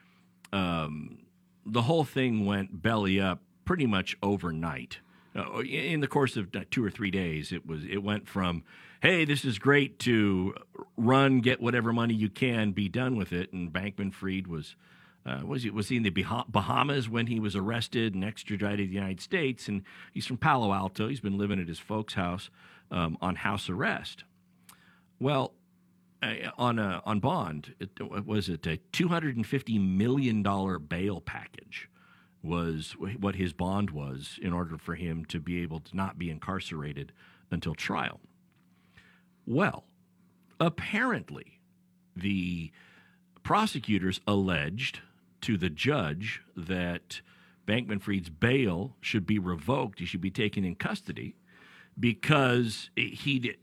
um, 0.53 1.19
the 1.65 1.83
whole 1.83 2.05
thing 2.05 2.45
went 2.45 2.83
belly 2.83 3.21
up 3.21 3.41
pretty 3.65 3.87
much 3.87 4.17
overnight. 4.23 4.99
Uh, 5.35 5.61
in 5.61 6.01
the 6.01 6.09
course 6.09 6.37
of 6.37 6.49
two 6.71 6.85
or 6.85 6.91
three 6.91 7.11
days, 7.11 7.53
it 7.53 7.67
was 7.67 7.85
it 7.85 8.03
went 8.03 8.29
from 8.29 8.65
hey, 9.03 9.25
this 9.25 9.45
is 9.45 9.59
great 9.59 9.99
to 9.99 10.55
run, 10.97 11.41
get 11.41 11.61
whatever 11.61 11.93
money 11.93 12.15
you 12.15 12.31
can, 12.31 12.71
be 12.71 12.89
done 12.89 13.17
with 13.17 13.33
it. 13.33 13.53
And 13.53 13.73
Bankman 13.73 14.15
Fried 14.15 14.47
was 14.47 14.77
uh, 15.27 15.41
was 15.45 15.65
he 15.65 15.71
was 15.71 15.89
he 15.89 15.97
in 15.97 16.05
the 16.05 16.11
Bahamas 16.49 17.09
when 17.09 17.27
he 17.27 17.39
was 17.39 17.55
arrested 17.55 18.15
and 18.15 18.25
extradited 18.25 18.79
to 18.79 18.89
the 18.89 18.95
United 18.95 19.21
States? 19.21 19.69
And 19.69 19.83
he's 20.13 20.27
from 20.27 20.39
Palo 20.39 20.73
Alto. 20.73 21.09
He's 21.09 21.21
been 21.21 21.37
living 21.37 21.61
at 21.61 21.69
his 21.69 21.79
folks' 21.79 22.15
house 22.15 22.49
um, 22.91 23.19
on 23.21 23.37
house 23.37 23.69
arrest. 23.69 24.25
Well, 25.21 25.55
uh, 26.23 26.51
on 26.57 26.79
a, 26.79 27.03
on 27.05 27.21
bond, 27.21 27.75
it, 27.81 27.91
was 28.27 28.49
it 28.49 28.67
a 28.67 28.79
two 28.93 29.09
hundred 29.09 29.37
and 29.37 29.47
fifty 29.47 29.79
million 29.79 30.43
dollar 30.43 30.79
bail 30.79 31.21
package? 31.21 31.89
Was 32.43 32.97
what 32.99 33.37
his 33.37 33.53
bond 33.53 33.91
was 33.91 34.39
in 34.43 34.53
order 34.53 34.77
for 34.77 34.97
him 34.97 35.25
to 35.27 35.39
be 35.39 35.63
able 35.63 35.79
to 35.79 35.97
not 35.97 36.19
be 36.19 36.29
incarcerated 36.29 37.13
until 37.53 37.75
trial. 37.77 38.21
Well, 39.47 39.85
apparently, 40.61 41.61
the 42.15 42.71
prosecutors 43.43 44.21
alleged 44.27 45.01
to 45.43 45.57
the 45.57 45.71
judge 45.71 46.43
that 46.57 47.21
Bankman 47.67 48.01
Fried's 48.01 48.31
bail 48.31 48.97
should 49.01 49.27
be 49.27 49.39
revoked. 49.39 49.99
He 49.99 50.07
should 50.07 50.21
be 50.21 50.31
taken 50.31 50.65
in 50.65 50.75
custody 50.75 51.37
because 51.99 52.91
he 52.97 53.55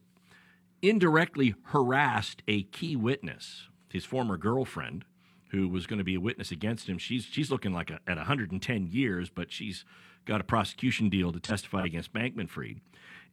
indirectly 0.81 1.55
harassed 1.63 2.43
a 2.47 2.63
key 2.63 2.95
witness, 2.95 3.67
his 3.89 4.05
former 4.05 4.37
girlfriend, 4.37 5.05
who 5.51 5.67
was 5.67 5.87
going 5.87 5.97
to 5.97 6.03
be 6.03 6.15
a 6.15 6.19
witness 6.19 6.51
against 6.51 6.87
him. 6.87 6.97
She's 6.97 7.25
she's 7.25 7.51
looking 7.51 7.73
like 7.73 7.89
a, 7.89 7.99
at 8.07 8.17
110 8.17 8.87
years, 8.87 9.29
but 9.29 9.51
she's 9.51 9.83
got 10.25 10.41
a 10.41 10.43
prosecution 10.43 11.09
deal 11.09 11.31
to 11.31 11.39
testify 11.39 11.85
against 11.85 12.13
Bankman 12.13 12.49
Fried. 12.49 12.81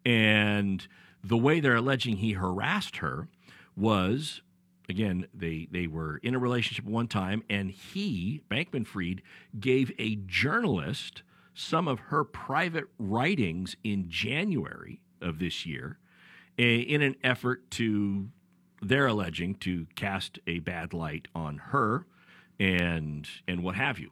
And 0.04 0.86
the 1.28 1.36
way 1.36 1.60
they're 1.60 1.76
alleging 1.76 2.16
he 2.16 2.32
harassed 2.32 2.98
her 2.98 3.28
was 3.76 4.40
again, 4.88 5.26
they, 5.34 5.68
they 5.70 5.86
were 5.86 6.18
in 6.18 6.34
a 6.34 6.38
relationship 6.38 6.84
one 6.84 7.08
time, 7.08 7.42
and 7.50 7.70
he, 7.70 8.42
Bankman 8.50 8.86
Fried, 8.86 9.22
gave 9.58 9.90
a 9.98 10.16
journalist 10.26 11.22
some 11.54 11.88
of 11.88 11.98
her 11.98 12.22
private 12.22 12.84
writings 12.98 13.76
in 13.82 14.08
January 14.08 15.00
of 15.20 15.38
this 15.38 15.66
year 15.66 15.98
in 16.56 17.02
an 17.02 17.16
effort 17.22 17.70
to, 17.70 18.28
they're 18.80 19.06
alleging, 19.06 19.54
to 19.56 19.86
cast 19.94 20.38
a 20.46 20.60
bad 20.60 20.92
light 20.94 21.28
on 21.34 21.58
her 21.58 22.06
and 22.58 23.28
and 23.46 23.62
what 23.62 23.74
have 23.74 23.98
you. 23.98 24.10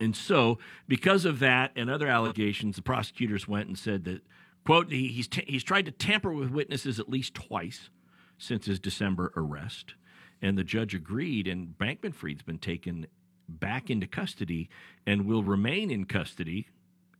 And 0.00 0.16
so, 0.16 0.58
because 0.88 1.24
of 1.24 1.38
that 1.40 1.70
and 1.76 1.90
other 1.90 2.08
allegations, 2.08 2.76
the 2.76 2.82
prosecutors 2.82 3.46
went 3.46 3.68
and 3.68 3.78
said 3.78 4.04
that, 4.04 4.22
quote, 4.64 4.90
he's, 4.90 5.28
t- 5.28 5.44
he's 5.46 5.64
tried 5.64 5.86
to 5.86 5.92
tamper 5.92 6.32
with 6.32 6.50
witnesses 6.50 6.98
at 6.98 7.08
least 7.08 7.34
twice 7.34 7.90
since 8.38 8.66
his 8.66 8.80
December 8.80 9.32
arrest. 9.36 9.94
And 10.42 10.56
the 10.56 10.64
judge 10.64 10.94
agreed, 10.94 11.46
and 11.46 11.76
Bankman 11.78 12.14
Fried's 12.14 12.42
been 12.42 12.58
taken 12.58 13.06
back 13.48 13.90
into 13.90 14.06
custody 14.06 14.68
and 15.06 15.26
will 15.26 15.42
remain 15.42 15.90
in 15.90 16.04
custody 16.04 16.68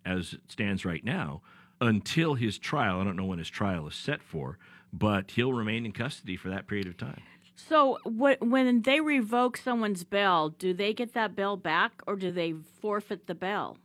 as 0.05 0.33
it 0.33 0.41
stands 0.49 0.85
right 0.85 1.05
now 1.05 1.43
until 1.81 2.35
his 2.35 2.59
trial. 2.59 3.01
I 3.01 3.05
don't 3.05 3.17
know 3.17 3.25
when 3.25 3.39
his 3.39 3.51
trial 3.51 3.87
is 3.89 3.95
set 3.95 4.23
for, 4.23 4.59
but 4.93 5.33
he'll 5.33 5.53
remain 5.53 5.85
in 5.85 5.93
custody 5.93 6.37
for 6.37 6.49
that 6.49 6.67
period 6.67 6.87
of 6.87 6.97
time. 6.97 7.23
So, 7.57 7.99
what, 8.05 8.41
when 8.41 8.83
they 8.83 9.01
revoke 9.01 9.59
someone's 9.59 10.03
bail, 10.05 10.49
do 10.49 10.73
they 10.73 10.95
get 10.95 11.13
that 11.13 11.37
bail 11.37 11.57
back 11.57 12.03
or 12.07 12.17
do 12.17 12.31
they 12.31 12.55
forfeit 12.81 13.27
the 13.27 13.35
bail? 13.35 13.77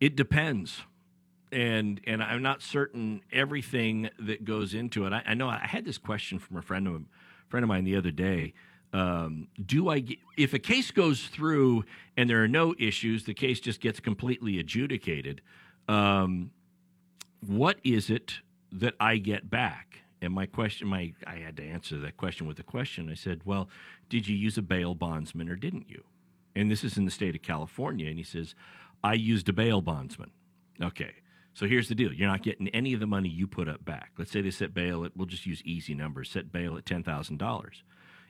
It 0.00 0.16
depends. 0.16 0.82
And 1.54 2.00
and 2.04 2.20
I'm 2.20 2.42
not 2.42 2.62
certain 2.62 3.22
everything 3.32 4.10
that 4.18 4.44
goes 4.44 4.74
into 4.74 5.06
it. 5.06 5.12
I, 5.12 5.22
I 5.24 5.34
know 5.34 5.48
I 5.48 5.58
had 5.58 5.84
this 5.84 5.98
question 5.98 6.40
from 6.40 6.56
a 6.56 6.62
friend 6.62 6.88
of 6.88 6.94
a 6.94 7.00
friend 7.48 7.62
of 7.62 7.68
mine 7.68 7.84
the 7.84 7.94
other 7.96 8.10
day. 8.10 8.54
Um, 8.92 9.48
do 9.64 9.88
I 9.88 10.00
get, 10.00 10.18
if 10.36 10.52
a 10.52 10.58
case 10.58 10.90
goes 10.90 11.26
through 11.26 11.84
and 12.16 12.28
there 12.28 12.42
are 12.42 12.48
no 12.48 12.74
issues, 12.78 13.24
the 13.24 13.34
case 13.34 13.60
just 13.60 13.80
gets 13.80 14.00
completely 14.00 14.58
adjudicated. 14.58 15.42
Um, 15.88 16.52
what 17.40 17.78
is 17.82 18.10
it 18.10 18.40
that 18.70 18.94
I 19.00 19.16
get 19.16 19.50
back? 19.50 20.00
And 20.22 20.32
my 20.32 20.46
question, 20.46 20.88
my 20.88 21.12
I 21.26 21.36
had 21.36 21.56
to 21.58 21.64
answer 21.64 21.98
that 21.98 22.16
question 22.16 22.46
with 22.46 22.58
a 22.58 22.62
question. 22.64 23.10
I 23.10 23.14
said, 23.14 23.42
"Well, 23.44 23.68
did 24.08 24.26
you 24.26 24.36
use 24.36 24.58
a 24.58 24.62
bail 24.62 24.94
bondsman 24.94 25.48
or 25.48 25.56
didn't 25.56 25.88
you?" 25.88 26.04
And 26.56 26.70
this 26.70 26.82
is 26.82 26.96
in 26.96 27.04
the 27.04 27.10
state 27.10 27.36
of 27.36 27.42
California. 27.42 28.08
And 28.08 28.18
he 28.18 28.24
says, 28.24 28.54
"I 29.02 29.14
used 29.14 29.48
a 29.48 29.52
bail 29.52 29.82
bondsman." 29.82 30.30
Okay, 30.80 31.12
so 31.54 31.66
here's 31.66 31.88
the 31.88 31.94
deal: 31.94 32.12
you're 32.12 32.28
not 32.28 32.42
getting 32.42 32.68
any 32.68 32.92
of 32.92 33.00
the 33.00 33.06
money 33.06 33.28
you 33.28 33.46
put 33.46 33.68
up 33.68 33.84
back. 33.84 34.12
Let's 34.18 34.30
say 34.30 34.42
they 34.42 34.50
set 34.50 34.74
bail 34.74 35.04
at 35.04 35.16
we'll 35.16 35.26
just 35.26 35.46
use 35.46 35.62
easy 35.64 35.94
numbers. 35.94 36.30
Set 36.30 36.52
bail 36.52 36.76
at 36.76 36.84
ten 36.84 37.02
thousand 37.02 37.38
dollars. 37.38 37.82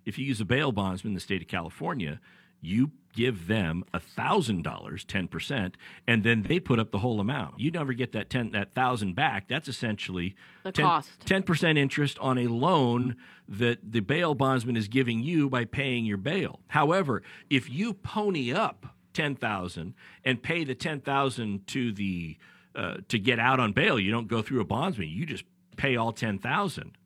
If 0.05 0.18
you 0.18 0.27
use 0.27 0.41
a 0.41 0.45
bail 0.45 0.70
bondsman 0.70 1.12
in 1.12 1.14
the 1.14 1.20
state 1.20 1.43
of 1.43 1.49
California, 1.49 2.20
you 2.61 2.93
give 3.14 3.47
them 3.47 3.85
$1,000, 3.95 4.62
10%, 4.64 5.75
and 6.07 6.25
then 6.25 6.43
they 6.43 6.59
put 6.59 6.79
up 6.79 6.91
the 6.91 6.99
whole 6.99 7.20
amount. 7.20 7.61
You 7.61 7.70
never 7.70 7.93
get 7.93 8.12
that 8.12 8.29
10 8.29 8.51
that 8.53 8.68
1000 8.75 9.14
back. 9.14 9.49
That's 9.49 9.68
essentially 9.68 10.35
The 10.64 10.72
10, 10.72 10.85
cost. 10.85 11.11
10% 11.27 11.79
interest 11.79 12.18
on 12.18 12.39
a 12.39 12.49
loan 12.49 13.16
that 13.49 13.93
the 13.93 14.01
bail 14.01 14.35
bondsman 14.35 14.77
is 14.77 14.89
giving 14.89 15.20
you 15.20 15.49
by 15.49 15.64
paying 15.64 16.05
your 16.05 16.16
bail. 16.16 16.61
However, 16.68 17.22
if 17.49 17.70
you 17.70 17.95
pony 17.95 18.53
up 18.53 18.87
10,000 19.12 19.95
and 20.25 20.43
pay 20.43 20.64
the 20.64 20.75
10,000 20.75 21.66
to 21.68 21.93
the 21.93 22.37
uh, 22.75 22.97
to 23.09 23.18
get 23.18 23.39
out 23.39 23.61
on 23.61 23.72
bail, 23.72 23.99
you 23.99 24.11
don't 24.11 24.29
go 24.29 24.43
through 24.43 24.61
a 24.61 24.64
bondsman. 24.64 25.09
You 25.09 25.27
just 25.27 25.45
pay 25.77 25.97
all 25.97 26.12
10,000. 26.12 26.97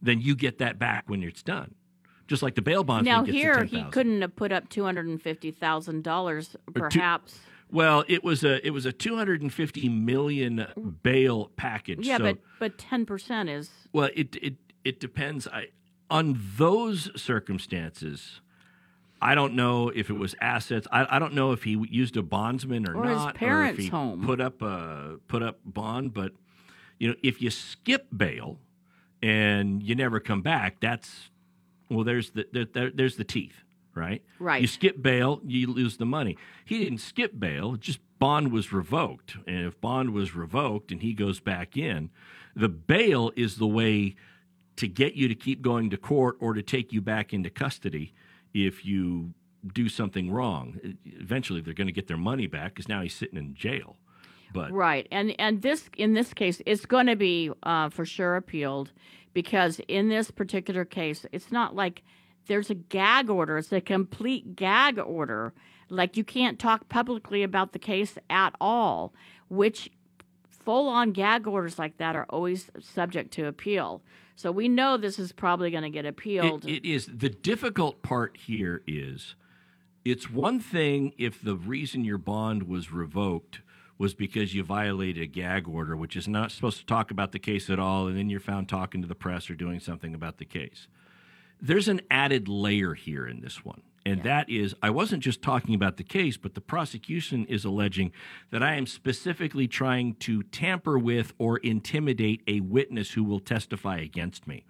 Then 0.00 0.20
you 0.20 0.34
get 0.34 0.58
that 0.58 0.78
back 0.78 1.04
when 1.08 1.22
it's 1.22 1.42
done. 1.42 1.74
Just 2.26 2.42
like 2.42 2.54
the 2.54 2.62
bail 2.62 2.82
bondsman 2.84 3.14
now 3.14 3.24
here 3.24 3.54
10,000. 3.54 3.68
he 3.78 3.90
couldn't 3.90 4.20
have 4.22 4.34
put 4.36 4.52
up 4.52 4.68
two 4.68 4.84
hundred 4.84 5.06
and 5.06 5.20
fifty 5.20 5.50
thousand 5.50 6.02
dollars, 6.02 6.48
two- 6.66 6.72
perhaps. 6.72 7.38
Well, 7.70 8.04
it 8.06 8.22
was 8.22 8.44
a 8.44 8.64
it 8.66 8.70
was 8.70 8.84
a 8.86 8.92
250 8.92 9.88
million 9.88 10.66
bail 11.02 11.50
package. 11.56 12.06
yeah, 12.06 12.18
so, 12.18 12.24
but 12.24 12.38
but 12.58 12.78
ten 12.78 13.06
percent 13.06 13.48
is 13.48 13.70
well, 13.92 14.08
it 14.14 14.36
it 14.36 14.54
it 14.84 15.00
depends. 15.00 15.48
I 15.48 15.68
on 16.10 16.38
those 16.56 17.10
circumstances. 17.20 18.41
I 19.22 19.36
don't 19.36 19.54
know 19.54 19.88
if 19.88 20.10
it 20.10 20.18
was 20.18 20.34
assets. 20.40 20.88
I, 20.90 21.16
I 21.16 21.18
don't 21.20 21.34
know 21.34 21.52
if 21.52 21.62
he 21.62 21.78
used 21.88 22.16
a 22.16 22.22
bondsman 22.22 22.88
or, 22.88 22.96
Or 22.96 23.04
his 23.06 23.24
parents' 23.34 23.78
or 23.78 23.80
if 23.80 23.84
he 23.84 23.86
home. 23.86 24.24
put 24.26 24.40
up 24.40 24.60
a 24.60 25.18
put 25.28 25.42
up 25.42 25.60
bond. 25.64 26.12
But 26.12 26.32
you 26.98 27.08
know, 27.08 27.14
if 27.22 27.40
you 27.40 27.50
skip 27.50 28.08
bail 28.14 28.58
and 29.22 29.82
you 29.82 29.94
never 29.94 30.18
come 30.18 30.42
back, 30.42 30.80
that's 30.80 31.30
well. 31.88 32.04
There's 32.04 32.30
the 32.30 32.46
there, 32.52 32.64
there, 32.64 32.90
there's 32.90 33.16
the 33.16 33.24
teeth, 33.24 33.62
right? 33.94 34.22
Right. 34.40 34.60
You 34.60 34.66
skip 34.66 35.00
bail, 35.00 35.40
you 35.46 35.68
lose 35.68 35.98
the 35.98 36.06
money. 36.06 36.36
He 36.64 36.82
didn't 36.82 36.98
skip 36.98 37.38
bail; 37.38 37.76
just 37.76 38.00
bond 38.18 38.50
was 38.52 38.72
revoked. 38.72 39.36
And 39.46 39.66
if 39.66 39.80
bond 39.80 40.10
was 40.10 40.34
revoked 40.34 40.90
and 40.90 41.00
he 41.00 41.12
goes 41.14 41.38
back 41.38 41.76
in, 41.76 42.10
the 42.56 42.68
bail 42.68 43.30
is 43.36 43.56
the 43.56 43.68
way 43.68 44.16
to 44.74 44.88
get 44.88 45.14
you 45.14 45.28
to 45.28 45.34
keep 45.36 45.62
going 45.62 45.90
to 45.90 45.96
court 45.96 46.36
or 46.40 46.54
to 46.54 46.62
take 46.62 46.92
you 46.92 47.00
back 47.00 47.32
into 47.32 47.50
custody 47.50 48.14
if 48.54 48.84
you 48.84 49.34
do 49.66 49.88
something 49.88 50.30
wrong. 50.30 50.78
Eventually, 51.04 51.60
they're 51.60 51.74
going 51.74 51.86
to 51.86 51.92
get 51.92 52.08
their 52.08 52.16
money 52.16 52.46
back 52.46 52.74
because 52.74 52.88
now 52.88 53.02
he's 53.02 53.14
sitting 53.14 53.38
in 53.38 53.54
jail. 53.54 53.96
But 54.52 54.70
right, 54.72 55.08
and 55.10 55.34
and 55.38 55.62
this 55.62 55.88
in 55.96 56.12
this 56.12 56.34
case, 56.34 56.60
it's 56.66 56.84
going 56.84 57.06
to 57.06 57.16
be 57.16 57.50
uh, 57.62 57.88
for 57.88 58.04
sure 58.04 58.36
appealed 58.36 58.92
because 59.32 59.80
in 59.88 60.08
this 60.08 60.30
particular 60.30 60.84
case, 60.84 61.24
it's 61.32 61.50
not 61.50 61.74
like 61.74 62.02
there's 62.48 62.68
a 62.68 62.74
gag 62.74 63.30
order; 63.30 63.56
it's 63.56 63.72
a 63.72 63.80
complete 63.80 64.54
gag 64.56 64.98
order. 64.98 65.54
Like 65.88 66.16
you 66.16 66.24
can't 66.24 66.58
talk 66.58 66.88
publicly 66.88 67.42
about 67.42 67.72
the 67.72 67.78
case 67.78 68.18
at 68.28 68.54
all, 68.60 69.14
which 69.48 69.90
full-on 70.64 71.12
gag 71.12 71.46
orders 71.46 71.78
like 71.78 71.98
that 71.98 72.16
are 72.16 72.26
always 72.30 72.70
subject 72.80 73.32
to 73.34 73.46
appeal. 73.46 74.02
So 74.36 74.50
we 74.50 74.68
know 74.68 74.96
this 74.96 75.18
is 75.18 75.32
probably 75.32 75.70
going 75.70 75.82
to 75.82 75.90
get 75.90 76.06
appealed. 76.06 76.64
It, 76.64 76.84
it 76.84 76.88
is 76.88 77.06
the 77.06 77.28
difficult 77.28 78.02
part 78.02 78.36
here 78.36 78.82
is 78.86 79.34
it's 80.04 80.30
one 80.30 80.58
thing 80.58 81.12
if 81.18 81.40
the 81.40 81.56
reason 81.56 82.04
your 82.04 82.18
bond 82.18 82.64
was 82.64 82.92
revoked 82.92 83.60
was 83.98 84.14
because 84.14 84.54
you 84.54 84.64
violated 84.64 85.22
a 85.22 85.26
gag 85.26 85.68
order, 85.68 85.96
which 85.96 86.16
is 86.16 86.26
not 86.26 86.50
supposed 86.50 86.78
to 86.78 86.86
talk 86.86 87.10
about 87.10 87.30
the 87.30 87.38
case 87.38 87.70
at 87.70 87.78
all, 87.78 88.08
and 88.08 88.18
then 88.18 88.28
you're 88.28 88.40
found 88.40 88.68
talking 88.68 89.00
to 89.00 89.06
the 89.06 89.14
press 89.14 89.48
or 89.48 89.54
doing 89.54 89.78
something 89.78 90.14
about 90.14 90.38
the 90.38 90.44
case. 90.44 90.88
There's 91.60 91.86
an 91.86 92.00
added 92.10 92.48
layer 92.48 92.94
here 92.94 93.26
in 93.26 93.40
this 93.40 93.64
one. 93.64 93.82
And 94.04 94.22
that 94.24 94.50
is, 94.50 94.74
I 94.82 94.90
wasn't 94.90 95.22
just 95.22 95.42
talking 95.42 95.74
about 95.74 95.96
the 95.96 96.02
case, 96.02 96.36
but 96.36 96.54
the 96.54 96.60
prosecution 96.60 97.44
is 97.46 97.64
alleging 97.64 98.10
that 98.50 98.62
I 98.62 98.74
am 98.74 98.86
specifically 98.86 99.68
trying 99.68 100.14
to 100.16 100.42
tamper 100.42 100.98
with 100.98 101.32
or 101.38 101.58
intimidate 101.58 102.42
a 102.48 102.60
witness 102.60 103.12
who 103.12 103.22
will 103.22 103.38
testify 103.40 103.98
against 103.98 104.46
me. 104.48 104.64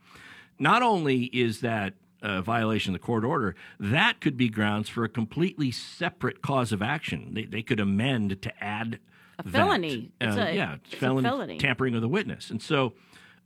Not 0.58 0.82
only 0.82 1.24
is 1.24 1.60
that 1.60 1.94
a 2.20 2.42
violation 2.42 2.94
of 2.94 3.00
the 3.00 3.04
court 3.06 3.24
order, 3.24 3.54
that 3.80 4.20
could 4.20 4.36
be 4.36 4.48
grounds 4.50 4.88
for 4.90 5.02
a 5.02 5.08
completely 5.08 5.70
separate 5.70 6.42
cause 6.42 6.70
of 6.70 6.82
action. 6.82 7.30
They, 7.32 7.46
they 7.46 7.62
could 7.62 7.80
amend 7.80 8.42
to 8.42 8.62
add 8.62 9.00
A 9.38 9.44
that. 9.44 9.50
felony. 9.52 10.12
It's 10.20 10.36
Uh, 10.36 10.40
a- 10.40 10.54
yeah, 10.54 10.74
it's 10.84 10.94
felony, 10.94 11.28
felony. 11.28 11.58
tampering 11.58 11.94
with 11.94 12.04
a 12.04 12.08
witness. 12.08 12.50
And 12.50 12.62
so, 12.62 12.92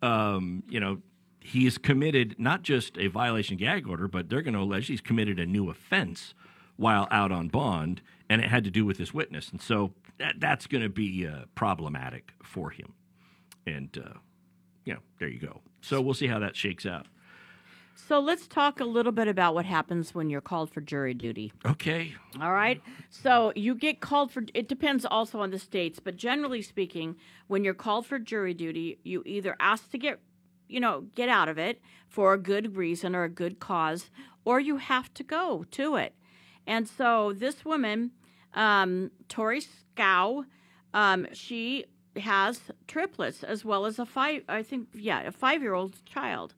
um, 0.03 0.62
you 0.68 0.80
know, 0.80 0.99
he 1.47 1.64
has 1.64 1.78
committed 1.78 2.34
not 2.38 2.62
just 2.62 2.99
a 2.99 3.07
violation 3.07 3.57
gag 3.57 3.86
order, 3.86 4.09
but 4.09 4.28
they're 4.28 4.42
going 4.42 4.55
to 4.55 4.61
allege 4.61 4.88
he's 4.88 5.01
committed 5.01 5.38
a 5.38 5.47
new 5.47 5.70
offense 5.70 6.34
while 6.76 7.07
out 7.11 7.30
on 7.30 7.49
bond, 7.49 8.03
and 8.28 8.40
it 8.42 8.49
had 8.49 8.64
to 8.64 8.70
do 8.70 8.84
with 8.84 8.99
this 8.99 9.14
witness. 9.14 9.51
And 9.51 9.62
so 9.62 9.92
that, 10.18 10.34
that's 10.40 10.66
going 10.66 10.82
to 10.82 10.88
be 10.88 11.26
uh, 11.26 11.44
problematic 11.55 12.32
for 12.42 12.70
him. 12.70 12.94
And, 13.66 13.97
uh, 13.97 14.18
you 14.84 14.94
know, 14.94 15.01
there 15.18 15.28
you 15.28 15.38
go. 15.38 15.61
So 15.80 16.01
we'll 16.01 16.14
see 16.14 16.26
how 16.26 16.40
that 16.40 16.57
shakes 16.57 16.84
out. 16.84 17.07
so 17.94 18.20
let's 18.20 18.47
talk 18.47 18.80
a 18.80 18.84
little 18.84 19.12
bit 19.12 19.28
about 19.28 19.55
what 19.55 19.64
happens 19.64 20.14
when 20.14 20.28
you're 20.28 20.40
called 20.40 20.70
for 20.70 20.80
jury 20.80 21.14
duty. 21.14 21.53
Okay. 21.64 22.14
All 22.40 22.53
right. 22.53 22.82
So 23.11 23.53
you 23.57 23.74
get 23.74 24.01
called 24.01 24.30
for, 24.32 24.42
it 24.53 24.68
depends 24.68 25.05
also 25.07 25.40
on 25.40 25.51
the 25.51 25.59
states, 25.59 26.01
but 26.01 26.16
generally 26.16 26.62
speaking, 26.62 27.16
when 27.47 27.64
you're 27.64 27.74
called 27.74 28.05
for 28.07 28.18
jury 28.18 28.55
duty, 28.55 28.99
you 29.05 29.22
either 29.24 29.57
ask 29.61 29.90
to 29.92 29.99
get, 29.99 30.18
you 30.68 30.80
know, 30.80 31.06
get 31.14 31.28
out 31.28 31.48
of 31.48 31.58
it 31.58 31.80
for 32.08 32.32
a 32.32 32.38
good 32.38 32.76
reason 32.76 33.14
or 33.14 33.24
a 33.24 33.28
good 33.28 33.60
cause, 33.60 34.10
or 34.44 34.60
you 34.60 34.76
have 34.76 35.12
to 35.14 35.22
go 35.22 35.64
to 35.72 35.96
it. 35.96 36.14
And 36.66 36.88
so 36.88 37.32
this 37.32 37.64
woman, 37.64 38.12
um, 38.54 39.10
Tori 39.28 39.60
Scow, 39.60 40.44
um, 40.94 41.26
she 41.32 41.84
has 42.16 42.60
triplets 42.86 43.42
as 43.42 43.64
well 43.64 43.84
as 43.86 43.98
a 43.98 44.06
five, 44.06 44.42
I 44.48 44.62
think, 44.62 44.88
yeah, 44.94 45.20
a 45.20 45.32
five 45.32 45.62
year 45.62 45.74
old 45.74 46.04
child 46.04 46.54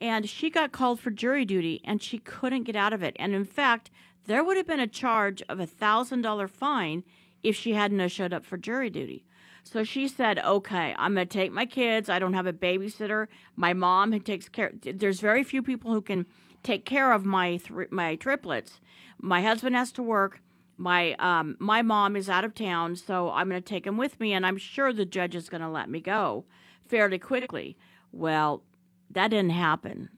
and 0.00 0.28
she 0.28 0.50
got 0.50 0.72
called 0.72 1.00
for 1.00 1.10
jury 1.10 1.44
duty 1.44 1.80
and 1.84 2.02
she 2.02 2.18
couldn't 2.18 2.64
get 2.64 2.76
out 2.76 2.92
of 2.92 3.02
it. 3.02 3.16
And 3.18 3.34
in 3.34 3.44
fact, 3.44 3.90
there 4.26 4.44
would 4.44 4.56
have 4.56 4.66
been 4.66 4.80
a 4.80 4.86
charge 4.86 5.42
of 5.48 5.58
a 5.58 5.66
thousand 5.66 6.22
dollar 6.22 6.48
fine 6.48 7.04
if 7.42 7.56
she 7.56 7.72
hadn't 7.72 7.98
have 7.98 8.12
showed 8.12 8.32
up 8.32 8.44
for 8.44 8.56
jury 8.56 8.90
duty. 8.90 9.24
So 9.70 9.84
she 9.84 10.08
said, 10.08 10.38
"Okay, 10.38 10.94
I'm 10.98 11.14
going 11.14 11.28
to 11.28 11.32
take 11.32 11.52
my 11.52 11.66
kids. 11.66 12.08
I 12.08 12.18
don't 12.18 12.32
have 12.32 12.46
a 12.46 12.54
babysitter. 12.54 13.26
My 13.54 13.74
mom 13.74 14.12
who 14.12 14.18
takes 14.18 14.48
care. 14.48 14.72
There's 14.82 15.20
very 15.20 15.44
few 15.44 15.62
people 15.62 15.92
who 15.92 16.00
can 16.00 16.24
take 16.62 16.86
care 16.86 17.12
of 17.12 17.26
my 17.26 17.56
th- 17.58 17.90
my 17.90 18.16
triplets. 18.16 18.80
My 19.20 19.42
husband 19.42 19.76
has 19.76 19.92
to 19.92 20.02
work. 20.02 20.40
My 20.78 21.12
um, 21.18 21.56
my 21.58 21.82
mom 21.82 22.16
is 22.16 22.30
out 22.30 22.46
of 22.46 22.54
town, 22.54 22.96
so 22.96 23.30
I'm 23.30 23.50
going 23.50 23.62
to 23.62 23.68
take 23.68 23.84
them 23.84 23.98
with 23.98 24.18
me, 24.18 24.32
and 24.32 24.46
I'm 24.46 24.56
sure 24.56 24.90
the 24.90 25.04
judge 25.04 25.34
is 25.34 25.50
going 25.50 25.60
to 25.60 25.68
let 25.68 25.90
me 25.90 26.00
go 26.00 26.46
fairly 26.88 27.18
quickly. 27.18 27.76
Well, 28.10 28.62
that 29.10 29.28
didn't 29.28 29.50
happen. 29.50 30.08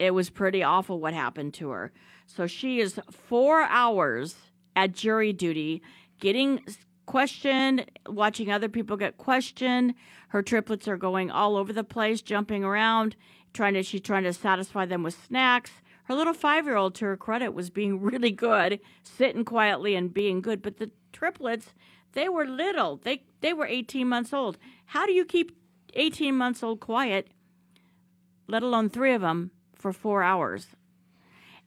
It 0.00 0.12
was 0.14 0.30
pretty 0.30 0.64
awful 0.64 0.98
what 0.98 1.14
happened 1.14 1.54
to 1.54 1.70
her. 1.70 1.92
So 2.26 2.48
she 2.48 2.80
is 2.80 2.98
four 3.10 3.62
hours 3.62 4.34
at 4.74 4.92
jury 4.92 5.32
duty, 5.32 5.80
getting 6.18 6.60
questioned, 7.06 7.86
watching 8.06 8.50
other 8.50 8.68
people 8.68 8.96
get 8.96 9.16
questioned. 9.16 9.94
Her 10.28 10.42
triplets 10.42 10.88
are 10.88 10.96
going 10.96 11.30
all 11.30 11.56
over 11.56 11.72
the 11.72 11.84
place, 11.84 12.20
jumping 12.20 12.64
around, 12.64 13.16
trying 13.52 13.74
to 13.74 13.82
she's 13.82 14.02
trying 14.02 14.24
to 14.24 14.32
satisfy 14.32 14.84
them 14.84 15.02
with 15.02 15.16
snacks. 15.26 15.70
Her 16.04 16.14
little 16.14 16.34
five 16.34 16.66
year 16.66 16.76
old, 16.76 16.94
to 16.96 17.06
her 17.06 17.16
credit, 17.16 17.54
was 17.54 17.70
being 17.70 18.00
really 18.02 18.30
good, 18.30 18.80
sitting 19.02 19.44
quietly 19.44 19.94
and 19.94 20.12
being 20.12 20.40
good. 20.40 20.62
But 20.62 20.78
the 20.78 20.90
triplets, 21.12 21.72
they 22.12 22.28
were 22.28 22.46
little. 22.46 22.96
They 22.96 23.24
they 23.40 23.52
were 23.52 23.66
18 23.66 24.08
months 24.08 24.32
old. 24.32 24.58
How 24.86 25.06
do 25.06 25.12
you 25.12 25.24
keep 25.24 25.56
18 25.94 26.36
months 26.36 26.62
old 26.62 26.80
quiet, 26.80 27.28
let 28.46 28.62
alone 28.62 28.90
three 28.90 29.14
of 29.14 29.22
them, 29.22 29.50
for 29.74 29.92
four 29.92 30.22
hours? 30.22 30.68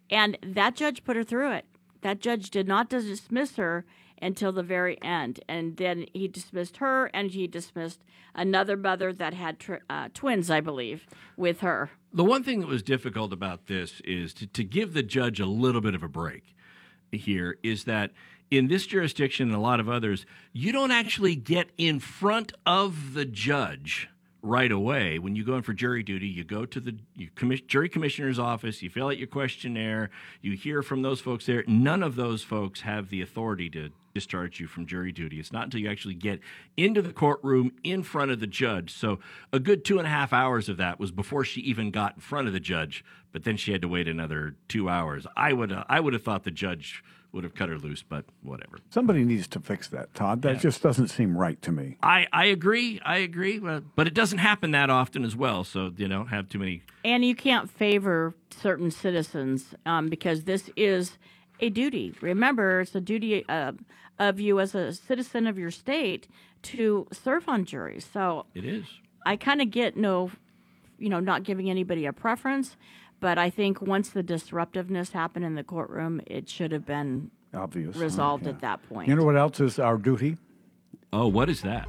And 0.09 0.37
that 0.41 0.75
judge 0.75 1.03
put 1.03 1.15
her 1.15 1.23
through 1.23 1.53
it. 1.53 1.65
That 2.01 2.19
judge 2.19 2.49
did 2.49 2.67
not 2.67 2.89
dismiss 2.89 3.57
her 3.57 3.85
until 4.21 4.51
the 4.51 4.63
very 4.63 5.01
end. 5.01 5.39
And 5.47 5.77
then 5.77 6.05
he 6.13 6.27
dismissed 6.27 6.77
her 6.77 7.07
and 7.13 7.31
he 7.31 7.47
dismissed 7.47 8.03
another 8.35 8.77
mother 8.77 9.13
that 9.13 9.33
had 9.33 9.59
tr- 9.59 9.75
uh, 9.89 10.09
twins, 10.13 10.49
I 10.49 10.61
believe, 10.61 11.05
with 11.37 11.61
her. 11.61 11.89
The 12.13 12.23
one 12.23 12.43
thing 12.43 12.59
that 12.61 12.67
was 12.67 12.83
difficult 12.83 13.33
about 13.33 13.67
this 13.67 14.01
is 14.03 14.33
to, 14.35 14.47
to 14.47 14.63
give 14.63 14.93
the 14.93 15.03
judge 15.03 15.39
a 15.39 15.45
little 15.45 15.81
bit 15.81 15.95
of 15.95 16.03
a 16.03 16.07
break 16.07 16.55
here 17.11 17.57
is 17.63 17.85
that 17.85 18.11
in 18.51 18.67
this 18.67 18.87
jurisdiction 18.87 19.47
and 19.47 19.55
a 19.55 19.59
lot 19.59 19.79
of 19.79 19.89
others, 19.89 20.25
you 20.53 20.71
don't 20.71 20.91
actually 20.91 21.35
get 21.35 21.69
in 21.77 21.99
front 21.99 22.51
of 22.65 23.13
the 23.13 23.25
judge 23.25 24.09
right 24.41 24.71
away. 24.71 25.19
When 25.19 25.35
you 25.35 25.43
go 25.43 25.55
in 25.55 25.61
for 25.63 25.73
jury 25.73 26.01
duty, 26.01 26.27
you 26.27 26.43
go 26.43 26.65
to 26.65 26.79
the 26.79 26.97
jury 27.67 27.89
commissioner's 27.89 28.39
office, 28.39 28.81
you 28.81 28.89
fill 28.89 29.07
out 29.07 29.17
your 29.17 29.27
questionnaire, 29.27 30.09
you 30.41 30.53
hear 30.53 30.81
from 30.81 31.01
those 31.01 31.19
folks 31.19 31.45
there. 31.45 31.63
None 31.67 32.01
of 32.01 32.15
those 32.15 32.41
folks 32.43 32.81
have 32.81 33.09
the 33.09 33.21
authority 33.21 33.69
to 33.71 33.89
discharge 34.19 34.59
you 34.59 34.67
from 34.67 34.85
jury 34.85 35.13
duty. 35.13 35.39
It's 35.39 35.53
not 35.53 35.63
until 35.63 35.79
you 35.79 35.89
actually 35.89 36.13
get 36.15 36.41
into 36.75 37.01
the 37.01 37.13
courtroom 37.13 37.71
in 37.85 38.03
front 38.03 38.31
of 38.31 38.41
the 38.41 38.47
judge. 38.47 38.91
So 38.93 39.19
a 39.53 39.59
good 39.59 39.85
two 39.85 39.97
and 39.97 40.05
a 40.05 40.09
half 40.09 40.33
hours 40.33 40.67
of 40.67 40.75
that 40.77 40.99
was 40.99 41.11
before 41.11 41.45
she 41.45 41.61
even 41.61 41.89
got 41.89 42.15
in 42.15 42.21
front 42.21 42.47
of 42.47 42.53
the 42.53 42.59
judge. 42.59 43.03
But 43.31 43.43
then 43.45 43.55
she 43.55 43.71
had 43.71 43.81
to 43.83 43.87
wait 43.87 44.07
another 44.09 44.55
two 44.67 44.89
hours. 44.89 45.25
I 45.37 45.53
would 45.53 45.71
uh, 45.71 45.85
I 45.87 45.99
would 46.01 46.11
have 46.13 46.23
thought 46.23 46.43
the 46.43 46.51
judge 46.51 47.01
would 47.31 47.43
have 47.45 47.53
cut 47.53 47.69
her 47.69 47.77
loose, 47.77 48.01
but 48.03 48.25
whatever. 48.41 48.79
Somebody 48.89 49.23
needs 49.23 49.47
to 49.49 49.59
fix 49.59 49.87
that, 49.89 50.11
Todd. 50.15 50.41
That 50.41 50.55
Yeah. 50.55 50.59
just 50.61 50.81
doesn't 50.81 51.09
seem 51.09 51.37
right 51.37 51.61
to 51.61 51.71
me. 51.71 51.95
I, 52.01 52.25
I 52.33 52.45
agree. 52.47 52.99
I 53.05 53.17
agree. 53.19 53.59
But, 53.59 53.83
but 53.95 54.07
it 54.07 54.15
doesn't 54.15 54.39
happen 54.39 54.71
that 54.71 54.89
often 54.89 55.23
as 55.23 55.35
well. 55.35 55.63
So 55.63 55.93
you 55.95 56.07
don't 56.07 56.29
have 56.29 56.49
too 56.49 56.57
many. 56.57 56.81
And 57.05 57.23
you 57.23 57.35
can't 57.35 57.69
favor 57.69 58.33
certain 58.49 58.89
citizens 58.89 59.75
um, 59.85 60.09
because 60.09 60.45
this 60.45 60.71
is 60.75 61.19
a 61.59 61.69
duty. 61.69 62.15
Remember, 62.19 62.81
it's 62.81 62.95
a 62.95 63.01
duty 63.01 63.45
uh, 63.47 63.73
of 64.19 64.39
you 64.39 64.59
as 64.59 64.75
a 64.75 64.93
citizen 64.93 65.47
of 65.47 65.57
your 65.57 65.71
state 65.71 66.27
to 66.61 67.07
serve 67.11 67.47
on 67.47 67.65
juries. 67.65 68.07
So 68.11 68.45
It 68.53 68.65
is. 68.65 68.85
I 69.25 69.35
kind 69.37 69.61
of 69.61 69.71
get 69.71 69.95
no, 69.97 70.31
you 70.97 71.09
know, 71.09 71.19
not 71.19 71.43
giving 71.43 71.69
anybody 71.69 72.05
a 72.05 72.13
preference, 72.13 72.75
but 73.21 73.37
I 73.37 73.49
think 73.49 73.81
once 73.81 74.09
the 74.09 74.23
disruptiveness 74.23 75.11
happened 75.11 75.45
in 75.45 75.55
the 75.55 75.63
courtroom, 75.63 76.21
it 76.27 76.49
should 76.49 76.71
have 76.71 76.85
been 76.85 77.31
Obvious. 77.53 77.95
resolved 77.95 78.43
Yeah. 78.43 78.51
at 78.51 78.61
that 78.61 78.87
point. 78.89 79.07
You 79.07 79.15
know 79.15 79.23
what 79.23 79.37
else 79.37 79.59
is 79.59 79.79
our 79.79 79.97
duty? 79.97 80.37
Oh, 81.11 81.27
what 81.27 81.49
is 81.49 81.61
that? 81.61 81.87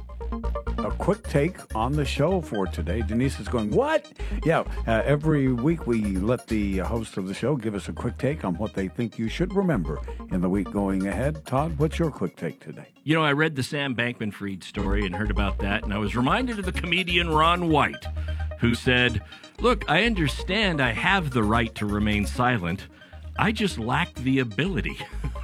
A 0.79 0.89
quick 0.97 1.21
take 1.23 1.57
on 1.75 1.91
the 1.93 2.05
show 2.05 2.41
for 2.41 2.65
today. 2.65 3.03
Denise 3.03 3.39
is 3.39 3.47
going, 3.47 3.69
What? 3.69 4.11
Yeah, 4.43 4.63
uh, 4.87 5.03
every 5.05 5.53
week 5.53 5.85
we 5.85 6.17
let 6.17 6.47
the 6.47 6.79
host 6.79 7.17
of 7.17 7.27
the 7.27 7.33
show 7.35 7.55
give 7.55 7.75
us 7.75 7.87
a 7.87 7.93
quick 7.93 8.17
take 8.17 8.43
on 8.43 8.55
what 8.57 8.73
they 8.73 8.87
think 8.87 9.19
you 9.19 9.29
should 9.29 9.53
remember 9.53 9.99
in 10.31 10.41
the 10.41 10.49
week 10.49 10.71
going 10.71 11.05
ahead. 11.05 11.45
Todd, 11.45 11.77
what's 11.77 11.99
your 11.99 12.09
quick 12.09 12.35
take 12.35 12.59
today? 12.59 12.87
You 13.03 13.13
know, 13.13 13.23
I 13.23 13.33
read 13.33 13.55
the 13.55 13.61
Sam 13.63 13.95
Bankman 13.95 14.33
Fried 14.33 14.63
story 14.63 15.05
and 15.05 15.15
heard 15.15 15.29
about 15.29 15.59
that, 15.59 15.83
and 15.83 15.93
I 15.93 15.99
was 15.99 16.15
reminded 16.15 16.57
of 16.57 16.65
the 16.65 16.71
comedian 16.71 17.29
Ron 17.29 17.69
White, 17.69 18.05
who 18.59 18.73
said, 18.73 19.21
Look, 19.59 19.87
I 19.87 20.05
understand 20.05 20.81
I 20.81 20.93
have 20.93 21.29
the 21.29 21.43
right 21.43 21.73
to 21.75 21.85
remain 21.85 22.25
silent. 22.25 22.87
I 23.41 23.51
just 23.51 23.79
lack 23.79 24.13
the 24.13 24.37
ability. 24.37 24.99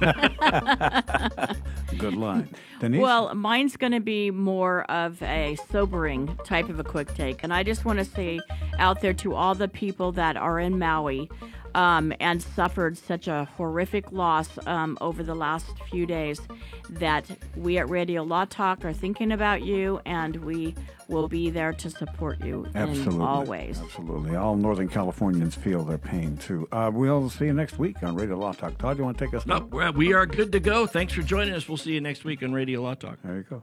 Good 1.98 2.14
line. 2.14 2.48
Denise? 2.78 3.00
Well, 3.00 3.34
mine's 3.34 3.76
going 3.76 3.90
to 3.92 3.98
be 3.98 4.30
more 4.30 4.88
of 4.88 5.20
a 5.20 5.58
sobering 5.68 6.38
type 6.44 6.68
of 6.68 6.78
a 6.78 6.84
quick 6.84 7.12
take. 7.14 7.42
And 7.42 7.52
I 7.52 7.64
just 7.64 7.84
want 7.84 7.98
to 7.98 8.04
say 8.04 8.38
out 8.78 9.00
there 9.00 9.14
to 9.14 9.34
all 9.34 9.56
the 9.56 9.66
people 9.66 10.12
that 10.12 10.36
are 10.36 10.60
in 10.60 10.78
Maui 10.78 11.28
um, 11.74 12.12
and 12.20 12.42
suffered 12.42 12.96
such 12.96 13.28
a 13.28 13.48
horrific 13.56 14.10
loss 14.12 14.48
um, 14.66 14.98
over 15.00 15.22
the 15.22 15.34
last 15.34 15.66
few 15.90 16.06
days 16.06 16.40
that 16.90 17.24
we 17.56 17.78
at 17.78 17.88
Radio 17.88 18.22
Law 18.22 18.44
Talk 18.44 18.84
are 18.84 18.92
thinking 18.92 19.32
about 19.32 19.62
you 19.62 20.00
and 20.06 20.36
we 20.44 20.74
will 21.08 21.28
be 21.28 21.50
there 21.50 21.72
to 21.72 21.90
support 21.90 22.40
you 22.44 22.66
Absolutely. 22.74 23.14
in 23.14 23.22
all 23.22 23.44
ways. 23.44 23.80
Absolutely. 23.82 24.36
All 24.36 24.56
Northern 24.56 24.88
Californians 24.88 25.54
feel 25.54 25.82
their 25.84 25.98
pain 25.98 26.36
too. 26.36 26.68
Uh, 26.70 26.90
we'll 26.92 27.30
see 27.30 27.46
you 27.46 27.52
next 27.54 27.78
week 27.78 28.02
on 28.02 28.14
Radio 28.14 28.36
Law 28.36 28.52
Talk. 28.52 28.76
Todd, 28.78 28.98
you 28.98 29.04
want 29.04 29.18
to 29.18 29.24
take 29.24 29.34
us 29.34 29.46
now? 29.46 29.58
Nope, 29.58 29.72
well, 29.72 29.92
we 29.92 30.12
are 30.12 30.26
good 30.26 30.52
to 30.52 30.60
go. 30.60 30.86
Thanks 30.86 31.12
for 31.14 31.22
joining 31.22 31.54
us. 31.54 31.68
We'll 31.68 31.78
see 31.78 31.92
you 31.92 32.00
next 32.00 32.24
week 32.24 32.42
on 32.42 32.52
Radio 32.52 32.82
Law 32.82 32.94
Talk. 32.94 33.18
There 33.24 33.36
you 33.36 33.42
go. 33.42 33.62